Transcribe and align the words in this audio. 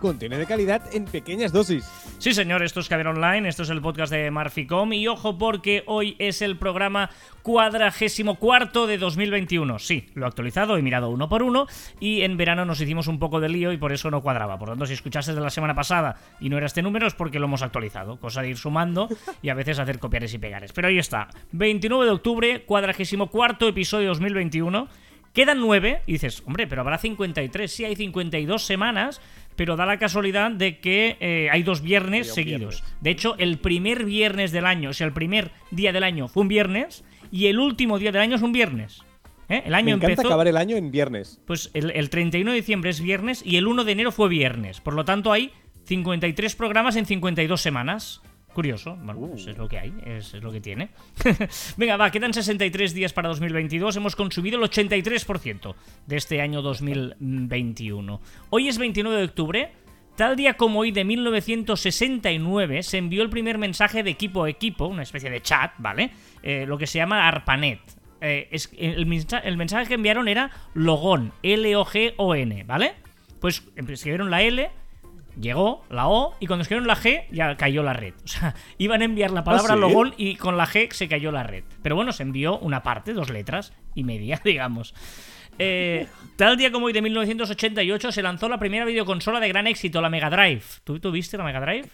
Contiene 0.00 0.36
de 0.36 0.46
calidad 0.46 0.82
en 0.94 1.06
pequeñas 1.06 1.52
dosis. 1.52 1.84
Sí, 2.18 2.34
señor, 2.34 2.62
esto 2.62 2.80
es 2.80 2.88
Caber 2.88 3.08
Online, 3.08 3.48
esto 3.48 3.62
es 3.62 3.70
el 3.70 3.80
podcast 3.80 4.12
de 4.12 4.30
Marficom 4.30 4.92
y 4.92 5.08
ojo 5.08 5.38
porque 5.38 5.84
hoy 5.86 6.16
es 6.18 6.42
el 6.42 6.58
programa 6.58 7.08
cuadragésimo 7.42 8.34
cuarto 8.34 8.86
de 8.86 8.98
2021. 8.98 9.78
Sí, 9.78 10.06
lo 10.14 10.26
he 10.26 10.28
actualizado, 10.28 10.76
he 10.76 10.82
mirado 10.82 11.08
uno 11.08 11.28
por 11.30 11.42
uno 11.42 11.66
y 11.98 12.22
en 12.22 12.36
verano 12.36 12.66
nos 12.66 12.80
hicimos 12.80 13.06
un 13.06 13.18
poco 13.18 13.40
de 13.40 13.48
lío 13.48 13.72
y 13.72 13.78
por 13.78 13.92
eso 13.92 14.10
no 14.10 14.20
cuadraba. 14.20 14.58
Por 14.58 14.68
tanto, 14.68 14.84
si 14.84 14.92
escuchaste 14.92 15.34
de 15.34 15.40
la 15.40 15.50
semana 15.50 15.74
pasada 15.74 16.16
y 16.40 16.50
no 16.50 16.58
era 16.58 16.66
este 16.66 16.82
número 16.82 17.06
es 17.06 17.14
porque 17.14 17.38
lo 17.38 17.46
hemos 17.46 17.62
actualizado, 17.62 18.20
cosa 18.20 18.42
de 18.42 18.50
ir 18.50 18.58
sumando 18.58 19.08
y 19.40 19.48
a 19.48 19.54
veces 19.54 19.78
hacer 19.78 19.98
copiares 19.98 20.34
y 20.34 20.38
pegares. 20.38 20.72
Pero 20.72 20.88
ahí 20.88 20.98
está, 20.98 21.28
29 21.52 22.04
de 22.04 22.10
octubre, 22.10 22.64
cuadragésimo 22.64 23.30
cuarto 23.30 23.66
episodio 23.66 24.08
2021. 24.08 24.88
Quedan 25.36 25.60
nueve 25.60 26.00
y 26.06 26.12
dices, 26.12 26.42
hombre, 26.46 26.66
pero 26.66 26.80
habrá 26.80 26.96
53, 26.96 27.70
sí 27.70 27.84
hay 27.84 27.94
52 27.94 28.64
semanas, 28.64 29.20
pero 29.56 29.76
da 29.76 29.86
la 29.86 29.98
casualidad 29.98 30.50
de 30.50 30.78
que 30.78 31.16
eh, 31.20 31.48
hay 31.50 31.62
dos 31.62 31.82
viernes 31.82 32.32
seguidos. 32.32 32.84
De 33.00 33.10
hecho, 33.10 33.34
el 33.38 33.58
primer 33.58 34.04
viernes 34.04 34.52
del 34.52 34.66
año, 34.66 34.90
o 34.90 34.92
sea, 34.92 35.06
el 35.06 35.12
primer 35.12 35.50
día 35.70 35.92
del 35.92 36.04
año 36.04 36.28
fue 36.28 36.42
un 36.42 36.48
viernes 36.48 37.04
y 37.32 37.46
el 37.46 37.58
último 37.58 37.98
día 37.98 38.12
del 38.12 38.22
año 38.22 38.36
es 38.36 38.42
un 38.42 38.52
viernes. 38.52 39.02
¿Eh? 39.48 39.62
El 39.66 39.74
año 39.74 39.86
Me 39.86 39.90
encanta 39.92 40.12
empezó. 40.12 40.28
acabar 40.28 40.48
el 40.48 40.56
año 40.56 40.76
en 40.76 40.90
viernes. 40.90 41.40
Pues 41.46 41.70
el, 41.72 41.90
el 41.92 42.10
31 42.10 42.50
de 42.50 42.56
diciembre 42.56 42.90
es 42.90 43.00
viernes 43.00 43.42
y 43.44 43.56
el 43.56 43.66
1 43.66 43.84
de 43.84 43.92
enero 43.92 44.12
fue 44.12 44.28
viernes. 44.28 44.80
Por 44.80 44.94
lo 44.94 45.04
tanto, 45.04 45.32
hay 45.32 45.52
53 45.84 46.56
programas 46.56 46.96
en 46.96 47.06
52 47.06 47.60
semanas. 47.60 48.22
Curioso, 48.56 48.96
bueno, 49.02 49.20
pues 49.20 49.46
es 49.48 49.58
lo 49.58 49.68
que 49.68 49.78
hay, 49.78 49.92
es, 50.06 50.32
es 50.32 50.42
lo 50.42 50.50
que 50.50 50.62
tiene. 50.62 50.88
Venga, 51.76 51.98
va, 51.98 52.10
quedan 52.10 52.32
63 52.32 52.94
días 52.94 53.12
para 53.12 53.28
2022, 53.28 53.94
hemos 53.96 54.16
consumido 54.16 54.58
el 54.58 54.64
83% 54.70 55.74
de 56.06 56.16
este 56.16 56.40
año 56.40 56.62
2021. 56.62 58.18
Hoy 58.48 58.68
es 58.68 58.78
29 58.78 59.18
de 59.18 59.24
octubre, 59.24 59.72
tal 60.16 60.36
día 60.36 60.54
como 60.54 60.78
hoy 60.78 60.90
de 60.90 61.04
1969 61.04 62.82
se 62.82 62.96
envió 62.96 63.22
el 63.22 63.28
primer 63.28 63.58
mensaje 63.58 64.02
de 64.02 64.08
equipo 64.08 64.44
a 64.44 64.48
equipo, 64.48 64.86
una 64.86 65.02
especie 65.02 65.28
de 65.28 65.42
chat, 65.42 65.72
¿vale? 65.76 66.12
Eh, 66.42 66.64
lo 66.66 66.78
que 66.78 66.86
se 66.86 66.96
llama 66.96 67.28
ARPANET. 67.28 67.80
Eh, 68.22 68.48
es, 68.52 68.72
el, 68.78 69.06
el 69.44 69.56
mensaje 69.58 69.86
que 69.86 69.94
enviaron 69.96 70.28
era 70.28 70.50
Logón, 70.72 71.34
L-O-G-O-N, 71.42 72.64
¿vale? 72.64 72.94
Pues 73.38 73.68
escribieron 73.76 74.30
la 74.30 74.40
L, 74.40 74.70
llegó 75.40 75.84
la 75.90 76.08
O 76.08 76.34
y 76.40 76.46
cuando 76.46 76.62
escribieron 76.62 76.86
la 76.86 76.96
G 76.96 77.26
ya 77.30 77.56
cayó 77.56 77.82
la 77.82 77.92
red. 77.92 78.14
O 78.24 78.28
sea, 78.28 78.54
iban 78.78 79.02
a 79.02 79.04
enviar 79.04 79.30
la 79.30 79.44
palabra 79.44 79.74
¿sí? 79.74 79.80
Logón 79.80 80.14
y 80.16 80.36
con 80.36 80.56
la 80.56 80.66
G 80.66 80.92
se 80.92 81.08
cayó 81.08 81.32
la 81.32 81.42
red. 81.42 81.64
Pero 81.82 81.96
bueno, 81.96 82.12
se 82.12 82.22
envió 82.22 82.58
una 82.58 82.82
parte, 82.82 83.12
dos 83.12 83.30
letras 83.30 83.72
y 83.94 84.04
media, 84.04 84.40
digamos. 84.44 84.94
Eh, 85.58 86.06
tal 86.36 86.56
día 86.56 86.70
como 86.70 86.86
hoy 86.86 86.92
de 86.92 87.02
1988 87.02 88.12
se 88.12 88.22
lanzó 88.22 88.48
la 88.48 88.58
primera 88.58 88.84
videoconsola 88.84 89.40
de 89.40 89.48
gran 89.48 89.66
éxito, 89.66 90.00
la 90.02 90.10
Mega 90.10 90.30
Drive. 90.30 90.62
¿Tú 90.84 91.00
tuviste 91.00 91.38
la 91.38 91.44
Mega 91.44 91.60
Drive? 91.60 91.88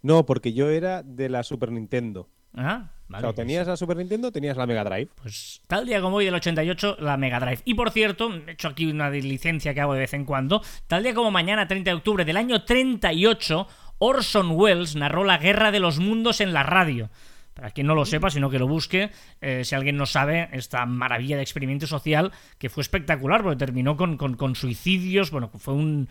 No, 0.00 0.24
porque 0.26 0.52
yo 0.52 0.70
era 0.70 1.02
de 1.02 1.28
la 1.28 1.42
Super 1.42 1.70
Nintendo. 1.70 2.28
O 2.54 2.60
sea, 2.60 2.90
o 3.28 3.34
tenías 3.34 3.66
la 3.66 3.76
Super 3.76 3.96
Nintendo, 3.96 4.32
tenías 4.32 4.56
la 4.56 4.66
Mega 4.66 4.84
Drive. 4.84 5.08
Pues 5.20 5.60
tal 5.66 5.84
día 5.86 6.00
como 6.00 6.16
hoy 6.16 6.24
del 6.24 6.34
88, 6.34 6.96
la 7.00 7.16
Mega 7.16 7.40
Drive. 7.40 7.60
Y 7.64 7.74
por 7.74 7.90
cierto, 7.90 8.32
he 8.46 8.52
hecho 8.52 8.68
aquí 8.68 8.86
una 8.86 9.10
licencia 9.10 9.74
que 9.74 9.80
hago 9.80 9.94
de 9.94 10.00
vez 10.00 10.14
en 10.14 10.24
cuando. 10.24 10.62
Tal 10.86 11.02
día 11.02 11.12
como 11.14 11.30
mañana, 11.30 11.66
30 11.68 11.90
de 11.90 11.96
octubre 11.96 12.24
del 12.24 12.36
año 12.38 12.64
38, 12.64 13.66
Orson 13.98 14.50
Welles 14.52 14.96
narró 14.96 15.24
la 15.24 15.38
Guerra 15.38 15.70
de 15.72 15.80
los 15.80 15.98
Mundos 15.98 16.40
en 16.40 16.52
la 16.52 16.62
radio. 16.62 17.10
Para 17.54 17.70
quien 17.70 17.86
no 17.86 17.94
lo 17.94 18.06
sepa, 18.06 18.30
sino 18.30 18.48
que 18.48 18.58
lo 18.58 18.66
busque, 18.66 19.10
eh, 19.42 19.62
si 19.64 19.74
alguien 19.74 19.98
no 19.98 20.06
sabe, 20.06 20.48
esta 20.52 20.86
maravilla 20.86 21.36
de 21.36 21.42
experimento 21.42 21.86
social 21.86 22.32
que 22.58 22.70
fue 22.70 22.80
espectacular, 22.80 23.42
porque 23.42 23.58
terminó 23.58 23.94
con, 23.98 24.16
con- 24.16 24.36
con 24.36 24.54
suicidios, 24.56 25.30
bueno, 25.30 25.50
fue 25.58 25.74
un, 25.74 26.08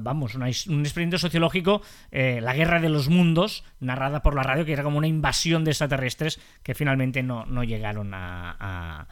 vamos, 0.00 0.34
una 0.34 0.48
his- 0.48 0.66
un 0.68 0.80
experimento 0.80 1.18
sociológico, 1.18 1.82
eh, 2.12 2.40
la 2.42 2.54
guerra 2.54 2.80
de 2.80 2.88
los 2.88 3.08
mundos, 3.08 3.64
narrada 3.80 4.22
por 4.22 4.34
la 4.34 4.42
radio, 4.42 4.64
que 4.64 4.72
era 4.72 4.82
como 4.82 4.98
una 4.98 5.06
invasión 5.08 5.64
de 5.64 5.70
extraterrestres 5.72 6.38
que 6.62 6.74
finalmente 6.74 7.22
no, 7.22 7.44
no 7.46 7.64
llegaron 7.64 8.14
a, 8.14 8.56
a- 8.58 9.06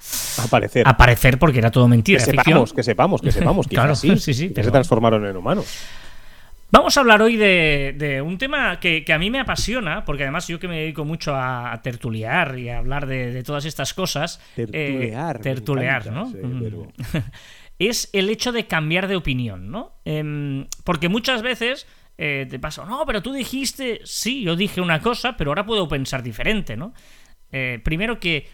Aparecer. 0.44 0.86
a 0.86 0.90
aparecer 0.90 1.38
porque 1.38 1.58
era 1.58 1.70
todo 1.70 1.88
mentira. 1.88 2.18
que 2.18 2.24
ficción. 2.30 2.44
sepamos, 2.44 2.72
que 2.72 2.82
sepamos, 2.82 3.20
que 3.22 3.32
sepamos. 3.32 3.66
Claro, 3.72 3.94
sí, 3.96 4.16
sí, 4.18 4.34
sí, 4.34 4.48
que 4.48 4.54
pero- 4.54 4.66
se 4.66 4.70
transformaron 4.72 5.26
en 5.26 5.36
humanos. 5.36 5.66
Vamos 6.74 6.96
a 6.96 7.00
hablar 7.00 7.20
hoy 7.20 7.36
de, 7.36 7.94
de 7.98 8.22
un 8.22 8.38
tema 8.38 8.80
que, 8.80 9.04
que 9.04 9.12
a 9.12 9.18
mí 9.18 9.28
me 9.30 9.38
apasiona, 9.40 10.06
porque 10.06 10.22
además 10.22 10.48
yo 10.48 10.58
que 10.58 10.68
me 10.68 10.78
dedico 10.78 11.04
mucho 11.04 11.34
a, 11.34 11.70
a 11.70 11.82
tertuliar 11.82 12.58
y 12.58 12.70
a 12.70 12.78
hablar 12.78 13.04
de, 13.06 13.30
de 13.30 13.42
todas 13.42 13.66
estas 13.66 13.92
cosas. 13.92 14.40
eh, 14.56 15.12
Tertulear, 15.42 16.06
encanta 16.06 16.10
¿no? 16.12 16.28
ese 16.28 16.46
Mm. 16.46 16.86
es 17.88 18.10
el 18.12 18.28
hecho 18.30 18.52
de 18.52 18.66
cambiar 18.66 19.08
de 19.08 19.16
opinión, 19.16 19.70
¿no? 19.70 19.92
Em, 20.04 20.66
porque 20.84 21.08
muchas 21.08 21.42
veces 21.42 21.86
eh, 22.18 22.46
te 22.48 22.58
pasa, 22.58 22.84
no, 22.84 23.04
pero 23.06 23.22
tú 23.22 23.32
dijiste, 23.32 24.00
sí, 24.04 24.42
yo 24.42 24.54
dije 24.56 24.80
una 24.80 25.00
cosa, 25.00 25.36
pero 25.36 25.50
ahora 25.50 25.64
puedo 25.66 25.88
pensar 25.88 26.22
diferente, 26.22 26.76
¿no? 26.76 26.92
Eh, 27.50 27.80
primero 27.82 28.18
que, 28.20 28.48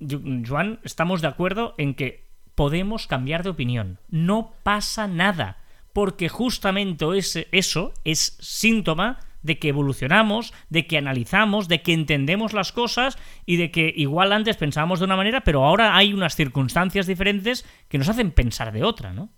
Ju- 0.00 0.46
Joan, 0.46 0.80
estamos 0.84 1.20
de 1.22 1.28
acuerdo 1.28 1.74
en 1.78 1.94
que 1.94 2.28
podemos 2.54 3.06
cambiar 3.06 3.42
de 3.42 3.50
opinión. 3.50 3.98
No 4.08 4.54
pasa 4.62 5.06
nada, 5.06 5.58
porque 5.92 6.28
justamente 6.28 7.06
ese- 7.16 7.48
eso 7.52 7.94
es 8.04 8.36
síntoma 8.40 9.18
de 9.42 9.58
que 9.58 9.68
evolucionamos, 9.68 10.52
de 10.68 10.86
que 10.86 10.98
analizamos, 10.98 11.68
de 11.68 11.82
que 11.82 11.92
entendemos 11.92 12.52
las 12.52 12.72
cosas 12.72 13.16
y 13.46 13.56
de 13.56 13.70
que 13.70 13.92
igual 13.96 14.32
antes 14.32 14.56
pensábamos 14.56 14.98
de 14.98 15.06
una 15.06 15.16
manera, 15.16 15.42
pero 15.42 15.64
ahora 15.64 15.96
hay 15.96 16.12
unas 16.12 16.36
circunstancias 16.36 17.06
diferentes 17.06 17.64
que 17.88 17.98
nos 17.98 18.08
hacen 18.08 18.32
pensar 18.32 18.72
de 18.72 18.84
otra, 18.84 19.12
¿no? 19.12 19.32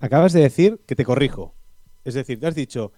Acabas 0.00 0.32
de 0.32 0.40
decir 0.40 0.80
que 0.86 0.94
te 0.94 1.04
corrijo. 1.04 1.54
Es 2.04 2.14
decir, 2.14 2.38
te 2.38 2.46
has 2.46 2.54
dicho, 2.54 2.92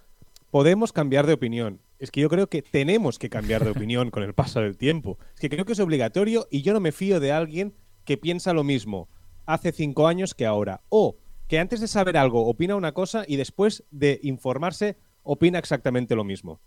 podemos 0.51 0.93
cambiar 0.93 1.27
de 1.27 1.33
opinión. 1.33 1.81
Es 1.99 2.11
que 2.11 2.21
yo 2.21 2.29
creo 2.29 2.49
que 2.49 2.63
tenemos 2.63 3.19
que 3.19 3.31
cambiar 3.31 3.65
de 3.65 3.71
opinión 3.73 4.11
con 4.11 4.23
el 4.23 4.35
paso 4.35 4.61
del 4.61 4.77
tiempo. 4.77 5.19
Es 5.35 5.41
que 5.41 5.51
creo 5.51 5.65
que 5.65 5.73
es 5.73 5.81
obligatorio 5.81 6.47
y 6.51 6.63
yo 6.63 6.73
no 6.73 6.81
me 6.81 6.93
fío 6.93 7.21
de 7.21 7.33
alguien 7.33 7.75
que 8.05 8.17
piensa 8.17 8.53
lo 8.53 8.65
mismo 8.65 9.09
hace 9.47 9.73
cinco 9.73 10.07
años 10.07 10.35
que 10.35 10.47
ahora. 10.47 10.83
O 10.89 11.17
que 11.49 11.59
antes 11.59 11.81
de 11.81 11.89
saber 11.89 12.17
algo 12.17 12.47
opina 12.47 12.77
una 12.77 12.93
cosa 12.93 13.25
y 13.27 13.37
después 13.37 13.85
de 13.91 14.21
informarse 14.23 14.99
opina 15.23 15.59
exactamente 15.59 16.15
lo 16.15 16.25
mismo. 16.25 16.61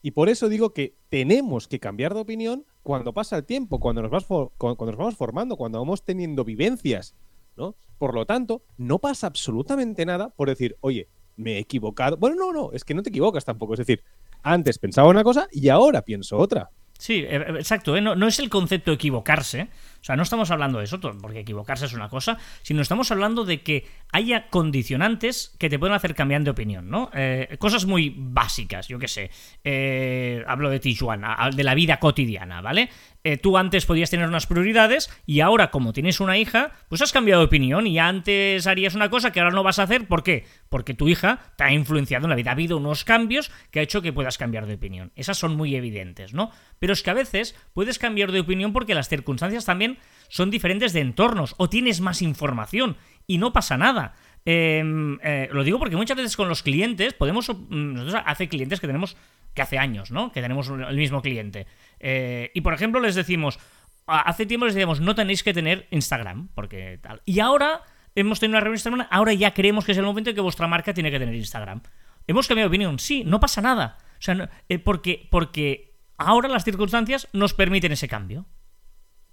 Y 0.00 0.12
por 0.12 0.28
eso 0.28 0.48
digo 0.48 0.72
que 0.72 0.96
tenemos 1.08 1.66
que 1.66 1.80
cambiar 1.80 2.14
de 2.14 2.20
opinión 2.20 2.64
cuando 2.82 3.12
pasa 3.12 3.36
el 3.36 3.44
tiempo, 3.44 3.80
cuando 3.80 4.02
nos, 4.02 4.10
vas 4.10 4.24
cuando 4.56 4.86
nos 4.86 4.96
vamos 4.96 5.16
formando, 5.16 5.56
cuando 5.56 5.78
vamos 5.78 6.04
teniendo 6.04 6.44
vivencias. 6.44 7.16
¿no? 7.56 7.74
Por 7.98 8.14
lo 8.14 8.24
tanto, 8.24 8.62
no 8.76 9.00
pasa 9.00 9.26
absolutamente 9.26 10.06
nada 10.06 10.30
por 10.30 10.48
decir, 10.48 10.76
oye, 10.80 11.08
me 11.36 11.54
he 11.54 11.58
equivocado. 11.58 12.16
Bueno, 12.16 12.36
no, 12.36 12.52
no, 12.52 12.72
es 12.72 12.84
que 12.84 12.94
no 12.94 13.02
te 13.02 13.10
equivocas 13.10 13.44
tampoco. 13.44 13.74
Es 13.74 13.78
decir, 13.78 14.02
antes 14.42 14.78
pensaba 14.78 15.08
una 15.08 15.24
cosa 15.24 15.48
y 15.50 15.68
ahora 15.68 16.02
pienso 16.02 16.36
otra. 16.36 16.70
Sí, 16.98 17.24
eh, 17.26 17.44
exacto. 17.56 17.96
¿eh? 17.96 18.00
No, 18.00 18.14
no 18.16 18.26
es 18.26 18.38
el 18.38 18.48
concepto 18.48 18.92
equivocarse. 18.92 19.68
O 20.08 20.10
sea, 20.10 20.16
no 20.16 20.22
estamos 20.22 20.50
hablando 20.50 20.78
de 20.78 20.84
eso, 20.84 20.98
porque 21.00 21.40
equivocarse 21.40 21.84
es 21.84 21.92
una 21.92 22.08
cosa, 22.08 22.38
sino 22.62 22.80
estamos 22.80 23.10
hablando 23.10 23.44
de 23.44 23.60
que 23.60 23.86
haya 24.10 24.48
condicionantes 24.48 25.54
que 25.58 25.68
te 25.68 25.78
pueden 25.78 25.94
hacer 25.94 26.14
cambiar 26.14 26.42
de 26.44 26.50
opinión, 26.50 26.88
¿no? 26.88 27.10
Eh, 27.12 27.56
cosas 27.58 27.84
muy 27.84 28.14
básicas, 28.16 28.88
yo 28.88 28.98
qué 28.98 29.06
sé. 29.06 29.30
Eh, 29.64 30.42
hablo 30.46 30.70
de 30.70 30.80
ti, 30.80 30.96
Joan, 30.96 31.24
a- 31.26 31.50
de 31.54 31.62
la 31.62 31.74
vida 31.74 31.98
cotidiana, 31.98 32.62
¿vale? 32.62 32.88
Eh, 33.22 33.36
tú 33.36 33.58
antes 33.58 33.84
podías 33.84 34.08
tener 34.08 34.26
unas 34.28 34.46
prioridades 34.46 35.10
y 35.26 35.40
ahora, 35.40 35.70
como 35.70 35.92
tienes 35.92 36.20
una 36.20 36.38
hija, 36.38 36.70
pues 36.88 37.02
has 37.02 37.12
cambiado 37.12 37.42
de 37.42 37.46
opinión 37.46 37.86
y 37.86 37.98
antes 37.98 38.66
harías 38.66 38.94
una 38.94 39.10
cosa 39.10 39.30
que 39.30 39.40
ahora 39.40 39.52
no 39.52 39.62
vas 39.62 39.78
a 39.78 39.82
hacer. 39.82 40.06
¿Por 40.08 40.22
qué? 40.22 40.46
Porque 40.70 40.94
tu 40.94 41.06
hija 41.08 41.40
te 41.56 41.64
ha 41.64 41.72
influenciado 41.74 42.24
en 42.24 42.30
la 42.30 42.36
vida. 42.36 42.50
Ha 42.50 42.54
habido 42.54 42.78
unos 42.78 43.04
cambios 43.04 43.50
que 43.70 43.80
ha 43.80 43.82
hecho 43.82 44.00
que 44.00 44.12
puedas 44.14 44.38
cambiar 44.38 44.66
de 44.66 44.74
opinión. 44.74 45.12
Esas 45.16 45.36
son 45.36 45.54
muy 45.56 45.74
evidentes, 45.74 46.32
¿no? 46.32 46.50
Pero 46.78 46.94
es 46.94 47.02
que 47.02 47.10
a 47.10 47.14
veces 47.14 47.54
puedes 47.74 47.98
cambiar 47.98 48.32
de 48.32 48.40
opinión 48.40 48.72
porque 48.72 48.94
las 48.94 49.08
circunstancias 49.08 49.66
también 49.66 49.97
son 50.28 50.50
diferentes 50.50 50.92
de 50.92 51.00
entornos 51.00 51.54
o 51.58 51.68
tienes 51.68 52.00
más 52.00 52.22
información 52.22 52.96
y 53.26 53.38
no 53.38 53.52
pasa 53.52 53.76
nada. 53.76 54.14
Eh, 54.44 54.82
eh, 55.22 55.48
lo 55.52 55.64
digo 55.64 55.78
porque 55.78 55.96
muchas 55.96 56.16
veces 56.16 56.36
con 56.36 56.48
los 56.48 56.62
clientes 56.62 57.14
podemos. 57.14 57.48
mm, 57.48 57.94
Nosotros 57.94 58.22
hace 58.24 58.48
clientes 58.48 58.80
que 58.80 58.86
tenemos 58.86 59.16
que 59.54 59.62
hace 59.62 59.78
años, 59.78 60.10
¿no? 60.10 60.32
Que 60.32 60.40
tenemos 60.40 60.68
el 60.68 60.96
mismo 60.96 61.20
cliente. 61.20 61.66
Eh, 62.00 62.50
y 62.54 62.60
por 62.60 62.74
ejemplo, 62.74 63.00
les 63.00 63.14
decimos. 63.14 63.58
Hace 64.06 64.46
tiempo 64.46 64.64
les 64.64 64.74
decíamos, 64.74 65.00
no 65.00 65.14
tenéis 65.14 65.42
que 65.42 65.52
tener 65.52 65.86
Instagram, 65.90 66.48
porque 66.54 66.98
tal. 67.02 67.20
Y 67.26 67.40
ahora 67.40 67.82
hemos 68.14 68.40
tenido 68.40 68.56
una 68.56 68.60
reunión 68.60 68.76
esta 68.76 68.86
semana, 68.86 69.06
ahora 69.10 69.34
ya 69.34 69.52
creemos 69.52 69.84
que 69.84 69.92
es 69.92 69.98
el 69.98 70.04
momento 70.04 70.30
en 70.30 70.36
que 70.36 70.40
vuestra 70.40 70.66
marca 70.66 70.94
tiene 70.94 71.10
que 71.10 71.18
tener 71.18 71.34
Instagram. 71.34 71.82
Hemos 72.26 72.48
cambiado 72.48 72.70
de 72.70 72.74
opinión, 72.74 72.98
sí, 72.98 73.22
no 73.24 73.38
pasa 73.38 73.60
nada. 73.60 73.98
O 74.18 74.22
sea, 74.22 74.50
eh, 74.68 74.78
porque, 74.78 75.28
porque 75.30 75.94
ahora 76.16 76.48
las 76.48 76.64
circunstancias 76.64 77.28
nos 77.32 77.52
permiten 77.52 77.92
ese 77.92 78.08
cambio. 78.08 78.46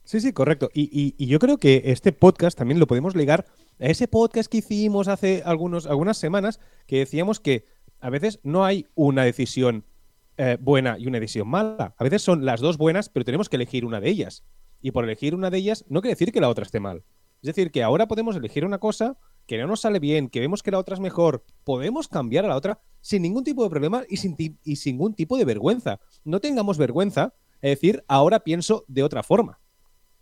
Sí, 0.06 0.22
sí, 0.22 0.34
correcto. 0.34 0.70
Y, 0.74 1.14
y- 1.18 1.26
yo 1.28 1.40
creo 1.40 1.58
que 1.58 1.82
este 1.86 2.12
podcast 2.12 2.56
también 2.58 2.80
lo 2.80 2.86
podemos 2.86 3.16
ligar 3.16 3.46
a 3.80 3.86
ese 3.88 4.08
podcast 4.08 4.50
que 4.50 4.60
hicimos 4.60 5.08
hace 5.08 5.42
algunos, 5.44 5.88
algunas 5.88 6.18
semanas 6.18 6.60
que 6.86 7.00
decíamos 7.00 7.40
que 7.40 7.66
a 8.00 8.12
veces 8.12 8.40
no 8.44 8.64
hay 8.66 8.86
una 8.94 9.24
decisión 9.24 9.84
eh, 10.38 10.58
buena 10.62 10.98
y 11.00 11.08
una 11.08 11.20
decisión 11.20 11.48
mala. 11.48 11.96
A 11.98 12.04
veces 12.04 12.22
son 12.22 12.46
las 12.46 12.62
dos 12.62 12.78
buenas, 12.78 13.10
pero 13.10 13.26
tenemos 13.26 13.50
que 13.50 13.56
elegir 13.56 13.84
una 13.84 14.00
de 14.00 14.10
ellas. 14.10 14.44
Y 14.80 14.92
por 14.92 15.06
elegir 15.06 15.34
una 15.34 15.50
de 15.50 15.58
ellas 15.58 15.86
no 15.90 16.02
quiere 16.02 16.14
decir 16.14 16.32
que 16.32 16.40
la 16.42 16.50
otra 16.50 16.66
esté 16.66 16.80
mal. 16.80 17.04
Es 17.42 17.48
decir, 17.48 17.72
que 17.72 17.82
ahora 17.82 18.08
podemos 18.08 18.36
elegir 18.36 18.64
una 18.64 18.78
cosa 18.78 19.18
que 19.48 19.58
no 19.58 19.66
nos 19.66 19.82
sale 19.82 20.00
bien, 20.00 20.30
que 20.30 20.40
vemos 20.40 20.62
que 20.62 20.72
la 20.72 20.80
otra 20.80 20.94
es 20.96 21.00
mejor, 21.00 21.44
podemos 21.64 22.08
cambiar 22.08 22.46
a 22.46 22.50
la 22.50 22.56
otra 22.56 22.80
sin 23.02 23.22
ningún 23.24 23.44
tipo 23.44 23.64
de 23.64 23.70
problema 23.70 24.04
y 24.08 24.18
sin, 24.18 24.36
y 24.64 24.76
sin 24.76 24.96
ningún 24.96 25.16
tipo 25.16 25.38
de 25.38 25.46
vergüenza. 25.46 26.00
No 26.24 26.40
tengamos 26.42 26.78
vergüenza 26.78 27.34
de 27.62 27.70
decir, 27.70 28.04
ahora 28.08 28.42
pienso 28.42 28.86
de 28.88 29.04
otra 29.04 29.24
forma. 29.24 29.60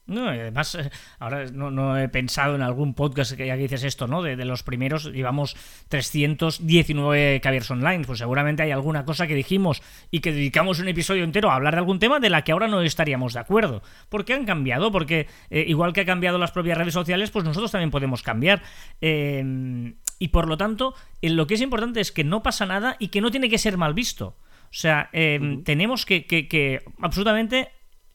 No, 0.06 0.28
además, 0.28 0.76
eh, 0.76 0.90
ahora 1.20 1.46
no, 1.46 1.98
he 1.98 2.10
pensado 2.10 2.56
en 2.56 2.62
algún 2.62 2.94
podcast 2.94 3.34
que 3.38 3.48
ya 3.48 3.56
dices 3.56 3.86
esto, 3.86 4.06
¿no? 4.06 4.22
De, 4.22 4.36
los 4.44 4.62
primeros, 4.62 5.06
llevamos 5.06 5.56
319 5.88 7.40
caviars 7.42 7.72
online. 7.72 8.04
Pues 8.04 8.20
seguramente 8.20 8.64
hay 8.64 8.72
alguna 8.72 9.06
cosa 9.06 9.28
que 9.28 9.36
dijimos 9.36 9.82
y 10.12 10.20
que 10.20 10.34
dedicamos 10.34 10.80
un 10.80 10.90
episodio 10.90 11.24
entero 11.24 11.50
a 11.50 11.56
hablar 11.56 11.76
de 11.76 11.80
algún 11.80 12.00
tema 12.00 12.20
de 12.20 12.30
la 12.30 12.44
que 12.44 12.52
ahora 12.52 12.68
no 12.68 12.82
estaríamos 12.82 13.34
de 13.34 13.40
acuerdo. 13.40 13.82
¿Por 14.10 14.26
qué 14.26 14.34
han 14.34 14.46
cambiado? 14.46 14.92
Porque 14.92 15.28
eh, 15.50 15.64
igual 15.68 15.94
que 15.94 16.02
ha 16.02 16.06
cambiado 16.06 16.38
las 16.38 16.52
propias 16.52 16.78
redes 16.78 16.94
sociales, 16.94 17.32
pues 17.32 17.46
nosotros 17.46 17.72
también 17.72 17.92
podemos 17.92 18.24
cambiar. 18.24 18.62
Em, 19.00 19.96
y 20.20 20.28
por 20.30 20.50
lo 20.50 20.58
tanto, 20.58 20.96
lo 21.22 21.48
que 21.48 21.54
es 21.54 21.62
importante 21.62 22.02
es 22.02 22.12
que 22.12 22.26
no 22.26 22.44
pasa 22.44 22.66
nada 22.66 22.98
y 23.00 23.08
que 23.08 23.22
no 23.22 23.32
tiene 23.32 23.50
que 23.50 23.58
ser 23.58 23.78
mal 23.78 23.94
visto. 23.94 24.36
O 24.66 24.76
sea, 24.76 25.10
em, 25.14 25.64
tenemos 25.64 26.06
que, 26.06 26.26
que 26.26 26.84
absolutamente 27.00 27.70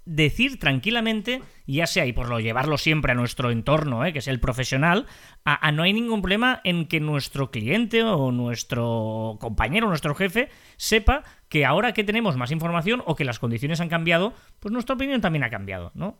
decir 0.09 0.59
tranquilamente, 0.59 1.43
ya 1.67 1.87
sea 1.87 2.07
y 2.07 2.15
por 2.15 2.31
lo 2.31 2.41
llevarlo 2.41 2.79
siempre 2.79 3.13
a 3.13 3.15
nuestro 3.15 3.51
entorno, 3.51 4.07
¿eh? 4.07 4.13
que 4.13 4.21
es 4.21 4.29
el 4.29 4.41
profesional, 4.41 5.07
a, 5.45 5.71
no 5.71 5.83
hay 5.83 5.93
ningún 5.93 6.23
problema 6.23 6.61
en 6.65 6.87
que 6.89 6.99
nuestro 6.99 7.51
cliente 7.51 8.03
o 8.03 8.33
nuestro 8.33 9.37
compañero, 9.39 9.87
nuestro 9.87 10.15
jefe, 10.15 10.49
sepa 10.79 11.25
que 11.51 11.67
ahora 11.67 11.93
que 11.93 12.05
tenemos 12.05 12.37
más 12.39 12.51
información 12.51 13.03
o 13.05 13.15
que 13.15 13.27
las 13.27 13.39
condiciones 13.39 13.81
han 13.81 13.91
cambiado, 13.91 14.33
pues 14.61 14.73
nuestra 14.73 14.95
opinión 14.95 15.21
también 15.21 15.45
ha 15.45 15.51
cambiado, 15.51 15.93
¿no? 15.95 16.19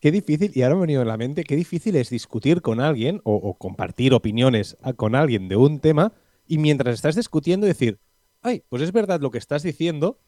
Qué, 0.00 0.12
difícil, 0.12 0.52
y 0.54 0.62
ahora 0.62 0.76
me 0.76 0.80
ha 0.80 0.82
venido 0.82 1.02
en 1.02 1.08
la 1.08 1.16
mente, 1.16 1.44
qué 1.44 1.56
difícil 1.56 1.96
es 1.96 2.10
discutir 2.10 2.62
con 2.62 2.80
alguien 2.80 3.20
o, 3.24 3.34
o 3.34 3.54
compartir 3.58 4.14
opiniones 4.14 4.76
con 4.96 5.16
alguien 5.16 5.48
de 5.48 5.56
un 5.56 5.80
tema 5.80 6.12
y 6.46 6.58
mientras 6.58 6.94
estás 6.94 7.16
discutiendo 7.16 7.66
decir, 7.66 7.98
ay, 8.42 8.62
pues 8.68 8.82
es 8.82 8.92
verdad 8.92 9.20
lo 9.20 9.30
que 9.30 9.38
estás 9.38 9.62
diciendo, 9.62 10.20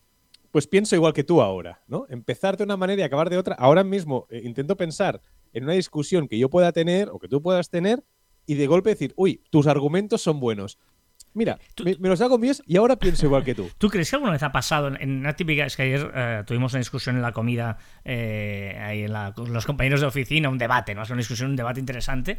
pues 0.56 0.66
pienso 0.66 0.96
igual 0.96 1.12
que 1.12 1.22
tú 1.22 1.42
ahora, 1.42 1.82
¿no? 1.86 2.06
Empezar 2.08 2.56
de 2.56 2.64
una 2.64 2.78
manera 2.78 3.02
y 3.02 3.04
acabar 3.04 3.28
de 3.28 3.36
otra. 3.36 3.54
Ahora 3.56 3.84
mismo 3.84 4.26
eh, 4.30 4.40
intento 4.42 4.74
pensar 4.74 5.20
en 5.52 5.64
una 5.64 5.74
discusión 5.74 6.28
que 6.28 6.38
yo 6.38 6.48
pueda 6.48 6.72
tener 6.72 7.10
o 7.10 7.18
que 7.18 7.28
tú 7.28 7.42
puedas 7.42 7.68
tener 7.68 8.02
y 8.46 8.54
de 8.54 8.66
golpe 8.66 8.88
decir, 8.88 9.12
uy, 9.16 9.42
tus 9.50 9.66
argumentos 9.66 10.22
son 10.22 10.40
buenos. 10.40 10.78
Mira, 11.36 11.58
me, 11.84 12.08
los 12.08 12.20
hago 12.20 12.38
míos 12.38 12.62
y 12.66 12.76
ahora 12.76 12.96
pienso 12.96 13.26
igual 13.26 13.44
que 13.44 13.54
tú. 13.54 13.70
¿Tú 13.78 13.88
crees 13.88 14.10
que 14.10 14.16
alguna 14.16 14.32
vez 14.32 14.42
ha 14.42 14.52
pasado 14.52 14.88
en, 14.88 15.18
una 15.18 15.34
típica... 15.34 15.66
Es 15.66 15.76
que 15.76 15.82
ayer 15.82 16.10
eh, 16.14 16.42
tuvimos 16.46 16.72
una 16.72 16.80
discusión 16.80 17.16
en 17.16 17.22
la 17.22 17.32
comida 17.32 17.78
eh, 18.04 18.80
ahí 18.82 19.02
en 19.02 19.12
la, 19.12 19.32
con 19.32 19.52
los 19.52 19.66
compañeros 19.66 20.00
de 20.00 20.06
oficina, 20.06 20.48
un 20.48 20.58
debate, 20.58 20.94
¿no? 20.94 21.02
Es 21.02 21.10
una 21.10 21.18
discusión, 21.18 21.50
un 21.50 21.56
debate 21.56 21.78
interesante. 21.78 22.38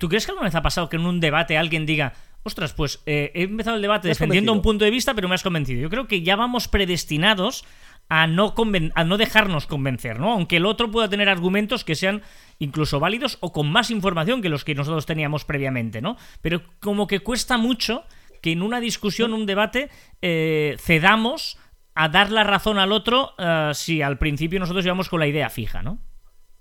¿Tú 0.00 0.08
crees 0.08 0.24
que 0.24 0.32
alguna 0.32 0.46
vez 0.46 0.54
ha 0.54 0.62
pasado 0.62 0.88
que 0.88 0.96
en 0.96 1.04
un 1.04 1.20
debate 1.20 1.58
alguien 1.58 1.84
diga, 1.84 2.14
ostras, 2.42 2.72
pues 2.72 3.02
eh, 3.06 3.30
he 3.34 3.42
empezado 3.42 3.76
el 3.76 3.82
debate 3.82 4.08
defendiendo 4.08 4.52
un 4.52 4.62
punto 4.62 4.84
de 4.84 4.90
vista, 4.90 5.14
pero 5.14 5.28
me 5.28 5.34
has 5.34 5.42
convencido. 5.42 5.80
Yo 5.80 5.90
creo 5.90 6.08
que 6.08 6.22
ya 6.22 6.36
vamos 6.36 6.68
predestinados 6.68 7.64
a 8.08 8.26
no, 8.26 8.54
a 8.94 9.04
no 9.04 9.18
dejarnos 9.18 9.66
convencer, 9.66 10.18
¿no? 10.18 10.32
Aunque 10.32 10.56
el 10.56 10.66
otro 10.66 10.90
pueda 10.90 11.08
tener 11.08 11.28
argumentos 11.28 11.84
que 11.84 11.94
sean 11.94 12.22
incluso 12.58 13.00
válidos 13.00 13.36
o 13.40 13.52
con 13.52 13.70
más 13.70 13.90
información 13.90 14.40
que 14.40 14.48
los 14.48 14.64
que 14.64 14.74
nosotros 14.74 15.04
teníamos 15.04 15.44
previamente, 15.44 16.00
¿no? 16.00 16.16
Pero 16.40 16.62
como 16.80 17.06
que 17.06 17.20
cuesta 17.20 17.58
mucho 17.58 18.04
que 18.40 18.52
en 18.52 18.62
una 18.62 18.80
discusión, 18.80 19.32
un 19.34 19.46
debate, 19.46 19.90
eh, 20.22 20.76
cedamos 20.78 21.58
a 21.94 22.08
dar 22.08 22.30
la 22.30 22.44
razón 22.44 22.78
al 22.78 22.92
otro 22.92 23.30
eh, 23.38 23.72
si 23.74 24.02
al 24.02 24.18
principio 24.18 24.60
nosotros 24.60 24.84
íbamos 24.84 25.08
con 25.08 25.20
la 25.20 25.26
idea 25.26 25.50
fija, 25.50 25.82
¿no? 25.82 26.00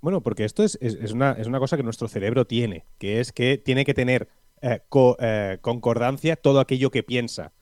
Bueno, 0.01 0.21
porque 0.21 0.45
esto 0.45 0.63
es, 0.63 0.77
una, 1.11 1.31
es 1.33 1.47
una 1.47 1.59
cosa 1.59 1.75
que 1.75 1.83
nuestro 1.83 2.07
cerebro 2.07 2.45
tiene, 2.45 2.85
que 2.97 3.19
es 3.19 3.31
que 3.31 3.57
tiene 3.57 3.83
que 3.83 3.93
tener 3.93 4.29
eh, 4.61 4.79
concordancia 5.61 6.35
todo 6.35 6.59
aquello 6.59 6.91
que 6.91 7.03
piensa. 7.03 7.53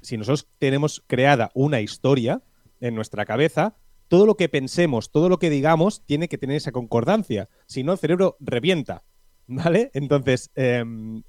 Si 0.00 0.16
nosotros 0.16 0.48
tenemos 0.58 1.02
creada 1.06 1.50
una 1.54 1.80
historia 1.80 2.42
en 2.80 2.94
nuestra 2.94 3.24
cabeza, 3.24 3.76
todo 4.08 4.26
lo 4.26 4.36
que 4.36 4.48
pensemos, 4.48 5.10
todo 5.10 5.28
lo 5.28 5.38
que 5.38 5.50
digamos, 5.50 6.04
tiene 6.04 6.28
que 6.28 6.38
tener 6.38 6.56
esa 6.56 6.72
concordancia. 6.72 7.48
Si 7.66 7.82
no, 7.82 7.92
el 7.92 7.98
cerebro 7.98 8.36
revienta. 8.40 9.04
¿Vale? 9.48 9.90
Entonces, 9.94 10.50
em, 10.56 11.22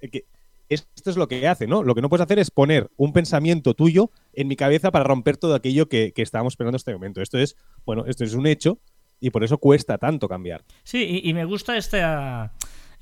esto 0.69 1.09
es 1.09 1.17
lo 1.17 1.27
que 1.27 1.47
hace, 1.47 1.67
¿no? 1.67 1.83
Lo 1.83 1.95
que 1.95 2.01
no 2.01 2.09
puedes 2.09 2.23
hacer 2.23 2.39
es 2.39 2.51
poner 2.51 2.89
un 2.97 3.13
pensamiento 3.13 3.73
tuyo 3.73 4.11
en 4.33 4.47
mi 4.47 4.55
cabeza 4.55 4.91
para 4.91 5.05
romper 5.05 5.37
todo 5.37 5.55
aquello 5.55 5.87
que, 5.87 6.13
estábamos 6.15 6.53
esperando 6.53 6.75
en 6.75 6.77
este 6.77 6.93
momento. 6.93 7.21
Esto 7.21 7.37
es, 7.37 7.55
bueno, 7.85 8.05
esto 8.05 8.23
es 8.23 8.33
un 8.33 8.47
hecho 8.47 8.79
y 9.19 9.29
por 9.29 9.43
eso 9.43 9.57
cuesta 9.57 9.97
tanto 9.97 10.27
cambiar. 10.27 10.63
Sí, 10.83 11.21
y, 11.23 11.33
me 11.33 11.45
gusta 11.45 11.77
esta 11.77 12.53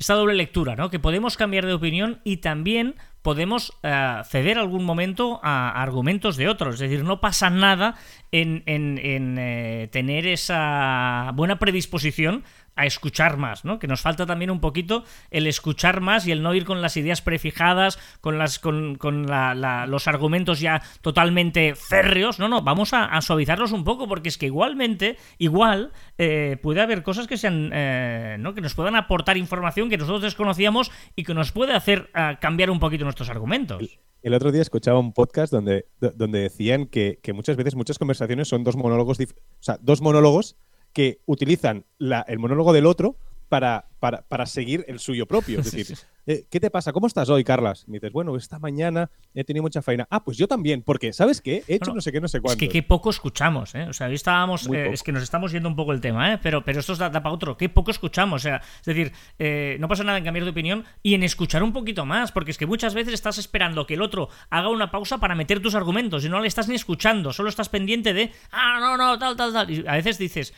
doble 0.08 0.36
lectura, 0.36 0.76
¿no? 0.76 0.90
Que 0.90 1.00
podemos 1.00 1.38
cambiar 1.38 1.66
de 1.66 1.74
opinión 1.74 2.22
y 2.24 2.38
también 2.38 2.96
podemos 3.22 3.74
eh, 3.82 4.22
ceder 4.30 4.60
algún 4.60 4.84
momento 4.84 5.40
a, 5.42 5.82
argumentos 5.82 6.38
de 6.38 6.48
otros. 6.48 6.76
Es 6.76 6.82
decir, 6.82 7.04
no 7.04 7.20
pasa 7.20 7.50
nada 7.50 7.96
en, 8.32 8.64
eh, 8.68 9.90
tener 9.92 10.28
esa 10.28 11.32
buena 11.34 11.58
predisposición 11.58 12.44
a 12.76 12.86
escuchar 12.86 13.38
más, 13.38 13.64
¿no? 13.64 13.80
Que 13.80 13.88
nos 13.88 14.02
falta 14.02 14.26
también 14.26 14.52
un 14.52 14.60
poquito 14.60 15.04
el 15.32 15.48
escuchar 15.48 16.02
más 16.02 16.28
y 16.28 16.32
el 16.32 16.44
no 16.44 16.54
ir 16.54 16.66
con 16.66 16.82
las 16.82 16.98
ideas 16.98 17.22
prefijadas, 17.22 17.98
con 18.22 18.38
las 18.38 18.60
con, 18.60 18.98
los 19.00 20.08
argumentos 20.08 20.60
ya 20.60 20.82
totalmente 21.02 21.76
férreos. 21.76 22.40
No, 22.40 22.48
no, 22.48 22.62
vamos 22.62 22.94
a, 22.94 23.22
suavizarlos 23.22 23.72
un 23.72 23.84
poco 23.84 24.08
porque 24.08 24.30
es 24.30 24.38
que 24.38 24.48
igualmente, 24.48 25.18
igual 25.38 25.92
eh, 26.18 26.58
puede 26.62 26.82
haber 26.82 27.04
cosas 27.04 27.28
que 27.28 27.38
sean, 27.38 27.72
eh, 27.74 28.38
¿no? 28.40 28.54
Que 28.54 28.62
nos 28.62 28.76
puedan 28.76 28.96
aportar 28.96 29.38
información 29.38 29.90
que 29.90 29.98
nosotros 29.98 30.22
desconocíamos 30.22 30.92
y 31.16 31.24
que 31.24 31.34
nos 31.34 31.52
puede 31.52 31.74
hacer 31.74 32.10
eh, 32.14 32.38
cambiar 32.42 32.70
un 32.70 32.80
poquito 32.80 33.04
nuestros 33.06 33.30
argumentos. 33.30 34.00
El 34.22 34.34
otro 34.34 34.52
día 34.52 34.64
escuchaba 34.64 35.00
un 35.00 35.14
podcast 35.14 35.54
donde, 35.54 35.86
donde 36.00 36.40
decían 36.40 36.88
que, 36.88 37.20
que 37.22 37.32
muchas 37.32 37.56
veces 37.58 37.76
muchas 37.76 38.00
conversaciones 38.00 38.48
son 38.48 38.64
dos 38.64 38.76
monólogos, 38.76 39.20
o 39.20 39.24
sea, 39.60 39.78
dos 39.80 40.02
monólogos 40.02 40.58
que 40.96 41.20
utilizan 41.26 41.86
el 42.00 42.40
monólogo 42.40 42.72
del 42.72 42.86
otro 42.86 43.18
para, 43.50 43.86
para, 44.00 44.46
seguir 44.46 44.86
el 44.88 45.00
suyo 45.00 45.26
propio. 45.26 45.60
Es 45.60 45.72
decir, 45.72 45.98
eh, 46.26 46.46
¿qué 46.50 46.60
te 46.60 46.70
pasa? 46.70 46.92
¿Cómo 46.92 47.08
estás 47.08 47.30
hoy, 47.30 47.44
Carlas? 47.44 47.88
me 47.88 47.96
dices, 47.96 48.12
bueno, 48.12 48.36
esta 48.36 48.60
mañana 48.60 49.10
he 49.34 49.44
tenido 49.44 49.64
mucha 49.64 49.82
faena. 49.82 50.08
Ah, 50.10 50.24
pues 50.24 50.38
yo 50.38 50.48
también, 50.48 50.82
porque, 50.82 51.14
¿sabes 51.14 51.42
qué? 51.42 51.64
He 51.68 51.76
hecho 51.76 51.94
no 51.94 52.02
sé 52.02 52.12
qué, 52.12 52.22
no 52.22 52.28
sé 52.28 52.42
cuánto. 52.42 52.64
Es 52.64 52.68
que 52.68 52.72
qué 52.72 52.84
poco 52.84 53.10
escuchamos, 53.10 53.76
¿eh? 53.76 53.84
O 53.90 53.94
sea, 53.94 54.08
hoy 54.08 54.16
estábamos, 54.16 54.68
eh, 54.68 54.90
es 54.92 55.04
que 55.04 55.12
nos 55.12 55.24
estamos 55.24 55.52
yendo 55.52 55.70
un 55.70 55.76
poco 55.76 55.92
el 55.92 56.02
tema, 56.02 56.34
¿eh? 56.34 56.40
Pero, 56.42 56.64
pero 56.64 56.80
esto 56.80 56.96
da, 56.96 57.10
da, 57.10 57.22
para 57.22 57.34
otro, 57.34 57.58
qué 57.58 57.70
poco 57.70 57.92
escuchamos. 57.92 58.42
O 58.42 58.44
sea, 58.44 58.62
es 58.80 58.86
decir, 58.86 59.12
eh, 59.40 59.78
no 59.80 59.88
pasa 59.88 60.04
nada 60.04 60.18
en 60.18 60.24
cambiar 60.24 60.46
de 60.46 60.52
opinión 60.52 60.86
y 61.04 61.14
en 61.14 61.24
escuchar 61.24 61.64
un 61.64 61.74
poquito 61.74 62.06
más, 62.06 62.32
porque 62.32 62.52
es 62.52 62.58
que 62.58 62.66
muchas 62.66 62.94
veces 62.94 63.14
estás 63.14 63.38
esperando 63.38 63.86
que 63.86 63.96
el 63.96 64.02
otro 64.02 64.30
haga 64.50 64.70
una 64.70 64.92
pausa 64.92 65.20
para 65.20 65.36
meter 65.36 65.62
tus 65.62 65.76
argumentos 65.76 66.26
y 66.26 66.30
no 66.30 66.40
le 66.40 66.48
estás 66.48 66.68
ni 66.68 66.76
escuchando, 66.76 67.34
solo 67.34 67.50
estás 67.50 67.70
pendiente 67.70 68.14
de, 68.14 68.32
ah, 68.52 68.80
no, 68.80 68.98
no, 68.98 69.18
tal, 69.20 69.36
tal, 69.36 69.54
tal. 69.54 69.70
Y 69.72 69.88
a 69.88 69.94
veces 69.94 70.18
dices, 70.18 70.54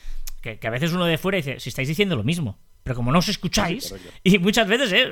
que, 0.55 0.67
a 0.67 0.71
veces 0.71 0.93
uno 0.93 1.05
de 1.05 1.17
fuera 1.17 1.37
dice, 1.37 1.59
si 1.59 1.69
estáis 1.69 1.87
diciendo 1.87 2.15
lo 2.15 2.23
mismo, 2.23 2.57
pero 2.83 2.95
como 2.95 3.11
no 3.11 3.19
os 3.19 3.27
escucháis, 3.27 3.93
y 4.23 4.39
muchas 4.39 4.67
veces, 4.67 4.93
¿eh? 4.93 5.11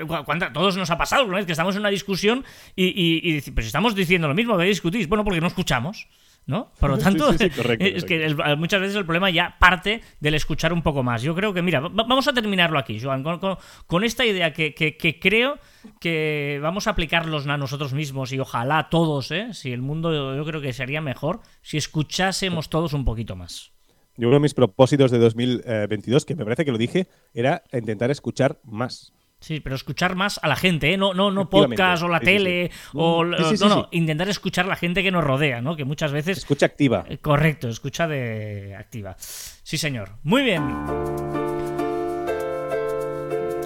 Todos 0.54 0.78
nos 0.78 0.90
ha 0.90 0.98
pasado 0.98 1.26
una 1.26 1.38
vez 1.38 1.46
que 1.46 1.52
estamos 1.52 1.76
en 1.76 1.82
una 1.82 1.90
discusión 1.90 2.46
y, 2.76 2.86
y, 3.22 3.52
pues 3.52 3.66
estamos 3.66 3.96
diciendo 3.96 4.28
lo 4.28 4.34
mismo, 4.34 4.58
que 4.58 4.64
discutís, 4.64 5.08
bueno, 5.08 5.24
porque 5.24 5.42
no 5.42 5.48
escuchamos. 5.48 6.08
¿No? 6.48 6.72
Por 6.80 6.92
lo 6.92 7.00
tanto, 7.00 7.32
es 7.32 8.06
que 8.06 8.36
muchas 8.56 8.80
veces 8.80 8.96
el 8.96 9.06
problema 9.06 9.32
ya 9.32 9.56
parte 9.58 10.02
del 10.20 10.36
escuchar 10.36 10.74
un 10.74 10.84
poco 10.84 11.02
más. 11.02 11.24
Yo 11.24 11.34
creo 11.34 11.56
que, 11.56 11.64
mira, 11.64 11.80
vamos 11.80 12.28
a 12.28 12.34
terminarlo 12.34 12.78
aquí, 12.78 13.00
Joan, 13.00 13.24
con, 13.24 14.04
esta 14.04 14.24
idea 14.26 14.54
que, 14.54 14.76
que, 14.76 15.20
creo 15.20 15.58
que 16.00 16.60
vamos 16.62 16.86
a 16.86 16.92
aplicarlos 16.92 17.48
a 17.48 17.58
nosotros 17.58 17.96
mismos 17.96 18.32
y 18.32 18.40
ojalá 18.40 18.90
todos, 18.90 19.32
¿eh? 19.32 19.56
si 19.56 19.72
el 19.72 19.82
mundo 19.82 20.36
yo 20.36 20.46
creo 20.46 20.62
que 20.62 20.72
sería 20.72 21.02
mejor 21.02 21.42
si 21.64 21.78
escuchásemos 21.78 22.70
todos 22.70 22.94
un 22.94 23.06
poquito 23.06 23.36
más. 23.36 23.75
Yo 24.18 24.28
uno 24.28 24.36
de 24.36 24.42
mis 24.42 24.54
propósitos 24.54 25.12
de 25.12 25.20
2022, 25.20 26.26
que 26.26 26.36
me 26.36 26.44
parece 26.44 26.66
que 26.66 26.72
lo 26.72 26.78
dije, 26.78 27.08
era 27.34 27.64
intentar 27.74 28.12
escuchar 28.12 28.60
más. 28.64 29.14
Sí, 29.40 29.60
pero 29.60 29.76
escuchar 29.76 30.16
más 30.16 30.40
a 30.42 30.48
la 30.48 30.56
gente, 30.56 30.94
¿eh? 30.94 30.98
no, 30.98 31.14
no, 31.14 31.30
no 31.30 31.50
podcast 31.50 32.02
o 32.02 32.08
la 32.08 32.20
tele, 32.20 32.72
o 32.94 33.24
no, 33.24 33.38
no, 33.70 33.90
intentar 33.92 34.28
escuchar 34.28 34.66
a 34.66 34.70
la 34.70 34.76
gente 34.76 35.04
que 35.04 35.12
nos 35.12 35.24
rodea, 35.24 35.62
¿no? 35.62 35.76
Que 35.76 35.86
muchas 35.86 36.12
veces. 36.12 36.40
Escucha 36.40 36.66
activa. 36.66 37.06
Eh, 37.08 37.20
correcto, 37.20 37.68
escucha 37.68 38.08
de 38.08 38.76
activa. 38.76 39.16
Sí, 39.20 39.78
señor. 39.78 40.14
Muy 40.24 40.42
bien. 40.42 41.45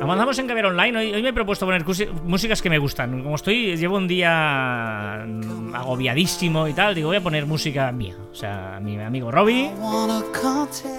Avanzamos 0.01 0.39
en 0.39 0.47
Caber 0.47 0.65
Online. 0.65 0.97
Hoy, 0.97 1.21
me 1.21 1.29
he 1.29 1.33
propuesto 1.33 1.65
poner 1.65 1.83
músicas 2.23 2.61
que 2.61 2.69
me 2.69 2.77
gustan. 2.77 3.21
Como 3.21 3.35
estoy, 3.35 3.75
llevo 3.75 3.97
un 3.97 4.07
día 4.07 5.25
mm, 5.27 5.75
agobiadísimo 5.75 6.67
y 6.67 6.73
tal, 6.73 6.95
digo, 6.95 7.09
voy 7.09 7.17
a 7.17 7.21
poner 7.21 7.45
música 7.45 7.91
mía. 7.91 8.15
O 8.31 8.35
sea, 8.35 8.79
mi 8.81 8.97
amigo 8.97 9.29
Robbie. 9.29 9.71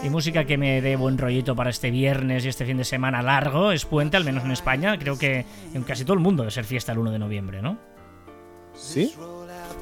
Y 0.04 0.10
música 0.10 0.44
que 0.44 0.58
me 0.58 0.82
dé 0.82 0.96
buen 0.96 1.16
rollito 1.16 1.56
para 1.56 1.70
este 1.70 1.90
viernes 1.90 2.44
y 2.44 2.48
este 2.48 2.66
fin 2.66 2.76
de 2.76 2.84
semana 2.84 3.22
largo. 3.22 3.72
Es 3.72 3.86
puente, 3.86 4.16
al 4.16 4.24
menos 4.24 4.44
en 4.44 4.50
España. 4.50 4.98
Creo 4.98 5.18
que 5.18 5.46
en 5.72 5.82
casi 5.82 6.04
todo 6.04 6.14
el 6.14 6.20
mundo 6.20 6.42
debe 6.42 6.50
ser 6.50 6.64
fiesta 6.64 6.92
el 6.92 6.98
1 6.98 7.10
de 7.10 7.18
noviembre, 7.18 7.62
¿no? 7.62 7.78
Sí. 8.74 9.14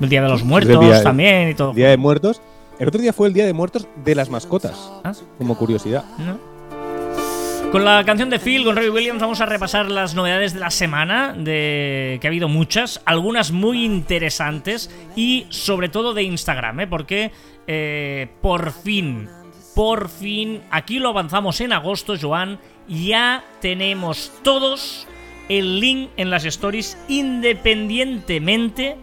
El 0.00 0.08
Día 0.08 0.22
de 0.22 0.28
los 0.28 0.44
Muertos 0.44 1.02
también 1.02 1.50
y 1.50 1.54
todo. 1.54 1.72
Día 1.72 1.90
de 1.90 1.96
Muertos. 1.96 2.40
El 2.78 2.86
otro 2.86 3.00
día 3.00 3.12
fue 3.12 3.26
el 3.26 3.34
Día 3.34 3.46
de 3.46 3.52
Muertos 3.52 3.88
de 4.04 4.14
las 4.14 4.30
mascotas. 4.30 4.92
¿Ah? 5.02 5.12
Como 5.38 5.58
curiosidad. 5.58 6.04
¿No? 6.18 6.57
Con 7.72 7.84
la 7.84 8.02
canción 8.02 8.30
de 8.30 8.38
Phil, 8.38 8.64
con 8.64 8.76
Robbie 8.76 8.88
Williams, 8.88 9.20
vamos 9.20 9.42
a 9.42 9.46
repasar 9.46 9.90
las 9.90 10.14
novedades 10.14 10.54
de 10.54 10.60
la 10.60 10.70
semana, 10.70 11.34
de 11.36 12.16
que 12.18 12.26
ha 12.26 12.30
habido 12.30 12.48
muchas, 12.48 13.02
algunas 13.04 13.52
muy 13.52 13.84
interesantes 13.84 14.90
y 15.14 15.46
sobre 15.50 15.90
todo 15.90 16.14
de 16.14 16.22
Instagram, 16.22 16.80
¿eh? 16.80 16.86
porque 16.86 17.30
eh, 17.66 18.28
por 18.40 18.72
fin, 18.72 19.28
por 19.74 20.08
fin, 20.08 20.62
aquí 20.70 20.98
lo 20.98 21.10
avanzamos 21.10 21.60
en 21.60 21.74
agosto, 21.74 22.14
Joan, 22.18 22.58
ya 22.88 23.44
tenemos 23.60 24.32
todos 24.42 25.06
el 25.50 25.78
link 25.78 26.08
en 26.16 26.30
las 26.30 26.46
stories 26.46 26.96
independientemente 27.06 28.96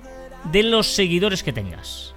de 0.51 0.63
los 0.63 0.87
seguidores 0.87 1.43
que 1.43 1.53
tengas. 1.53 2.15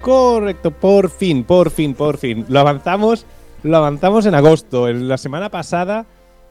Correcto, 0.00 0.70
por 0.70 1.10
fin, 1.10 1.44
por 1.44 1.70
fin, 1.70 1.92
por 1.92 2.16
fin. 2.16 2.46
Lo 2.48 2.60
avanzamos 2.60 3.26
lo 3.66 3.78
avanzamos 3.78 4.26
en 4.26 4.34
agosto. 4.34 4.88
En 4.88 5.08
la 5.08 5.18
semana 5.18 5.50
pasada 5.50 6.06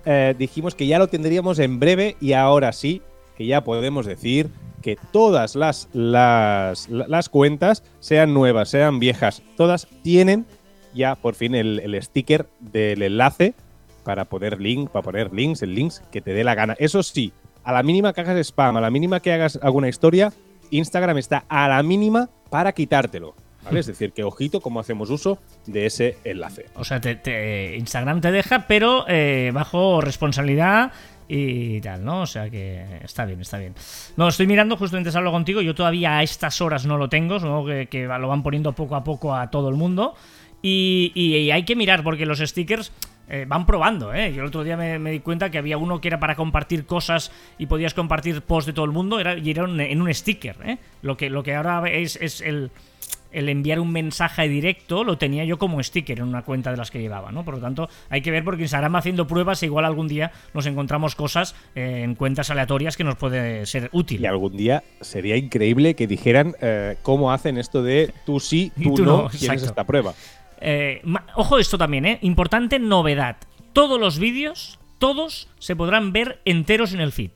eh, 0.05 0.35
dijimos 0.37 0.75
que 0.75 0.87
ya 0.87 0.99
lo 0.99 1.07
tendríamos 1.07 1.59
en 1.59 1.79
breve 1.79 2.17
y 2.19 2.33
ahora 2.33 2.73
sí, 2.73 3.01
que 3.37 3.45
ya 3.45 3.63
podemos 3.63 4.05
decir 4.05 4.49
que 4.81 4.97
todas 5.11 5.55
las, 5.55 5.89
las, 5.93 6.89
las 6.89 7.29
cuentas, 7.29 7.83
sean 7.99 8.33
nuevas, 8.33 8.69
sean 8.69 8.99
viejas, 8.99 9.41
todas 9.57 9.87
tienen 10.03 10.45
ya 10.93 11.15
por 11.15 11.35
fin 11.35 11.55
el, 11.55 11.79
el, 11.79 12.01
sticker 12.01 12.47
del 12.59 13.01
enlace 13.01 13.55
para 14.03 14.25
poner 14.25 14.61
link, 14.61 14.89
para 14.91 15.03
poner 15.03 15.33
links, 15.33 15.63
el 15.63 15.73
links 15.73 16.03
que 16.11 16.21
te 16.21 16.33
dé 16.33 16.43
la 16.43 16.53
gana. 16.53 16.75
Eso 16.77 17.01
sí, 17.01 17.33
a 17.63 17.73
la 17.73 17.81
mínima 17.81 18.13
que 18.13 18.21
hagas 18.21 18.37
spam, 18.47 18.77
a 18.77 18.81
la 18.81 18.91
mínima 18.91 19.19
que 19.19 19.33
hagas 19.33 19.59
alguna 19.61 19.89
historia, 19.89 20.31
Instagram 20.69 21.17
está 21.17 21.45
a 21.49 21.67
la 21.67 21.81
mínima 21.81 22.29
para 22.49 22.71
quitártelo. 22.71 23.33
Es 23.71 23.87
decir, 23.87 24.11
que 24.11 24.23
ojito 24.23 24.61
cómo 24.61 24.79
hacemos 24.79 25.09
uso 25.09 25.39
de 25.65 25.85
ese 25.85 26.17
enlace. 26.23 26.65
O 26.75 26.83
sea, 26.83 27.01
te, 27.01 27.75
Instagram 27.77 28.21
te 28.21 28.31
deja, 28.31 28.67
pero 28.67 29.05
eh, 29.07 29.51
bajo 29.53 30.01
responsabilidad 30.01 30.91
y 31.27 31.81
tal, 31.81 32.03
¿no? 32.03 32.21
O 32.21 32.25
sea 32.25 32.49
que 32.49 32.99
está 33.03 33.25
bien, 33.25 33.41
está 33.41 33.57
bien. 33.57 33.73
No, 34.15 34.27
estoy 34.27 34.47
mirando, 34.47 34.77
justo 34.77 34.97
antes 34.97 35.15
hablo 35.15 35.31
contigo, 35.31 35.61
yo 35.61 35.73
todavía 35.73 36.17
a 36.17 36.23
estas 36.23 36.61
horas 36.61 36.85
no 36.85 36.97
lo 36.97 37.09
tengo, 37.09 37.39
supongo 37.39 37.65
que, 37.89 38.05
lo 38.05 38.27
van 38.27 38.43
poniendo 38.43 38.73
poco 38.73 38.95
a 38.95 39.03
poco 39.03 39.33
a 39.35 39.49
todo 39.49 39.69
el 39.69 39.75
mundo. 39.75 40.15
Y, 40.61 41.51
hay 41.51 41.63
que 41.63 41.75
mirar, 41.75 42.03
porque 42.03 42.25
los 42.25 42.39
stickers 42.39 42.91
eh, 43.27 43.45
van 43.47 43.65
probando, 43.65 44.13
¿eh? 44.13 44.33
Yo 44.33 44.41
el 44.41 44.47
otro 44.47 44.63
día 44.63 44.75
me, 44.77 45.11
di 45.11 45.19
cuenta 45.19 45.51
que 45.51 45.59
había 45.59 45.77
uno 45.77 46.01
que 46.01 46.07
era 46.07 46.19
para 46.19 46.35
compartir 46.35 46.85
cosas 46.85 47.31
y 47.59 47.67
podías 47.67 47.93
compartir 47.93 48.41
posts 48.41 48.67
de 48.67 48.73
todo 48.73 48.85
el 48.85 48.91
mundo, 48.91 49.19
era, 49.19 49.37
y 49.37 49.49
era 49.49 49.63
en 49.65 50.01
un 50.01 50.13
sticker, 50.13 50.57
¿eh? 50.63 50.77
Lo 51.01 51.17
que, 51.17 51.29
lo 51.29 51.43
que 51.43 51.53
ahora 51.53 51.87
es, 51.87 52.15
es 52.15 52.41
el 52.41 52.71
el 53.31 53.49
enviar 53.49 53.79
un 53.79 53.91
mensaje 53.91 54.47
directo 54.47 55.03
lo 55.03 55.17
tenía 55.17 55.43
yo 55.45 55.57
como 55.57 55.81
sticker 55.81 56.19
en 56.19 56.25
una 56.25 56.43
cuenta 56.43 56.71
de 56.71 56.77
las 56.77 56.91
que 56.91 56.99
llevaba, 56.99 57.31
¿no? 57.31 57.43
Por 57.43 57.55
lo 57.55 57.59
tanto, 57.61 57.89
hay 58.09 58.21
que 58.21 58.31
ver 58.31 58.43
porque 58.43 58.63
Instagram 58.63 58.95
haciendo 58.95 59.27
pruebas 59.27 59.61
e 59.63 59.65
igual 59.67 59.85
algún 59.85 60.07
día 60.07 60.31
nos 60.53 60.65
encontramos 60.65 61.15
cosas 61.15 61.55
eh, 61.75 62.01
en 62.03 62.15
cuentas 62.15 62.49
aleatorias 62.49 62.97
que 62.97 63.03
nos 63.03 63.15
puede 63.15 63.65
ser 63.65 63.89
útil. 63.91 64.21
Y 64.21 64.25
algún 64.25 64.55
día 64.55 64.83
sería 65.01 65.35
increíble 65.35 65.95
que 65.95 66.07
dijeran 66.07 66.55
eh, 66.61 66.97
cómo 67.01 67.31
hacen 67.31 67.57
esto 67.57 67.83
de 67.83 68.13
tú 68.25 68.39
sí, 68.39 68.71
tú, 68.81 69.03
no, 69.03 69.23
no 69.23 69.29
tienes 69.29 69.63
esta 69.63 69.83
prueba. 69.83 70.13
Eh, 70.61 71.01
ojo 71.35 71.57
esto 71.57 71.77
también, 71.77 72.05
¿eh? 72.05 72.19
Importante 72.21 72.79
novedad. 72.79 73.37
Todos 73.73 73.99
los 73.99 74.19
vídeos, 74.19 74.79
todos 74.99 75.49
se 75.59 75.75
podrán 75.75 76.13
ver 76.13 76.39
enteros 76.45 76.93
en 76.93 77.01
el 77.01 77.11
feed 77.11 77.31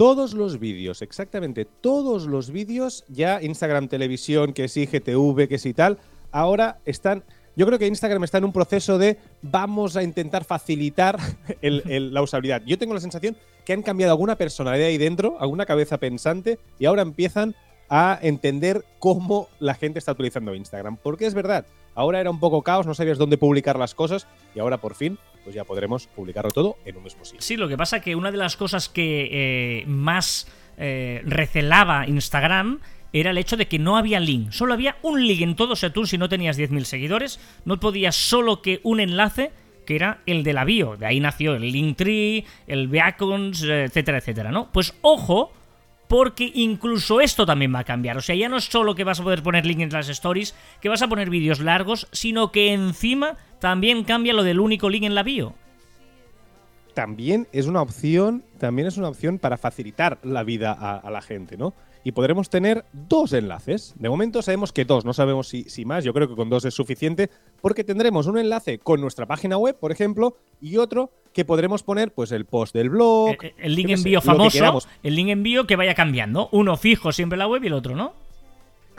todos 0.00 0.32
los 0.32 0.58
vídeos, 0.58 1.02
exactamente 1.02 1.66
todos 1.66 2.24
los 2.24 2.50
vídeos, 2.50 3.04
ya 3.08 3.42
Instagram 3.42 3.86
Televisión, 3.88 4.54
que 4.54 4.66
sí, 4.66 4.86
GTV, 4.86 5.46
que 5.46 5.58
sí 5.58 5.74
tal, 5.74 5.98
ahora 6.32 6.78
están... 6.86 7.22
Yo 7.54 7.66
creo 7.66 7.78
que 7.78 7.86
Instagram 7.86 8.24
está 8.24 8.38
en 8.38 8.46
un 8.46 8.52
proceso 8.54 8.96
de 8.96 9.18
vamos 9.42 9.98
a 9.98 10.02
intentar 10.02 10.44
facilitar 10.44 11.18
la 11.60 12.22
usabilidad. 12.22 12.62
Yo 12.64 12.78
tengo 12.78 12.94
la 12.94 13.00
sensación 13.00 13.36
que 13.66 13.74
han 13.74 13.82
cambiado 13.82 14.12
alguna 14.12 14.36
personalidad 14.36 14.86
ahí 14.88 14.96
dentro, 14.96 15.36
alguna 15.38 15.66
cabeza 15.66 15.98
pensante, 15.98 16.58
y 16.78 16.86
ahora 16.86 17.02
empiezan 17.02 17.54
a 17.90 18.18
entender 18.22 18.86
cómo 19.00 19.48
la 19.58 19.74
gente 19.74 19.98
está 19.98 20.12
utilizando 20.12 20.54
Instagram. 20.54 20.96
Porque 20.96 21.26
es 21.26 21.34
verdad, 21.34 21.66
ahora 21.94 22.20
era 22.20 22.30
un 22.30 22.40
poco 22.40 22.62
caos, 22.62 22.86
no 22.86 22.94
sabías 22.94 23.18
dónde 23.18 23.38
publicar 23.38 23.78
las 23.78 23.94
cosas, 23.94 24.26
y 24.54 24.60
ahora 24.60 24.78
por 24.78 24.94
fin 24.94 25.18
pues 25.44 25.54
ya 25.54 25.64
podremos 25.64 26.06
publicarlo 26.06 26.50
todo 26.50 26.76
en 26.84 26.96
un 26.96 27.04
mismo 27.04 27.24
sitio. 27.24 27.40
Sí, 27.40 27.56
lo 27.56 27.68
que 27.68 27.76
pasa 27.76 28.00
que 28.00 28.14
una 28.14 28.30
de 28.30 28.36
las 28.36 28.56
cosas 28.56 28.88
que 28.88 29.28
eh, 29.32 29.84
más 29.86 30.48
eh, 30.76 31.22
recelaba 31.24 32.06
Instagram 32.06 32.80
era 33.12 33.30
el 33.30 33.38
hecho 33.38 33.56
de 33.56 33.66
que 33.66 33.78
no 33.78 33.96
había 33.96 34.20
link. 34.20 34.52
Solo 34.52 34.74
había 34.74 34.96
un 35.02 35.26
link 35.26 35.40
en 35.40 35.56
todo. 35.56 35.74
Tú 35.92 36.06
si 36.06 36.18
no 36.18 36.28
tenías 36.28 36.58
10.000 36.58 36.84
seguidores, 36.84 37.40
no 37.64 37.80
podías 37.80 38.14
solo 38.14 38.62
que 38.62 38.80
un 38.82 39.00
enlace 39.00 39.50
que 39.84 39.96
era 39.96 40.20
el 40.26 40.44
de 40.44 40.52
la 40.52 40.64
bio. 40.64 40.96
De 40.96 41.06
ahí 41.06 41.18
nació 41.18 41.56
el 41.56 41.72
Linktree, 41.72 42.44
el 42.68 42.86
Beacons, 42.86 43.62
etcétera, 43.62 44.18
etcétera, 44.18 44.52
¿no? 44.52 44.70
Pues 44.70 44.94
ojo, 45.02 45.52
porque 46.10 46.50
incluso 46.56 47.20
esto 47.20 47.46
también 47.46 47.72
va 47.72 47.78
a 47.78 47.84
cambiar. 47.84 48.16
O 48.16 48.20
sea, 48.20 48.34
ya 48.34 48.48
no 48.48 48.56
es 48.56 48.64
solo 48.64 48.96
que 48.96 49.04
vas 49.04 49.20
a 49.20 49.22
poder 49.22 49.44
poner 49.44 49.64
link 49.64 49.78
en 49.78 49.90
las 49.90 50.08
stories, 50.08 50.56
que 50.80 50.88
vas 50.88 51.02
a 51.02 51.06
poner 51.06 51.30
vídeos 51.30 51.60
largos, 51.60 52.08
sino 52.10 52.50
que 52.50 52.72
encima 52.72 53.36
también 53.60 54.02
cambia 54.02 54.32
lo 54.32 54.42
del 54.42 54.58
único 54.58 54.90
link 54.90 55.04
en 55.04 55.14
la 55.14 55.22
bio. 55.22 55.54
También 56.94 57.46
es 57.52 57.68
una 57.68 57.80
opción, 57.80 58.42
también 58.58 58.88
es 58.88 58.96
una 58.96 59.08
opción 59.08 59.38
para 59.38 59.56
facilitar 59.56 60.18
la 60.24 60.42
vida 60.42 60.72
a, 60.72 61.08
la 61.12 61.22
gente, 61.22 61.56
¿no? 61.56 61.74
Y 62.02 62.12
podremos 62.12 62.48
tener 62.48 62.84
dos 62.92 63.32
enlaces. 63.32 63.94
De 63.96 64.08
momento 64.08 64.42
sabemos 64.42 64.72
que 64.72 64.84
dos, 64.84 65.04
no 65.04 65.12
sabemos 65.12 65.48
si, 65.48 65.64
si, 65.64 65.84
más, 65.84 66.04
yo 66.04 66.14
creo 66.14 66.28
que 66.28 66.34
con 66.34 66.48
dos 66.48 66.64
es 66.64 66.74
suficiente, 66.74 67.30
porque 67.60 67.84
tendremos 67.84 68.26
un 68.26 68.38
enlace 68.38 68.78
con 68.78 69.00
nuestra 69.00 69.26
página 69.26 69.58
web, 69.58 69.76
por 69.78 69.92
ejemplo, 69.92 70.36
y 70.60 70.78
otro 70.78 71.10
que 71.32 71.44
podremos 71.44 71.82
poner 71.82 72.12
pues 72.12 72.32
el 72.32 72.46
post 72.46 72.74
del 72.74 72.90
blog. 72.90 73.36
El, 73.42 73.52
el 73.58 73.74
link 73.74 73.90
envío 73.90 74.20
famoso, 74.20 74.80
el 75.02 75.14
link 75.14 75.28
envío 75.28 75.66
que 75.66 75.76
vaya 75.76 75.94
cambiando. 75.94 76.48
Uno 76.52 76.76
fijo 76.76 77.12
siempre 77.12 77.36
en 77.36 77.40
la 77.40 77.48
web 77.48 77.62
y 77.64 77.66
el 77.68 77.74
otro, 77.74 77.94
¿no? 77.94 78.14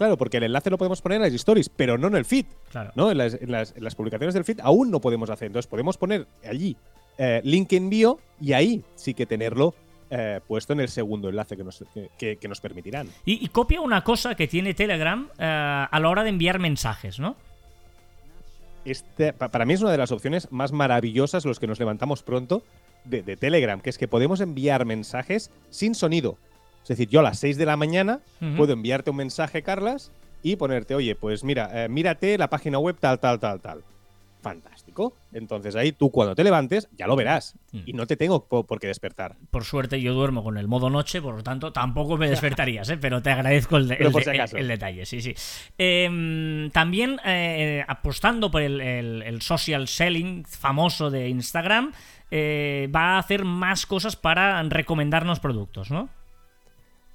Claro, 0.02 0.18
porque 0.18 0.38
el 0.38 0.44
enlace 0.44 0.72
lo 0.72 0.80
podemos 0.80 1.00
poner 1.00 1.18
en 1.18 1.22
las 1.22 1.34
stories, 1.34 1.70
pero 1.70 1.96
no 1.96 2.08
en 2.08 2.16
el 2.16 2.26
feed. 2.26 2.48
Claro. 2.72 2.92
¿no? 2.96 3.12
En 3.12 3.18
las, 3.20 3.96
publicaciones 3.96 4.34
del 4.34 4.44
feed 4.44 4.60
aún 4.62 4.90
no 4.90 5.00
podemos 5.00 5.30
hacer. 5.30 5.46
Entonces 5.46 5.68
podemos 5.68 5.96
poner 5.96 6.26
allí 6.44 6.76
eh, 7.20 7.40
link 7.44 7.72
envío 7.74 8.18
y 8.40 8.54
ahí 8.54 8.84
sí 8.96 9.14
que 9.14 9.28
tenerlo 9.28 9.76
eh, 10.12 10.42
puesto 10.48 10.74
en 10.74 10.82
el 10.82 10.90
segundo 10.90 11.30
enlace 11.30 11.58
que 11.58 11.64
nos, 11.64 11.84
que, 12.18 12.38
nos 12.48 12.60
permitirán. 12.60 13.08
Y, 13.26 13.48
copia 13.48 13.82
una 13.82 14.04
cosa 14.04 14.36
que 14.36 14.48
tiene 14.48 14.74
Telegram 14.74 15.30
eh, 15.38 15.88
a 15.90 16.00
la 16.00 16.10
hora 16.10 16.24
de 16.24 16.30
enviar 16.30 16.60
mensajes, 16.60 17.20
¿no? 17.20 17.36
Este, 18.84 19.32
para 19.32 19.66
mí 19.66 19.74
es 19.74 19.82
una 19.82 19.92
de 19.92 19.98
las 19.98 20.12
opciones 20.12 20.52
más 20.52 20.72
maravillosas 20.72 21.46
los 21.46 21.60
que 21.60 21.68
nos 21.68 21.80
levantamos 21.80 22.24
pronto 22.24 22.64
de, 23.06 23.24
de 23.24 23.38
Telegram, 23.38 23.80
que 23.80 23.90
es 23.90 23.98
que 23.98 24.08
podemos 24.08 24.42
enviar 24.42 24.86
mensajes 24.86 25.50
sin 25.70 25.96
sonido. 25.96 26.38
Es 26.84 26.90
decir, 26.90 27.10
yo 27.10 27.20
a 27.20 27.24
las 27.24 27.40
6 27.40 27.58
de 27.58 27.66
la 27.66 27.78
mañana 27.78 28.20
puedo 28.58 28.74
enviarte 28.74 29.12
un 29.12 29.18
mensaje, 29.18 29.62
Carlas, 29.62 30.12
y 30.44 30.56
ponerte, 30.56 30.96
oye, 30.96 31.16
pues 31.16 31.44
mira, 31.44 31.86
eh, 31.86 31.90
mírate 31.90 32.38
la 32.38 32.50
página 32.50 32.80
web 32.80 32.98
tal, 33.00 33.20
tal, 33.20 33.40
tal, 33.40 33.62
tal. 33.62 33.84
Fantástico. 34.42 35.14
Entonces 35.34 35.76
ahí 35.76 35.92
tú 35.92 36.10
cuando 36.10 36.34
te 36.34 36.44
levantes 36.44 36.90
ya 36.98 37.06
lo 37.06 37.16
verás 37.16 37.56
mm. 37.72 37.82
y 37.86 37.94
no 37.94 38.08
te 38.08 38.18
tengo 38.18 38.46
por, 38.46 38.80
qué 38.80 38.88
despertar. 38.88 39.36
Por 39.52 39.64
suerte 39.66 40.02
yo 40.02 40.14
duermo 40.14 40.44
con 40.44 40.58
el 40.58 40.68
modo 40.68 40.90
noche, 40.90 41.22
por 41.22 41.36
lo 41.36 41.44
tanto 41.44 41.72
tampoco 41.72 42.18
me 42.18 42.30
despertarías, 42.30 42.90
¿eh? 42.90 42.98
pero 42.98 43.22
te 43.22 43.30
agradezco 43.30 43.78
el, 43.78 43.88
detalle, 43.88 45.06
sí, 45.06 45.22
sí. 45.22 45.36
Em, 45.78 46.72
también 46.72 47.20
eh, 47.24 47.86
apostando 47.88 48.50
por 48.50 48.64
el, 48.64 49.42
social 49.42 49.88
selling 49.88 50.44
famoso 50.46 51.12
de 51.12 51.30
Instagram, 51.30 51.92
va 52.34 53.16
a 53.16 53.20
hacer 53.20 53.46
más 53.46 53.86
cosas 53.86 54.16
para 54.16 54.62
recomendarnos 54.64 55.40
productos, 55.40 55.92
¿no? 55.92 56.10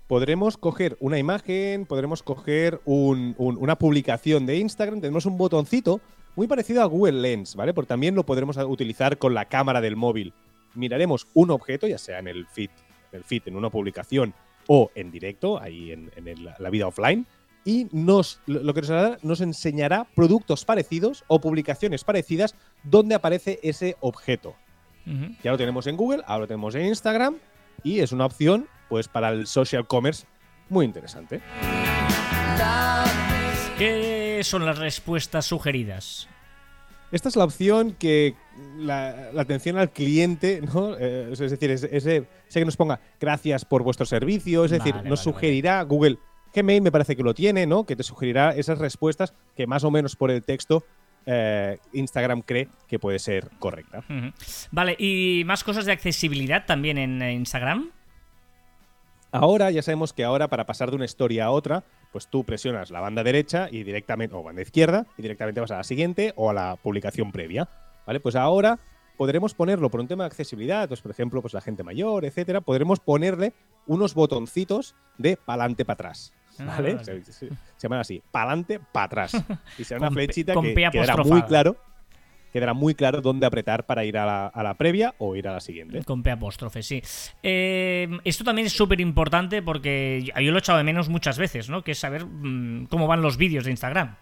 podremos 0.06 0.56
coger 0.56 0.96
una 1.00 1.18
imagen, 1.18 1.86
podremos 1.86 2.22
coger 2.22 2.80
una 2.84 3.76
publicación 3.76 4.46
de 4.46 4.58
Instagram, 4.58 5.00
tenemos 5.00 5.26
un 5.26 5.36
botoncito 5.36 6.00
muy 6.36 6.46
parecido 6.46 6.82
a 6.82 6.86
Google 6.86 7.20
Lens, 7.20 7.56
¿vale? 7.56 7.74
Porque 7.74 7.88
también 7.88 8.14
lo 8.14 8.24
podremos 8.24 8.56
utilizar 8.58 9.18
con 9.18 9.34
la 9.34 9.46
cámara 9.46 9.80
del 9.80 9.96
móvil. 9.96 10.32
Miraremos 10.74 11.26
un 11.34 11.50
objeto, 11.50 11.88
ya 11.88 11.98
sea 11.98 12.18
en 12.18 12.28
el 12.28 12.46
feed, 12.46 12.70
en, 13.10 13.18
el 13.18 13.24
feed, 13.24 13.42
en 13.46 13.56
una 13.56 13.70
publicación 13.70 14.34
o 14.68 14.90
en 14.94 15.10
directo, 15.10 15.60
ahí 15.60 15.92
en, 15.92 16.10
la 16.58 16.70
vida 16.70 16.86
offline, 16.86 17.26
y 17.64 17.88
nos, 17.90 18.40
lo 18.46 18.74
que 18.74 18.82
nos, 18.82 18.90
hará, 18.90 19.18
nos 19.22 19.40
enseñará 19.40 20.06
productos 20.14 20.64
parecidos 20.64 21.24
o 21.26 21.40
publicaciones 21.40 22.04
parecidas 22.04 22.54
donde 22.84 23.14
aparece 23.14 23.58
ese 23.62 23.96
objeto. 24.00 24.54
Ya 25.44 25.52
lo 25.52 25.56
tenemos 25.56 25.86
en 25.86 25.96
Google, 25.96 26.22
ahora 26.26 26.42
lo 26.42 26.46
tenemos 26.48 26.74
en 26.74 26.86
Instagram 26.86 27.36
y 27.84 28.00
es 28.00 28.10
una 28.10 28.26
opción 28.26 28.66
pues 28.88 29.06
para 29.06 29.28
el 29.28 29.46
social 29.46 29.86
commerce 29.86 30.26
muy 30.68 30.84
interesante. 30.84 31.40
¿Qué 34.36 34.44
son 34.44 34.66
las 34.66 34.78
respuestas 34.78 35.46
sugeridas? 35.46 36.28
Esta 37.10 37.30
es 37.30 37.36
la 37.36 37.44
opción 37.44 37.92
que 37.92 38.34
la, 38.76 39.30
atención 39.34 39.78
al 39.78 39.90
cliente, 39.90 40.60
¿no? 40.60 40.94
Eh, 40.98 41.30
es 41.32 41.38
decir, 41.38 41.70
ese, 41.70 42.26
que 42.52 42.64
nos 42.66 42.76
ponga 42.76 43.00
gracias 43.18 43.64
por 43.64 43.82
vuestro 43.82 44.04
servicio, 44.04 44.66
es 44.66 44.72
decir, 44.72 44.94
nos 45.04 45.20
sugerirá 45.20 45.80
Google 45.84 46.18
Gmail 46.54 46.82
me 46.82 46.92
parece 46.92 47.16
que 47.16 47.22
lo 47.22 47.32
tiene, 47.32 47.66
¿no? 47.66 47.86
Que 47.86 47.96
te 47.96 48.02
sugerirá 48.02 48.50
esas 48.50 48.78
respuestas 48.78 49.32
que 49.56 49.66
más 49.66 49.84
o 49.84 49.90
menos 49.90 50.16
por 50.16 50.30
el 50.30 50.42
texto 50.44 50.84
eh, 51.24 51.78
Instagram 51.94 52.42
cree 52.42 52.68
que 52.88 52.98
puede 52.98 53.18
ser 53.18 53.48
correcta. 53.58 54.04
Vale, 54.70 54.96
¿y 54.98 55.44
más 55.46 55.64
cosas 55.64 55.86
de 55.86 55.92
accesibilidad 55.92 56.66
también 56.66 56.98
en 56.98 57.22
Instagram? 57.22 57.90
Ahora 59.32 59.70
ya 59.70 59.82
sabemos 59.82 60.12
que 60.12 60.24
ahora 60.24 60.48
para 60.48 60.66
pasar 60.66 60.90
de 60.90 60.96
una 60.96 61.04
historia 61.04 61.46
a 61.46 61.50
otra, 61.50 61.84
pues 62.16 62.28
tú 62.28 62.44
presionas 62.44 62.90
la 62.90 63.00
banda 63.00 63.22
derecha 63.22 63.68
y 63.70 63.82
directamente, 63.82 64.34
o 64.34 64.42
banda 64.42 64.62
izquierda, 64.62 65.04
y 65.18 65.22
directamente 65.22 65.60
vas 65.60 65.70
a 65.70 65.76
la 65.76 65.84
siguiente 65.84 66.32
o 66.36 66.48
a 66.48 66.54
la 66.54 66.76
publicación 66.76 67.30
previa. 67.30 67.68
¿Vale? 68.06 68.20
Pues 68.20 68.36
ahora 68.36 68.78
podremos 69.18 69.52
ponerlo 69.52 69.90
por 69.90 70.00
un 70.00 70.08
tema 70.08 70.24
de 70.24 70.28
accesibilidad, 70.28 70.88
pues 70.88 71.02
por 71.02 71.10
ejemplo, 71.10 71.42
pues 71.42 71.52
la 71.52 71.60
gente 71.60 71.82
mayor, 71.82 72.24
etcétera, 72.24 72.62
podremos 72.62 73.00
ponerle 73.00 73.52
unos 73.86 74.14
botoncitos 74.14 74.94
de 75.18 75.36
pa'lante 75.36 75.84
para 75.84 75.92
atrás. 75.92 76.32
Ah, 76.58 76.64
¿Vale? 76.64 77.04
Se, 77.04 77.50
llaman 77.78 77.98
así, 77.98 78.22
pa'lante 78.32 78.80
para 78.80 79.04
atrás. 79.04 79.32
Y 79.78 79.84
será 79.84 80.00
una 80.00 80.10
flechita 80.10 80.54
que 80.58 80.74
quedará 80.90 81.16
muy 81.18 81.42
claro 81.42 81.76
quedará 82.56 82.72
muy 82.72 82.94
claro 82.94 83.20
dónde 83.20 83.44
apretar 83.44 83.84
para 83.84 84.06
ir 84.06 84.16
a 84.16 84.50
la, 84.50 84.74
previa 84.78 85.14
o 85.18 85.36
ir 85.36 85.46
a 85.46 85.52
la 85.52 85.60
siguiente. 85.60 86.02
Con 86.04 86.22
P 86.22 86.30
apóstrofe, 86.30 86.82
sí. 86.82 87.02
Eh, 87.42 88.08
esto 88.24 88.44
también 88.44 88.66
es 88.66 88.72
súper 88.72 88.98
importante 89.00 89.60
porque 89.60 90.24
yo 90.24 90.50
lo 90.50 90.56
he 90.56 90.60
echado 90.60 90.78
de 90.78 90.84
menos 90.84 91.10
muchas 91.10 91.36
veces, 91.36 91.68
¿no? 91.68 91.82
Que 91.84 91.92
es 91.92 91.98
saber 91.98 92.24
mm, 92.24 92.86
cómo 92.86 93.06
van 93.06 93.20
los 93.20 93.36
vídeos 93.36 93.66
de 93.66 93.72
Instagram. 93.72 94.16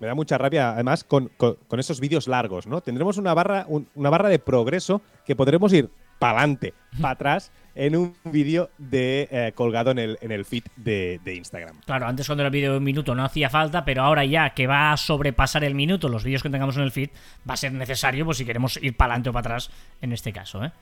Me 0.00 0.08
da 0.08 0.16
mucha 0.16 0.36
rabia, 0.36 0.72
además, 0.72 1.04
con, 1.04 1.30
esos 1.78 2.00
vídeos 2.00 2.26
largos, 2.26 2.66
¿no? 2.66 2.80
Tendremos 2.80 3.18
una 3.18 3.34
barra, 3.34 3.66
una 3.94 4.10
barra 4.10 4.28
de 4.28 4.40
progreso 4.40 5.00
que 5.24 5.36
podremos 5.36 5.72
ir 5.72 5.90
para 6.18 6.38
adelante, 6.38 6.74
para 7.00 7.12
atrás 7.12 7.52
en 7.78 7.94
un 7.94 8.14
vídeo 8.24 8.70
de 8.76 9.28
eh, 9.30 9.52
colgado 9.54 9.92
en 9.92 10.00
el, 10.00 10.18
en 10.20 10.32
el 10.32 10.44
feed 10.44 10.64
de, 10.76 11.20
Instagram. 11.24 11.80
Claro, 11.86 12.06
antes 12.06 12.26
cuando 12.26 12.42
era 12.42 12.50
vídeo 12.50 12.72
de 12.72 12.78
un 12.78 12.84
minuto 12.84 13.14
no 13.14 13.24
hacía 13.24 13.48
falta, 13.48 13.84
pero 13.84 14.02
ahora 14.02 14.24
ya 14.24 14.50
que 14.50 14.66
va 14.66 14.92
a 14.92 14.96
sobrepasar 14.96 15.62
el 15.62 15.76
minuto 15.76 16.08
los 16.08 16.24
vídeos 16.24 16.42
que 16.42 16.50
tengamos 16.50 16.76
en 16.76 16.82
el 16.82 16.90
feed, 16.90 17.10
va 17.48 17.54
a 17.54 17.56
ser 17.56 17.72
necesario 17.72 18.24
pues 18.24 18.38
si 18.38 18.44
queremos 18.44 18.82
ir 18.82 18.96
para 18.96 19.12
adelante 19.12 19.30
o 19.30 19.32
para 19.32 19.54
atrás 19.54 19.70
en 20.02 20.12
este 20.12 20.32
caso. 20.32 20.64
¿eh? 20.64 20.72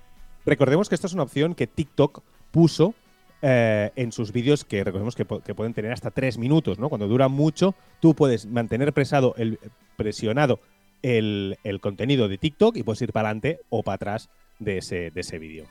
Recordemos 0.47 0.88
que 0.88 0.95
esta 0.95 1.07
es 1.07 1.12
una 1.12 1.25
opción 1.25 1.55
que 1.55 1.66
TikTok 1.66 2.23
puso 2.50 2.95
eh, 3.43 3.93
en 3.95 4.11
sus 4.11 4.33
vídeos 4.33 4.64
que 4.64 4.83
recordemos 4.83 5.14
que, 5.14 5.26
pueden 5.26 5.75
tener 5.75 5.93
hasta 5.93 6.11
tres 6.11 6.38
minutos, 6.38 6.78
¿no? 6.78 6.88
Cuando 6.88 7.09
dura 7.09 7.28
mucho, 7.28 7.75
tú 8.00 8.14
puedes 8.14 8.47
mantener 8.47 8.95
presado 8.95 9.35
el, 9.37 9.59
presionado 9.99 10.61
el, 11.02 11.59
el 11.62 11.81
contenido 11.81 12.26
de 12.26 12.38
TikTok 12.38 12.78
y 12.78 12.83
puedes 12.83 13.02
ir 13.02 13.12
para 13.12 13.28
adelante 13.28 13.61
o 13.69 13.83
para 13.83 13.97
atrás 13.97 14.31
de 14.59 14.79
ese, 14.79 15.11
de 15.11 15.21
ese 15.21 15.39
vídeo. 15.39 15.65